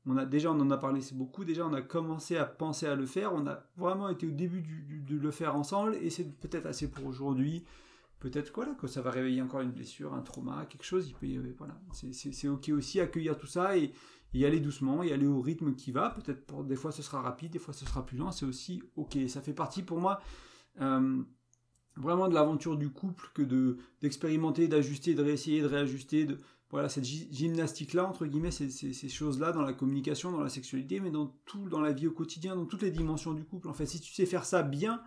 on 0.05 0.17
a 0.17 0.25
déjà, 0.25 0.51
on 0.51 0.59
en 0.59 0.71
a 0.71 0.77
parlé 0.77 1.01
beaucoup, 1.13 1.45
déjà 1.45 1.65
on 1.65 1.73
a 1.73 1.81
commencé 1.81 2.37
à 2.37 2.45
penser 2.45 2.87
à 2.87 2.95
le 2.95 3.05
faire, 3.05 3.33
on 3.33 3.47
a 3.47 3.63
vraiment 3.77 4.09
été 4.09 4.27
au 4.27 4.31
début 4.31 4.61
de 4.61 5.17
le 5.17 5.31
faire 5.31 5.55
ensemble, 5.55 5.95
et 5.95 6.09
c'est 6.09 6.37
peut-être 6.39 6.65
assez 6.65 6.89
pour 6.89 7.05
aujourd'hui. 7.05 7.63
Peut-être 8.19 8.51
quoi 8.51 8.65
que 8.75 8.87
ça 8.87 9.01
va 9.01 9.11
réveiller 9.11 9.41
encore 9.41 9.61
une 9.61 9.71
blessure, 9.71 10.13
un 10.13 10.21
trauma, 10.21 10.65
quelque 10.65 10.83
chose. 10.83 11.07
Il 11.07 11.13
peut, 11.13 11.55
voilà, 11.57 11.79
c'est 11.93 12.47
ok 12.49 12.69
aussi 12.73 12.99
accueillir 12.99 13.37
tout 13.37 13.47
ça 13.47 13.77
et, 13.77 13.93
y 14.33 14.45
aller 14.45 14.59
doucement, 14.59 15.03
y 15.03 15.13
aller 15.13 15.25
au 15.25 15.39
rythme 15.39 15.73
qui 15.73 15.91
va. 15.91 16.09
Peut-être 16.09 16.45
pour 16.45 16.65
des 16.65 16.75
fois 16.75 16.91
ce 16.91 17.01
sera 17.01 17.21
rapide, 17.21 17.53
des 17.53 17.59
fois 17.59 17.73
ce 17.73 17.85
sera 17.85 18.05
plus 18.05 18.17
lent. 18.17 18.31
C'est 18.31 18.45
aussi 18.45 18.83
ok. 18.97 19.17
Ça 19.29 19.39
fait 19.41 19.53
partie 19.53 19.83
pour 19.83 20.01
moi 20.01 20.19
euh, 20.81 21.23
vraiment 21.95 22.27
de 22.27 22.33
l'aventure 22.33 22.77
du 22.77 22.89
couple 22.89 23.29
que 23.33 23.41
de 23.41 23.77
d'expérimenter, 24.01 24.67
d'ajuster, 24.67 25.13
de 25.13 25.21
réessayer, 25.21 25.61
de 25.61 25.67
réajuster, 25.67 26.25
de 26.25 26.37
voilà, 26.71 26.87
cette 26.87 27.05
gymnastique-là, 27.05 28.05
entre 28.05 28.27
guillemets, 28.27 28.51
ces, 28.51 28.69
ces, 28.69 29.09
choses-là 29.09 29.51
dans 29.51 29.63
la 29.63 29.73
communication, 29.73 30.31
dans 30.31 30.43
la 30.43 30.49
sexualité, 30.49 30.99
mais 30.99 31.09
dans 31.09 31.33
tout, 31.45 31.67
dans 31.67 31.81
la 31.81 31.91
vie 31.91 32.05
au 32.05 32.11
quotidien, 32.11 32.55
dans 32.55 32.65
toutes 32.65 32.83
les 32.83 32.91
dimensions 32.91 33.33
du 33.33 33.43
couple. 33.43 33.69
En 33.69 33.73
fait, 33.73 33.87
si 33.87 33.99
tu 33.99 34.13
sais 34.13 34.27
faire 34.27 34.45
ça 34.45 34.61
bien, 34.61 35.01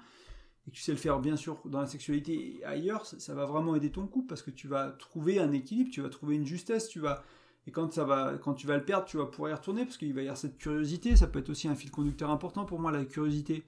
et 0.66 0.70
que 0.70 0.76
tu 0.76 0.82
sais 0.82 0.92
le 0.92 0.98
faire 0.98 1.20
bien 1.20 1.36
sûr 1.36 1.60
dans 1.64 1.80
la 1.80 1.86
sexualité 1.86 2.58
et 2.58 2.64
ailleurs, 2.64 3.06
ça, 3.06 3.34
va 3.34 3.46
vraiment 3.46 3.74
aider 3.74 3.90
ton 3.90 4.06
couple 4.06 4.28
parce 4.28 4.42
que 4.42 4.50
tu 4.50 4.68
vas 4.68 4.90
trouver 4.90 5.38
un 5.38 5.52
équilibre, 5.52 5.90
tu 5.90 6.00
vas 6.00 6.08
trouver 6.08 6.36
une 6.36 6.46
justesse, 6.46 6.88
tu 6.88 7.00
vas 7.00 7.22
et 7.66 7.70
quand 7.70 7.92
ça 7.92 8.04
va, 8.04 8.38
quand 8.38 8.54
tu 8.54 8.66
vas 8.66 8.76
le 8.76 8.84
perdre, 8.84 9.04
tu 9.06 9.16
vas 9.16 9.26
pouvoir 9.26 9.52
y 9.52 9.54
retourner 9.54 9.84
parce 9.84 9.96
qu'il 9.96 10.12
va 10.14 10.22
y 10.22 10.24
avoir 10.24 10.36
cette 10.36 10.58
curiosité. 10.58 11.14
Ça 11.14 11.28
peut 11.28 11.38
être 11.38 11.50
aussi 11.50 11.68
un 11.68 11.76
fil 11.76 11.92
conducteur 11.92 12.30
important 12.30 12.64
pour 12.64 12.80
moi, 12.80 12.90
la 12.90 13.04
curiosité. 13.04 13.62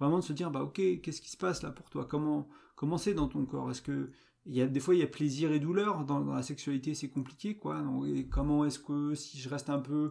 Vraiment 0.00 0.18
de 0.18 0.24
se 0.24 0.32
dire, 0.32 0.50
bah 0.50 0.62
ok, 0.62 0.80
qu'est-ce 1.02 1.20
qui 1.20 1.30
se 1.30 1.36
passe 1.36 1.62
là 1.62 1.70
pour 1.70 1.90
toi? 1.90 2.04
Comment, 2.04 2.48
comment 2.76 2.98
c'est 2.98 3.14
dans 3.14 3.28
ton 3.28 3.44
corps? 3.44 3.70
Est-ce 3.70 3.82
que 3.82 4.10
il 4.48 4.54
y 4.54 4.62
a 4.62 4.66
des 4.66 4.80
fois 4.80 4.94
il 4.94 5.00
y 5.00 5.04
a 5.04 5.06
plaisir 5.06 5.52
et 5.52 5.60
douleur 5.60 6.04
dans, 6.04 6.24
la 6.24 6.42
sexualité 6.42 6.94
c'est 6.94 7.10
compliqué 7.10 7.56
quoi. 7.56 7.82
Comment 8.30 8.64
est-ce 8.64 8.78
que 8.78 9.14
si 9.14 9.38
je 9.38 9.48
reste 9.48 9.68
un 9.68 9.78
peu 9.78 10.10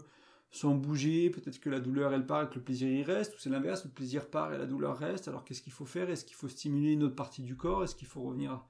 sans 0.51 0.75
bouger 0.75 1.31
peut-être 1.31 1.59
que 1.59 1.69
la 1.69 1.79
douleur 1.79 2.13
elle 2.13 2.25
part 2.25 2.43
et 2.43 2.49
que 2.49 2.55
le 2.55 2.63
plaisir 2.63 2.87
y 2.87 3.03
reste 3.03 3.35
ou 3.35 3.39
c'est 3.39 3.49
l'inverse 3.49 3.83
le 3.83 3.91
plaisir 3.91 4.29
part 4.29 4.53
et 4.53 4.57
la 4.57 4.67
douleur 4.67 4.95
reste. 4.95 5.27
Alors 5.27 5.43
qu'est-ce 5.43 5.61
qu'il 5.61 5.73
faut 5.73 5.85
faire? 5.85 6.09
Est-ce 6.09 6.23
qu'il 6.23 6.35
faut 6.35 6.47
stimuler 6.47 6.93
une 6.93 7.03
autre 7.03 7.15
partie 7.15 7.41
du 7.41 7.57
corps? 7.57 7.83
Est-ce 7.83 7.95
qu'il 7.95 8.07
faut 8.07 8.21
revenir 8.21 8.63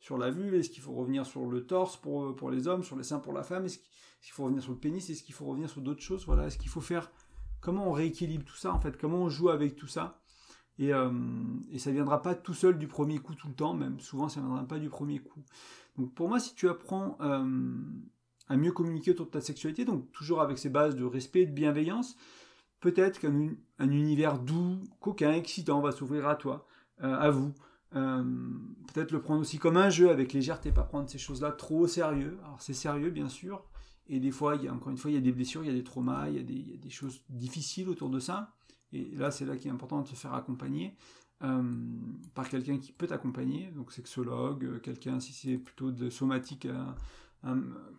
sur 0.00 0.16
la 0.16 0.30
vue 0.30 0.56
est-ce 0.56 0.70
qu'il 0.70 0.82
faut 0.82 0.92
revenir 0.92 1.26
sur 1.26 1.46
le 1.46 1.66
torse 1.66 1.96
pour, 1.96 2.36
pour 2.36 2.50
les 2.50 2.68
hommes 2.68 2.84
sur 2.84 2.96
les 2.96 3.02
seins 3.02 3.18
pour 3.18 3.32
la 3.32 3.42
femme? 3.42 3.64
Est-ce 3.66 3.78
qu'il 3.78 4.32
faut 4.32 4.44
revenir 4.44 4.62
sur 4.62 4.72
le 4.72 4.78
pénis? 4.78 5.10
Est-ce 5.10 5.24
qu'il 5.24 5.34
faut 5.34 5.46
revenir 5.46 5.68
sur 5.68 5.80
d'autres 5.80 6.02
choses? 6.02 6.26
Voilà. 6.26 6.46
Est-ce 6.46 6.58
qu'il 6.58 6.70
faut 6.70 6.80
faire 6.80 7.10
comment 7.60 7.88
on 7.88 7.92
rééquilibre 7.92 8.44
tout 8.44 8.56
ça 8.56 8.72
en 8.72 8.78
fait? 8.78 8.96
Comment 8.96 9.18
on 9.18 9.28
joue 9.28 9.48
avec 9.48 9.74
tout 9.74 9.88
ça? 9.88 10.20
Et, 10.78 10.92
euh, 10.92 11.10
et 11.70 11.78
ça 11.78 11.90
ne 11.90 11.96
viendra 11.96 12.22
pas 12.22 12.34
tout 12.34 12.54
seul 12.54 12.78
du 12.78 12.86
premier 12.86 13.18
coup 13.18 13.34
tout 13.34 13.48
le 13.48 13.54
temps, 13.54 13.74
même 13.74 13.98
souvent 14.00 14.28
ça 14.28 14.40
ne 14.40 14.46
viendra 14.46 14.64
pas 14.64 14.78
du 14.78 14.88
premier 14.88 15.18
coup. 15.18 15.42
Donc 15.96 16.14
pour 16.14 16.28
moi, 16.28 16.38
si 16.38 16.54
tu 16.54 16.68
apprends 16.68 17.16
euh, 17.20 17.74
à 18.48 18.56
mieux 18.56 18.72
communiquer 18.72 19.10
autour 19.10 19.26
de 19.26 19.32
ta 19.32 19.40
sexualité, 19.40 19.84
donc 19.84 20.10
toujours 20.12 20.40
avec 20.40 20.58
ces 20.58 20.70
bases 20.70 20.94
de 20.94 21.04
respect, 21.04 21.46
de 21.46 21.52
bienveillance, 21.52 22.16
peut-être 22.80 23.18
qu'un 23.18 23.50
un 23.80 23.90
univers 23.90 24.38
doux, 24.38 24.78
coquin, 25.00 25.32
excitant 25.32 25.80
va 25.80 25.90
s'ouvrir 25.90 26.28
à 26.28 26.36
toi, 26.36 26.66
euh, 27.02 27.14
à 27.18 27.30
vous. 27.30 27.52
peut-être 27.90 29.12
le 29.12 29.20
prendre 29.20 29.40
aussi 29.40 29.58
comme 29.58 29.76
un 29.76 29.90
jeu 29.90 30.10
avec 30.10 30.32
légèreté, 30.32 30.70
pas 30.70 30.82
prendre 30.82 31.08
ces 31.08 31.18
choses-là 31.18 31.50
trop 31.50 31.80
au 31.80 31.86
sérieux. 31.88 32.38
Alors 32.44 32.62
c'est 32.62 32.74
sérieux 32.74 33.10
bien 33.10 33.28
sûr, 33.28 33.64
et 34.08 34.20
des 34.20 34.30
fois, 34.30 34.56
il 34.56 34.64
y 34.64 34.68
a, 34.68 34.72
encore 34.72 34.90
une 34.90 34.96
fois, 34.96 35.10
il 35.10 35.14
y 35.14 35.18
a 35.18 35.20
des 35.20 35.32
blessures, 35.32 35.62
il 35.64 35.66
y 35.66 35.70
a 35.70 35.74
des 35.74 35.84
traumas, 35.84 36.28
il 36.28 36.36
y 36.36 36.74
a 36.74 36.76
des 36.76 36.90
choses 36.90 37.22
difficiles 37.28 37.88
autour 37.88 38.08
de 38.08 38.20
ça. 38.20 38.54
Et 38.92 39.10
là, 39.16 39.30
c'est 39.30 39.44
là 39.44 39.56
qu'il 39.56 39.68
est 39.68 39.74
important 39.74 40.00
de 40.02 40.08
se 40.08 40.14
faire 40.14 40.34
accompagner 40.34 40.94
euh, 41.42 41.62
par 42.34 42.48
quelqu'un 42.48 42.78
qui 42.78 42.92
peut 42.92 43.06
t'accompagner, 43.06 43.70
donc 43.72 43.92
sexologue, 43.92 44.64
euh, 44.64 44.78
quelqu'un, 44.80 45.20
si 45.20 45.32
c'est 45.32 45.56
plutôt 45.58 45.90
de 45.90 46.10
somatique, 46.10 46.66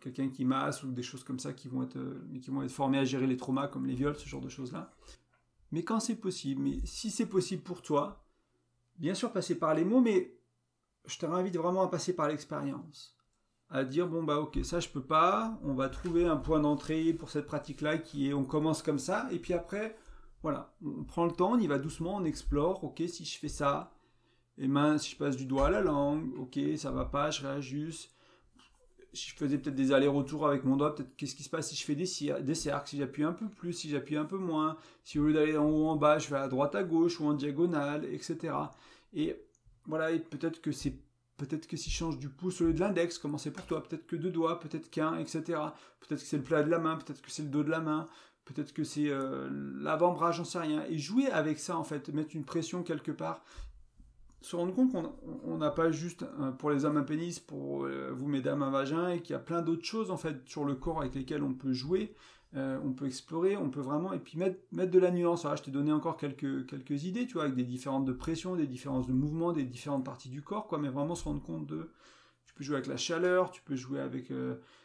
quelqu'un 0.01 0.27
qui 0.29 0.43
masse 0.43 0.83
ou 0.83 0.91
des 0.91 1.03
choses 1.03 1.23
comme 1.23 1.39
ça 1.39 1.53
qui 1.53 1.69
vont, 1.69 1.83
être, 1.83 1.97
qui 2.41 2.49
vont 2.49 2.61
être 2.61 2.71
formés 2.71 2.97
à 2.97 3.05
gérer 3.05 3.25
les 3.25 3.37
traumas 3.37 3.67
comme 3.67 3.85
les 3.85 3.95
viols, 3.95 4.17
ce 4.17 4.27
genre 4.27 4.41
de 4.41 4.49
choses-là. 4.49 4.91
Mais 5.71 5.83
quand 5.83 5.99
c'est 5.99 6.15
possible, 6.15 6.61
mais 6.61 6.79
si 6.83 7.09
c'est 7.11 7.27
possible 7.27 7.63
pour 7.63 7.81
toi, 7.81 8.25
bien 8.97 9.13
sûr 9.13 9.31
passer 9.31 9.57
par 9.57 9.73
les 9.75 9.85
mots, 9.85 10.01
mais 10.01 10.35
je 11.05 11.17
te 11.17 11.25
réinvite 11.25 11.55
vraiment 11.55 11.83
à 11.83 11.87
passer 11.87 12.13
par 12.13 12.27
l'expérience. 12.27 13.15
À 13.69 13.83
dire, 13.83 14.07
bon 14.07 14.23
bah 14.23 14.39
ok, 14.39 14.59
ça 14.63 14.79
je 14.79 14.89
peux 14.89 15.03
pas, 15.03 15.59
on 15.63 15.73
va 15.73 15.89
trouver 15.89 16.25
un 16.25 16.37
point 16.37 16.59
d'entrée 16.59 17.13
pour 17.13 17.29
cette 17.29 17.45
pratique-là 17.45 17.99
qui 17.99 18.27
est, 18.27 18.33
on 18.33 18.43
commence 18.43 18.81
comme 18.81 18.99
ça, 18.99 19.27
et 19.31 19.39
puis 19.39 19.53
après, 19.53 19.95
voilà, 20.41 20.73
on 20.85 21.03
prend 21.03 21.25
le 21.25 21.31
temps, 21.31 21.51
on 21.53 21.59
y 21.59 21.67
va 21.67 21.79
doucement, 21.79 22.15
on 22.15 22.23
explore. 22.23 22.83
Ok, 22.83 23.01
si 23.07 23.25
je 23.25 23.37
fais 23.37 23.49
ça, 23.49 23.91
et 24.57 24.67
ben, 24.67 24.97
si 24.97 25.11
je 25.11 25.17
passe 25.17 25.37
du 25.37 25.45
doigt 25.45 25.67
à 25.67 25.69
la 25.69 25.81
langue, 25.81 26.33
ok, 26.37 26.59
ça 26.77 26.91
va 26.91 27.05
pas, 27.05 27.31
je 27.31 27.41
réajuste. 27.45 28.11
Si 29.13 29.29
je 29.31 29.35
faisais 29.35 29.57
peut-être 29.57 29.75
des 29.75 29.91
allers-retours 29.91 30.45
avec 30.47 30.63
mon 30.65 30.75
doigt, 30.75 30.93
peut-être 30.93 31.15
qu'est-ce 31.15 31.35
qui 31.35 31.43
se 31.43 31.49
passe 31.49 31.69
si 31.69 31.75
je 31.75 31.83
fais 31.83 31.95
des, 31.95 32.05
des 32.43 32.55
cercles, 32.55 32.89
si 32.89 32.97
j'appuie 32.97 33.23
un 33.23 33.33
peu 33.33 33.49
plus, 33.49 33.73
si 33.73 33.89
j'appuie 33.89 34.17
un 34.17 34.25
peu 34.25 34.37
moins, 34.37 34.77
si 35.03 35.17
au 35.17 35.25
lieu 35.25 35.33
d'aller 35.33 35.57
en 35.57 35.65
haut 35.65 35.87
en 35.87 35.95
bas, 35.95 36.19
je 36.19 36.29
vais 36.29 36.37
à 36.37 36.47
droite 36.47 36.75
à 36.75 36.83
gauche 36.83 37.19
ou 37.19 37.25
en 37.25 37.33
diagonale, 37.33 38.05
etc. 38.05 38.53
Et 39.13 39.35
voilà, 39.87 40.11
et 40.11 40.19
peut-être 40.19 40.61
que 40.61 40.71
c'est 40.71 40.99
peut-être 41.37 41.67
que 41.67 41.77
si 41.77 41.89
je 41.89 41.95
change 41.95 42.19
du 42.19 42.29
pouce 42.29 42.61
au 42.61 42.65
lieu 42.65 42.73
de 42.73 42.79
l'index, 42.79 43.17
comment 43.17 43.37
c'est 43.37 43.51
pour 43.51 43.65
toi, 43.65 43.81
peut-être 43.81 44.05
que 44.05 44.17
deux 44.17 44.29
doigts, 44.29 44.59
peut-être 44.59 44.91
qu'un, 44.91 45.17
etc. 45.17 45.41
Peut-être 46.01 46.21
que 46.21 46.27
c'est 46.27 46.37
le 46.37 46.43
plat 46.43 46.61
de 46.61 46.69
la 46.69 46.79
main, 46.79 46.97
peut-être 46.97 47.21
que 47.21 47.31
c'est 47.31 47.43
le 47.43 47.49
dos 47.49 47.63
de 47.63 47.69
la 47.69 47.79
main, 47.79 48.05
peut-être 48.53 48.73
que 48.73 48.83
c'est 48.83 49.09
euh, 49.09 49.49
l'avant-bras, 49.79 50.31
j'en 50.31 50.43
sais 50.43 50.59
rien. 50.59 50.83
Et 50.89 50.97
jouer 50.97 51.27
avec 51.27 51.59
ça, 51.59 51.77
en 51.77 51.83
fait, 51.83 52.09
mettre 52.09 52.35
une 52.35 52.45
pression 52.45 52.83
quelque 52.83 53.11
part. 53.11 53.43
Se 54.41 54.55
rendre 54.55 54.73
compte 54.73 54.91
qu'on 54.91 55.57
n'a 55.57 55.69
pas 55.69 55.91
juste 55.91 56.23
euh, 56.39 56.51
pour 56.51 56.71
les 56.71 56.85
hommes 56.85 56.97
un 56.97 57.03
pénis, 57.03 57.39
pour 57.39 57.85
euh, 57.85 58.11
vous 58.13 58.27
mesdames 58.27 58.63
un 58.63 58.71
vagin, 58.71 59.09
et 59.09 59.21
qu'il 59.21 59.33
y 59.33 59.35
a 59.35 59.39
plein 59.39 59.61
d'autres 59.61 59.85
choses 59.85 60.11
en 60.11 60.17
fait 60.17 60.47
sur 60.47 60.63
le 60.63 60.75
corps 60.75 61.01
avec 61.01 61.13
lesquelles 61.13 61.43
on 61.43 61.53
peut 61.53 61.73
jouer, 61.73 62.15
on 62.55 62.93
peut 62.93 63.05
explorer, 63.05 63.57
on 63.57 63.69
peut 63.69 63.81
vraiment, 63.81 64.11
et 64.11 64.17
puis 64.17 64.39
mettre, 64.39 64.57
de 64.71 64.99
la 64.99 65.11
nuance. 65.11 65.45
je 65.55 65.61
t'ai 65.61 65.71
donné 65.71 65.91
encore 65.91 66.17
quelques, 66.17 66.65
quelques 66.65 67.03
idées, 67.03 67.27
tu 67.27 67.33
vois, 67.33 67.43
avec 67.43 67.55
des 67.55 67.63
différentes 67.63 68.05
de 68.05 68.13
pression, 68.13 68.55
des 68.55 68.65
différences 68.65 69.05
de 69.05 69.13
mouvement, 69.13 69.53
des 69.53 69.65
différentes 69.65 70.03
parties 70.03 70.29
du 70.29 70.41
corps, 70.41 70.67
quoi, 70.67 70.79
mais 70.79 70.89
vraiment 70.89 71.13
se 71.13 71.25
rendre 71.25 71.43
compte 71.43 71.67
de. 71.67 71.91
Tu 72.47 72.53
peux 72.55 72.63
jouer 72.63 72.77
avec 72.77 72.87
la 72.87 72.97
chaleur, 72.97 73.51
tu 73.51 73.61
peux 73.61 73.75
jouer 73.75 73.99
avec 73.99 74.31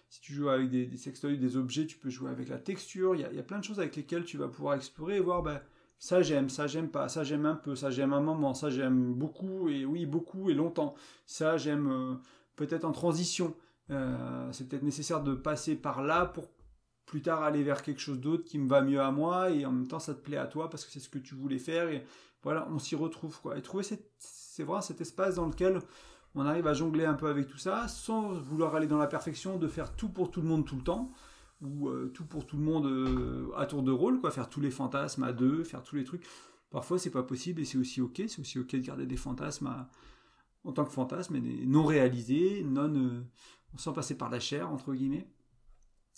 si 0.09 0.21
tu 0.21 0.33
joues 0.33 0.49
avec 0.49 0.71
des, 0.71 0.97
sextoys, 0.97 1.37
des 1.37 1.57
objets, 1.57 1.87
tu 1.87 1.99
peux 1.99 2.11
jouer 2.11 2.31
avec 2.31 2.49
la 2.49 2.59
texture. 2.59 3.15
Il 3.15 3.21
y, 3.21 3.25
a, 3.25 3.43
plein 3.43 3.59
de 3.59 3.65
choses 3.65 3.81
avec 3.81 3.97
lesquelles 3.97 4.25
tu 4.25 4.37
vas 4.37 4.49
pouvoir 4.49 4.75
explorer 4.75 5.17
et 5.17 5.21
voir, 5.21 5.43
ben, 5.43 5.61
ça 5.99 6.23
j'aime, 6.23 6.49
ça 6.49 6.67
j'aime 6.67 6.89
pas, 6.89 7.09
ça 7.09 7.25
j'aime 7.25 7.47
un 7.47 7.57
peu, 7.57 7.75
ça 7.75 7.91
j'aime 7.91 8.13
un 8.13 8.21
moment, 8.21 8.55
ça 8.55 8.71
j'aime 8.71 9.15
beaucoup, 9.15 9.69
et 9.69 9.85
oui, 9.85 10.07
beaucoup 10.07 10.51
et 10.51 10.55
longtemps. 10.55 10.95
Ça 11.27 11.57
j'aime 11.57 11.91
euh, 11.91 12.15
peut-être 12.57 12.85
en 12.85 12.93
transition. 12.93 13.57
Euh, 13.91 14.51
c'est 14.53 14.69
peut-être 14.69 14.83
nécessaire 14.83 15.23
de 15.23 15.35
passer 15.35 15.77
par 15.77 16.03
là 16.03 16.27
pour 16.27 16.49
plus 17.07 17.23
tard 17.23 17.43
aller 17.43 17.63
vers 17.63 17.83
quelque 17.83 18.01
chose 18.01 18.19
d'autre 18.21 18.45
qui 18.45 18.59
me 18.59 18.69
va 18.69 18.81
mieux 18.81 19.01
à 19.01 19.11
moi 19.11 19.51
et 19.51 19.67
en 19.67 19.73
même 19.73 19.87
temps 19.87 19.99
ça 19.99 20.15
te 20.15 20.21
plaît 20.21 20.39
à 20.39 20.47
toi 20.47 20.71
parce 20.71 20.85
que 20.85 20.91
c'est 20.91 21.01
ce 21.01 21.09
que 21.09 21.19
tu 21.19 21.35
voulais 21.35 21.59
faire 21.59 21.89
et 21.91 22.05
voilà 22.43 22.67
on 22.71 22.79
s'y 22.79 22.97
retrouve 22.97 23.39
quoi 23.43 23.59
et 23.59 23.63
trouver 23.63 23.85
c'est 23.85 24.63
vrai 24.63 24.81
cet 24.81 25.03
espace 25.03 25.35
dans 25.35 25.47
lequel 25.47 25.81
on 26.35 26.47
arrive 26.47 26.67
à 26.67 26.75
jongler 26.75 27.05
un 27.05 27.15
peu 27.15 27.29
avec 27.29 27.47
tout 27.47 27.59
ça, 27.59 27.87
sans 27.89 28.33
vouloir 28.33 28.75
aller 28.75 28.87
dans 28.87 28.99
la 28.99 29.07
perfection, 29.07 29.57
de 29.57 29.69
faire 29.69 29.95
tout 29.95 30.09
pour 30.09 30.31
tout 30.31 30.41
le 30.41 30.49
monde 30.49 30.67
tout 30.67 30.77
le 30.77 30.83
temps, 30.83 31.13
ou 31.63 31.89
euh, 31.89 32.11
tout 32.13 32.25
pour 32.25 32.47
tout 32.47 32.57
le 32.57 32.65
monde 32.65 32.87
euh, 32.87 33.51
à 33.57 33.67
tour 33.67 33.83
de 33.83 33.93
rôle, 33.93 34.21
quoi, 34.21 34.31
faire 34.31 34.49
tous 34.49 34.61
les 34.61 34.71
fantasmes 34.71 35.23
à 35.23 35.33
deux, 35.33 35.63
faire 35.65 35.83
tous 35.83 35.97
les 35.97 36.05
trucs. 36.05 36.25
Parfois, 36.71 36.99
c'est 36.99 37.11
pas 37.11 37.23
possible 37.23 37.61
et 37.61 37.65
c'est 37.65 37.79
aussi 37.79 38.01
ok, 38.01 38.23
c'est 38.27 38.41
aussi 38.41 38.59
ok 38.59 38.73
de 38.73 38.79
garder 38.79 39.07
des 39.07 39.17
fantasmes 39.17 39.73
en 40.65 40.73
tant 40.73 40.85
que 40.85 40.91
fantasmes, 40.93 41.39
mais 41.39 41.67
non 41.67 41.85
réalisés, 41.85 42.65
non, 42.65 42.93
euh, 42.95 43.23
sans 43.77 43.93
passer 43.93 44.17
par 44.17 44.29
la 44.29 44.41
chair, 44.41 44.71
entre 44.73 44.93
guillemets. 44.93 45.29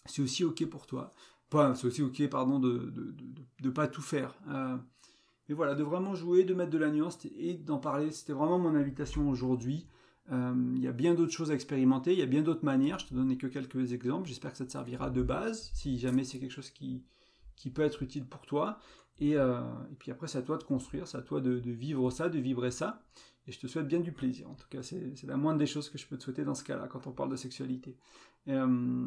C'est 0.06 0.22
aussi 0.22 0.44
ok 0.44 0.64
pour 0.66 0.86
toi. 0.86 1.10
pas, 1.50 1.74
c'est 1.74 1.86
aussi 1.86 2.02
ok, 2.02 2.26
pardon, 2.30 2.58
de 2.58 3.14
ne 3.62 3.70
pas 3.70 3.86
tout 3.86 4.02
faire. 4.02 4.34
mais 4.46 5.54
voilà, 5.54 5.74
de 5.74 5.82
vraiment 5.82 6.14
jouer, 6.14 6.44
de 6.44 6.54
mettre 6.54 6.70
de 6.70 6.78
la 6.78 6.90
nuance 6.90 7.18
et 7.36 7.54
d'en 7.54 7.78
parler. 7.78 8.10
C'était 8.12 8.32
vraiment 8.32 8.58
mon 8.58 8.74
invitation 8.74 9.28
aujourd'hui. 9.28 9.86
Il 10.30 10.80
y 10.80 10.88
a 10.88 10.92
bien 10.92 11.14
d'autres 11.14 11.32
choses 11.32 11.50
à 11.50 11.54
expérimenter, 11.54 12.12
il 12.12 12.18
y 12.18 12.22
a 12.22 12.26
bien 12.26 12.42
d'autres 12.42 12.64
manières. 12.64 12.98
Je 12.98 13.06
te 13.06 13.14
donnais 13.14 13.36
que 13.36 13.46
quelques 13.46 13.92
exemples. 13.92 14.28
J'espère 14.28 14.52
que 14.52 14.58
ça 14.58 14.66
te 14.66 14.72
servira 14.72 15.10
de 15.10 15.22
base, 15.22 15.70
si 15.74 15.98
jamais 15.98 16.24
c'est 16.24 16.38
quelque 16.38 16.52
chose 16.52 16.70
qui, 16.70 17.04
qui 17.54 17.70
peut 17.70 17.82
être 17.82 18.02
utile 18.02 18.26
pour 18.26 18.44
toi. 18.46 18.78
Et, 19.18 19.32
et 19.32 19.94
puis 19.98 20.10
après, 20.10 20.26
c'est 20.26 20.38
à 20.38 20.42
toi 20.42 20.58
de 20.58 20.64
construire, 20.64 21.06
c'est 21.06 21.18
à 21.18 21.22
toi 21.22 21.40
de, 21.40 21.58
de, 21.58 21.70
vivre 21.70 22.10
ça, 22.10 22.28
de 22.28 22.38
vibrer 22.38 22.70
ça. 22.70 23.02
Et 23.46 23.52
je 23.52 23.60
te 23.60 23.66
souhaite 23.66 23.86
bien 23.86 24.00
du 24.00 24.12
plaisir. 24.12 24.50
En 24.50 24.54
tout 24.54 24.66
cas, 24.68 24.82
c'est 24.82 25.22
la 25.22 25.36
moindre 25.36 25.58
des 25.58 25.66
choses 25.66 25.88
que 25.88 25.98
je 25.98 26.06
peux 26.06 26.16
te 26.16 26.24
souhaiter 26.24 26.44
dans 26.44 26.54
ce 26.54 26.64
cas-là, 26.64 26.88
quand 26.88 27.06
on 27.06 27.12
parle 27.12 27.30
de 27.30 27.36
sexualité. 27.36 27.96
Euh, 28.48 29.06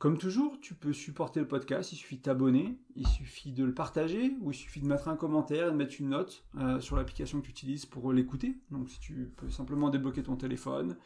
comme 0.00 0.16
toujours, 0.16 0.58
tu 0.62 0.72
peux 0.72 0.94
supporter 0.94 1.40
le 1.40 1.46
podcast, 1.46 1.92
il 1.92 1.96
suffit 1.96 2.16
de 2.16 2.22
t'abonner, 2.22 2.78
il 2.96 3.06
suffit 3.06 3.52
de 3.52 3.62
le 3.64 3.74
partager, 3.74 4.34
ou 4.40 4.50
il 4.50 4.54
suffit 4.54 4.80
de 4.80 4.86
mettre 4.86 5.08
un 5.08 5.14
commentaire 5.14 5.68
et 5.68 5.70
de 5.70 5.76
mettre 5.76 5.96
une 6.00 6.08
note 6.08 6.42
euh, 6.56 6.80
sur 6.80 6.96
l'application 6.96 7.38
que 7.42 7.44
tu 7.44 7.50
utilises 7.50 7.84
pour 7.84 8.10
l'écouter. 8.10 8.56
Donc 8.70 8.88
si 8.88 8.98
tu 8.98 9.30
peux 9.36 9.50
simplement 9.50 9.90
débloquer 9.90 10.22
ton 10.22 10.36
téléphone 10.36 10.96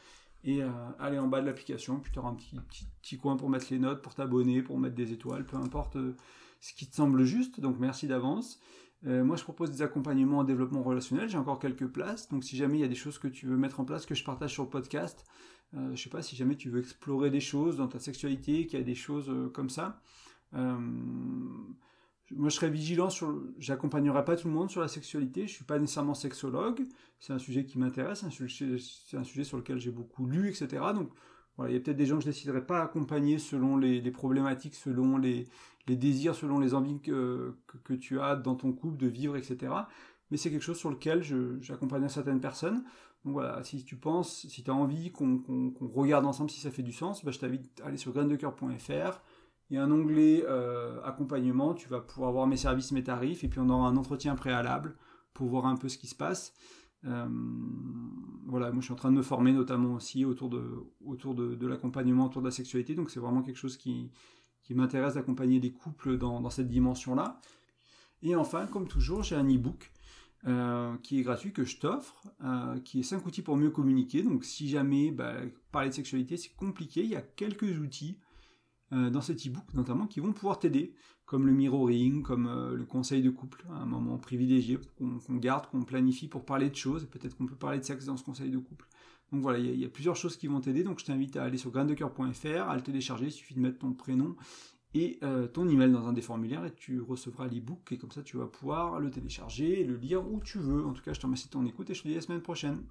et 0.44 0.62
euh, 0.62 0.70
aller 1.00 1.18
en 1.18 1.26
bas 1.26 1.40
de 1.40 1.46
l'application, 1.46 1.98
puis 1.98 2.12
tu 2.12 2.20
auras 2.20 2.28
un 2.28 2.36
petit, 3.02 3.18
coin 3.18 3.36
pour 3.36 3.50
mettre 3.50 3.66
les 3.70 3.80
notes, 3.80 4.00
pour 4.00 4.14
t'abonner, 4.14 4.62
pour 4.62 4.78
mettre 4.78 4.94
des 4.94 5.12
étoiles, 5.12 5.44
peu 5.44 5.56
importe 5.56 5.96
ce 6.60 6.72
qui 6.72 6.86
te 6.88 6.94
semble 6.94 7.24
juste. 7.24 7.58
Donc 7.58 7.80
merci 7.80 8.06
d'avance. 8.06 8.60
Euh, 9.06 9.24
moi, 9.24 9.36
je 9.36 9.42
propose 9.42 9.70
des 9.70 9.82
accompagnements 9.82 10.38
en 10.38 10.44
développement 10.44 10.82
relationnel. 10.82 11.28
J'ai 11.28 11.36
encore 11.36 11.58
quelques 11.58 11.88
places. 11.88 12.28
Donc, 12.28 12.42
si 12.44 12.56
jamais 12.56 12.78
il 12.78 12.80
y 12.80 12.84
a 12.84 12.88
des 12.88 12.94
choses 12.94 13.18
que 13.18 13.28
tu 13.28 13.46
veux 13.46 13.56
mettre 13.56 13.80
en 13.80 13.84
place, 13.84 14.06
que 14.06 14.14
je 14.14 14.24
partage 14.24 14.52
sur 14.52 14.62
le 14.62 14.70
podcast, 14.70 15.26
euh, 15.76 15.94
je 15.94 16.02
sais 16.02 16.10
pas, 16.10 16.22
si 16.22 16.36
jamais 16.36 16.56
tu 16.56 16.68
veux 16.70 16.80
explorer 16.80 17.30
des 17.30 17.40
choses 17.40 17.76
dans 17.76 17.88
ta 17.88 17.98
sexualité, 17.98 18.66
qu'il 18.66 18.78
y 18.78 18.82
a 18.82 18.84
des 18.84 18.94
choses 18.94 19.28
euh, 19.28 19.48
comme 19.48 19.70
ça, 19.70 20.00
euh, 20.54 20.78
moi, 22.30 22.48
je 22.48 22.56
serais 22.56 22.70
vigilant 22.70 23.10
sur. 23.10 23.42
J'accompagnerai 23.58 24.24
pas 24.24 24.36
tout 24.36 24.48
le 24.48 24.54
monde 24.54 24.70
sur 24.70 24.80
la 24.80 24.88
sexualité. 24.88 25.46
Je 25.46 25.52
suis 25.52 25.64
pas 25.64 25.78
nécessairement 25.78 26.14
sexologue. 26.14 26.86
C'est 27.20 27.32
un 27.32 27.38
sujet 27.38 27.64
qui 27.64 27.78
m'intéresse. 27.78 28.24
C'est 28.30 29.16
un 29.16 29.24
sujet 29.24 29.44
sur 29.44 29.56
lequel 29.58 29.78
j'ai 29.78 29.90
beaucoup 29.90 30.26
lu, 30.26 30.48
etc. 30.48 30.82
Donc, 30.94 31.10
voilà, 31.56 31.70
il 31.70 31.74
y 31.74 31.76
a 31.76 31.80
peut-être 31.80 31.96
des 31.96 32.06
gens 32.06 32.16
que 32.16 32.22
je 32.22 32.28
déciderai 32.28 32.64
pas 32.66 32.82
accompagner 32.82 33.38
selon 33.38 33.76
les, 33.76 34.10
problématiques, 34.10 34.74
selon 34.74 35.18
les, 35.18 35.46
les 35.86 35.96
désirs 35.96 36.34
selon 36.34 36.58
les 36.58 36.74
envies 36.74 37.00
que, 37.00 37.54
que, 37.84 37.94
tu 37.94 38.20
as 38.20 38.36
dans 38.36 38.56
ton 38.56 38.72
couple 38.72 38.96
de 38.96 39.06
vivre, 39.06 39.36
etc. 39.36 39.72
Mais 40.30 40.36
c'est 40.36 40.50
quelque 40.50 40.62
chose 40.62 40.78
sur 40.78 40.90
lequel 40.90 41.22
j'accompagne 41.60 42.08
certaines 42.08 42.40
personnes. 42.40 42.84
Donc 43.24 43.32
voilà, 43.32 43.62
si 43.64 43.84
tu 43.84 43.96
penses, 43.96 44.46
si 44.48 44.62
tu 44.62 44.70
as 44.70 44.74
envie 44.74 45.10
qu'on 45.10 45.72
regarde 45.80 46.26
ensemble 46.26 46.50
si 46.50 46.60
ça 46.60 46.70
fait 46.70 46.82
du 46.82 46.92
sens, 46.92 47.24
bah, 47.24 47.30
je 47.30 47.38
t'invite 47.38 47.80
à 47.82 47.86
aller 47.86 47.96
sur 47.96 48.12
graindecoeur.fr. 48.12 49.20
Il 49.70 49.76
y 49.76 49.78
a 49.78 49.82
un 49.82 49.90
onglet 49.90 50.44
euh, 50.46 51.02
accompagnement, 51.04 51.72
tu 51.72 51.88
vas 51.88 52.00
pouvoir 52.00 52.32
voir 52.32 52.46
mes 52.46 52.58
services, 52.58 52.92
mes 52.92 53.02
tarifs, 53.02 53.42
et 53.44 53.48
puis 53.48 53.60
on 53.60 53.70
aura 53.70 53.88
un 53.88 53.96
entretien 53.96 54.34
préalable 54.34 54.94
pour 55.32 55.48
voir 55.48 55.64
un 55.66 55.76
peu 55.76 55.88
ce 55.88 55.96
qui 55.96 56.06
se 56.06 56.14
passe. 56.14 56.52
Euh, 57.06 57.26
voilà, 58.46 58.70
moi 58.70 58.80
je 58.80 58.86
suis 58.86 58.92
en 58.92 58.96
train 58.96 59.10
de 59.10 59.16
me 59.16 59.22
former 59.22 59.52
notamment 59.52 59.94
aussi 59.94 60.26
autour 60.26 60.50
de, 60.50 61.66
l'accompagnement, 61.66 62.26
autour 62.26 62.42
de 62.42 62.46
la 62.48 62.52
sexualité, 62.52 62.94
donc 62.94 63.10
c'est 63.10 63.20
vraiment 63.20 63.42
quelque 63.42 63.56
chose 63.56 63.78
qui 63.78 64.10
m'intéresse 64.70 65.14
d'accompagner 65.14 65.60
des 65.60 65.72
couples 65.72 66.18
dans, 66.18 66.50
cette 66.50 66.68
dimension-là. 66.68 67.40
Et 68.22 68.36
enfin, 68.36 68.66
comme 68.66 68.86
toujours, 68.86 69.22
j'ai 69.22 69.34
un 69.34 69.48
e-book 69.48 69.92
euh, 70.46 70.96
qui 70.98 71.18
est 71.18 71.22
gratuit 71.22 71.52
que 71.52 71.64
je 71.64 71.78
t'offre, 71.78 72.22
euh, 72.44 72.78
qui 72.80 73.00
est 73.00 73.02
5 73.02 73.24
outils 73.24 73.40
pour 73.40 73.56
mieux 73.56 73.70
communiquer. 73.70 74.22
Donc 74.22 74.44
si 74.44 74.68
jamais 74.68 75.10
bah, 75.10 75.36
parler 75.72 75.88
de 75.88 75.94
sexualité 75.94 76.36
c'est 76.36 76.54
compliqué, 76.54 77.02
il 77.02 77.08
y 77.08 77.16
a 77.16 77.22
quelques 77.22 77.78
outils 77.78 78.18
euh, 78.92 79.08
dans 79.08 79.22
cet 79.22 79.46
e-book 79.46 79.72
notamment 79.72 80.06
qui 80.06 80.20
vont 80.20 80.34
pouvoir 80.34 80.58
t'aider, 80.58 80.94
comme 81.24 81.46
le 81.46 81.52
mirroring, 81.52 82.22
comme 82.22 82.74
le 82.74 82.84
conseil 82.84 83.22
de 83.22 83.30
couple, 83.30 83.64
un 83.70 83.86
moment 83.86 84.18
privilégié 84.18 84.78
qu'on 84.98 85.36
garde, 85.36 85.66
qu'on 85.68 85.82
planifie 85.82 86.28
pour 86.28 86.44
parler 86.44 86.68
de 86.68 86.76
choses, 86.76 87.06
peut-être 87.06 87.34
qu'on 87.38 87.46
peut 87.46 87.56
parler 87.56 87.78
de 87.78 87.84
sexe 87.84 88.04
dans 88.04 88.18
ce 88.18 88.24
conseil 88.24 88.50
de 88.50 88.58
couple. 88.58 88.86
Donc 89.32 89.40
voilà, 89.40 89.58
il 89.58 89.80
y, 89.80 89.84
a 89.84 89.88
plusieurs 89.88 90.16
choses 90.16 90.36
qui 90.36 90.46
vont 90.46 90.60
t'aider. 90.60 90.84
Donc 90.84 91.00
je 91.00 91.06
t'invite 91.06 91.36
à 91.36 91.44
aller 91.44 91.56
sur 91.56 91.70
graindecoeur.fr, 91.70 92.68
à 92.68 92.76
le 92.76 92.82
télécharger. 92.82 93.26
Il 93.26 93.32
suffit 93.32 93.54
de 93.54 93.60
mettre 93.60 93.78
ton 93.78 93.92
prénom 93.92 94.36
et 94.94 95.18
euh, 95.22 95.46
ton 95.48 95.68
email 95.68 95.90
dans 95.90 96.06
un 96.06 96.12
des 96.12 96.22
formulaires 96.22 96.64
et 96.64 96.72
tu 96.72 97.00
recevras 97.00 97.48
l'ebook. 97.48 97.90
Et 97.90 97.98
comme 97.98 98.12
ça, 98.12 98.22
tu 98.22 98.36
vas 98.36 98.46
pouvoir 98.46 99.00
le 99.00 99.10
télécharger 99.10 99.84
le 99.84 99.96
lire 99.96 100.26
où 100.26 100.40
tu 100.40 100.58
veux. 100.58 100.84
En 100.86 100.92
tout 100.92 101.02
cas, 101.02 101.12
je 101.12 101.20
te 101.20 101.26
remercie 101.26 101.46
de 101.46 101.52
ton 101.52 101.66
écoute 101.66 101.90
et 101.90 101.94
je 101.94 102.02
te 102.02 102.08
dis 102.08 102.14
à 102.14 102.18
la 102.18 102.22
semaine 102.22 102.42
prochaine. 102.42 102.82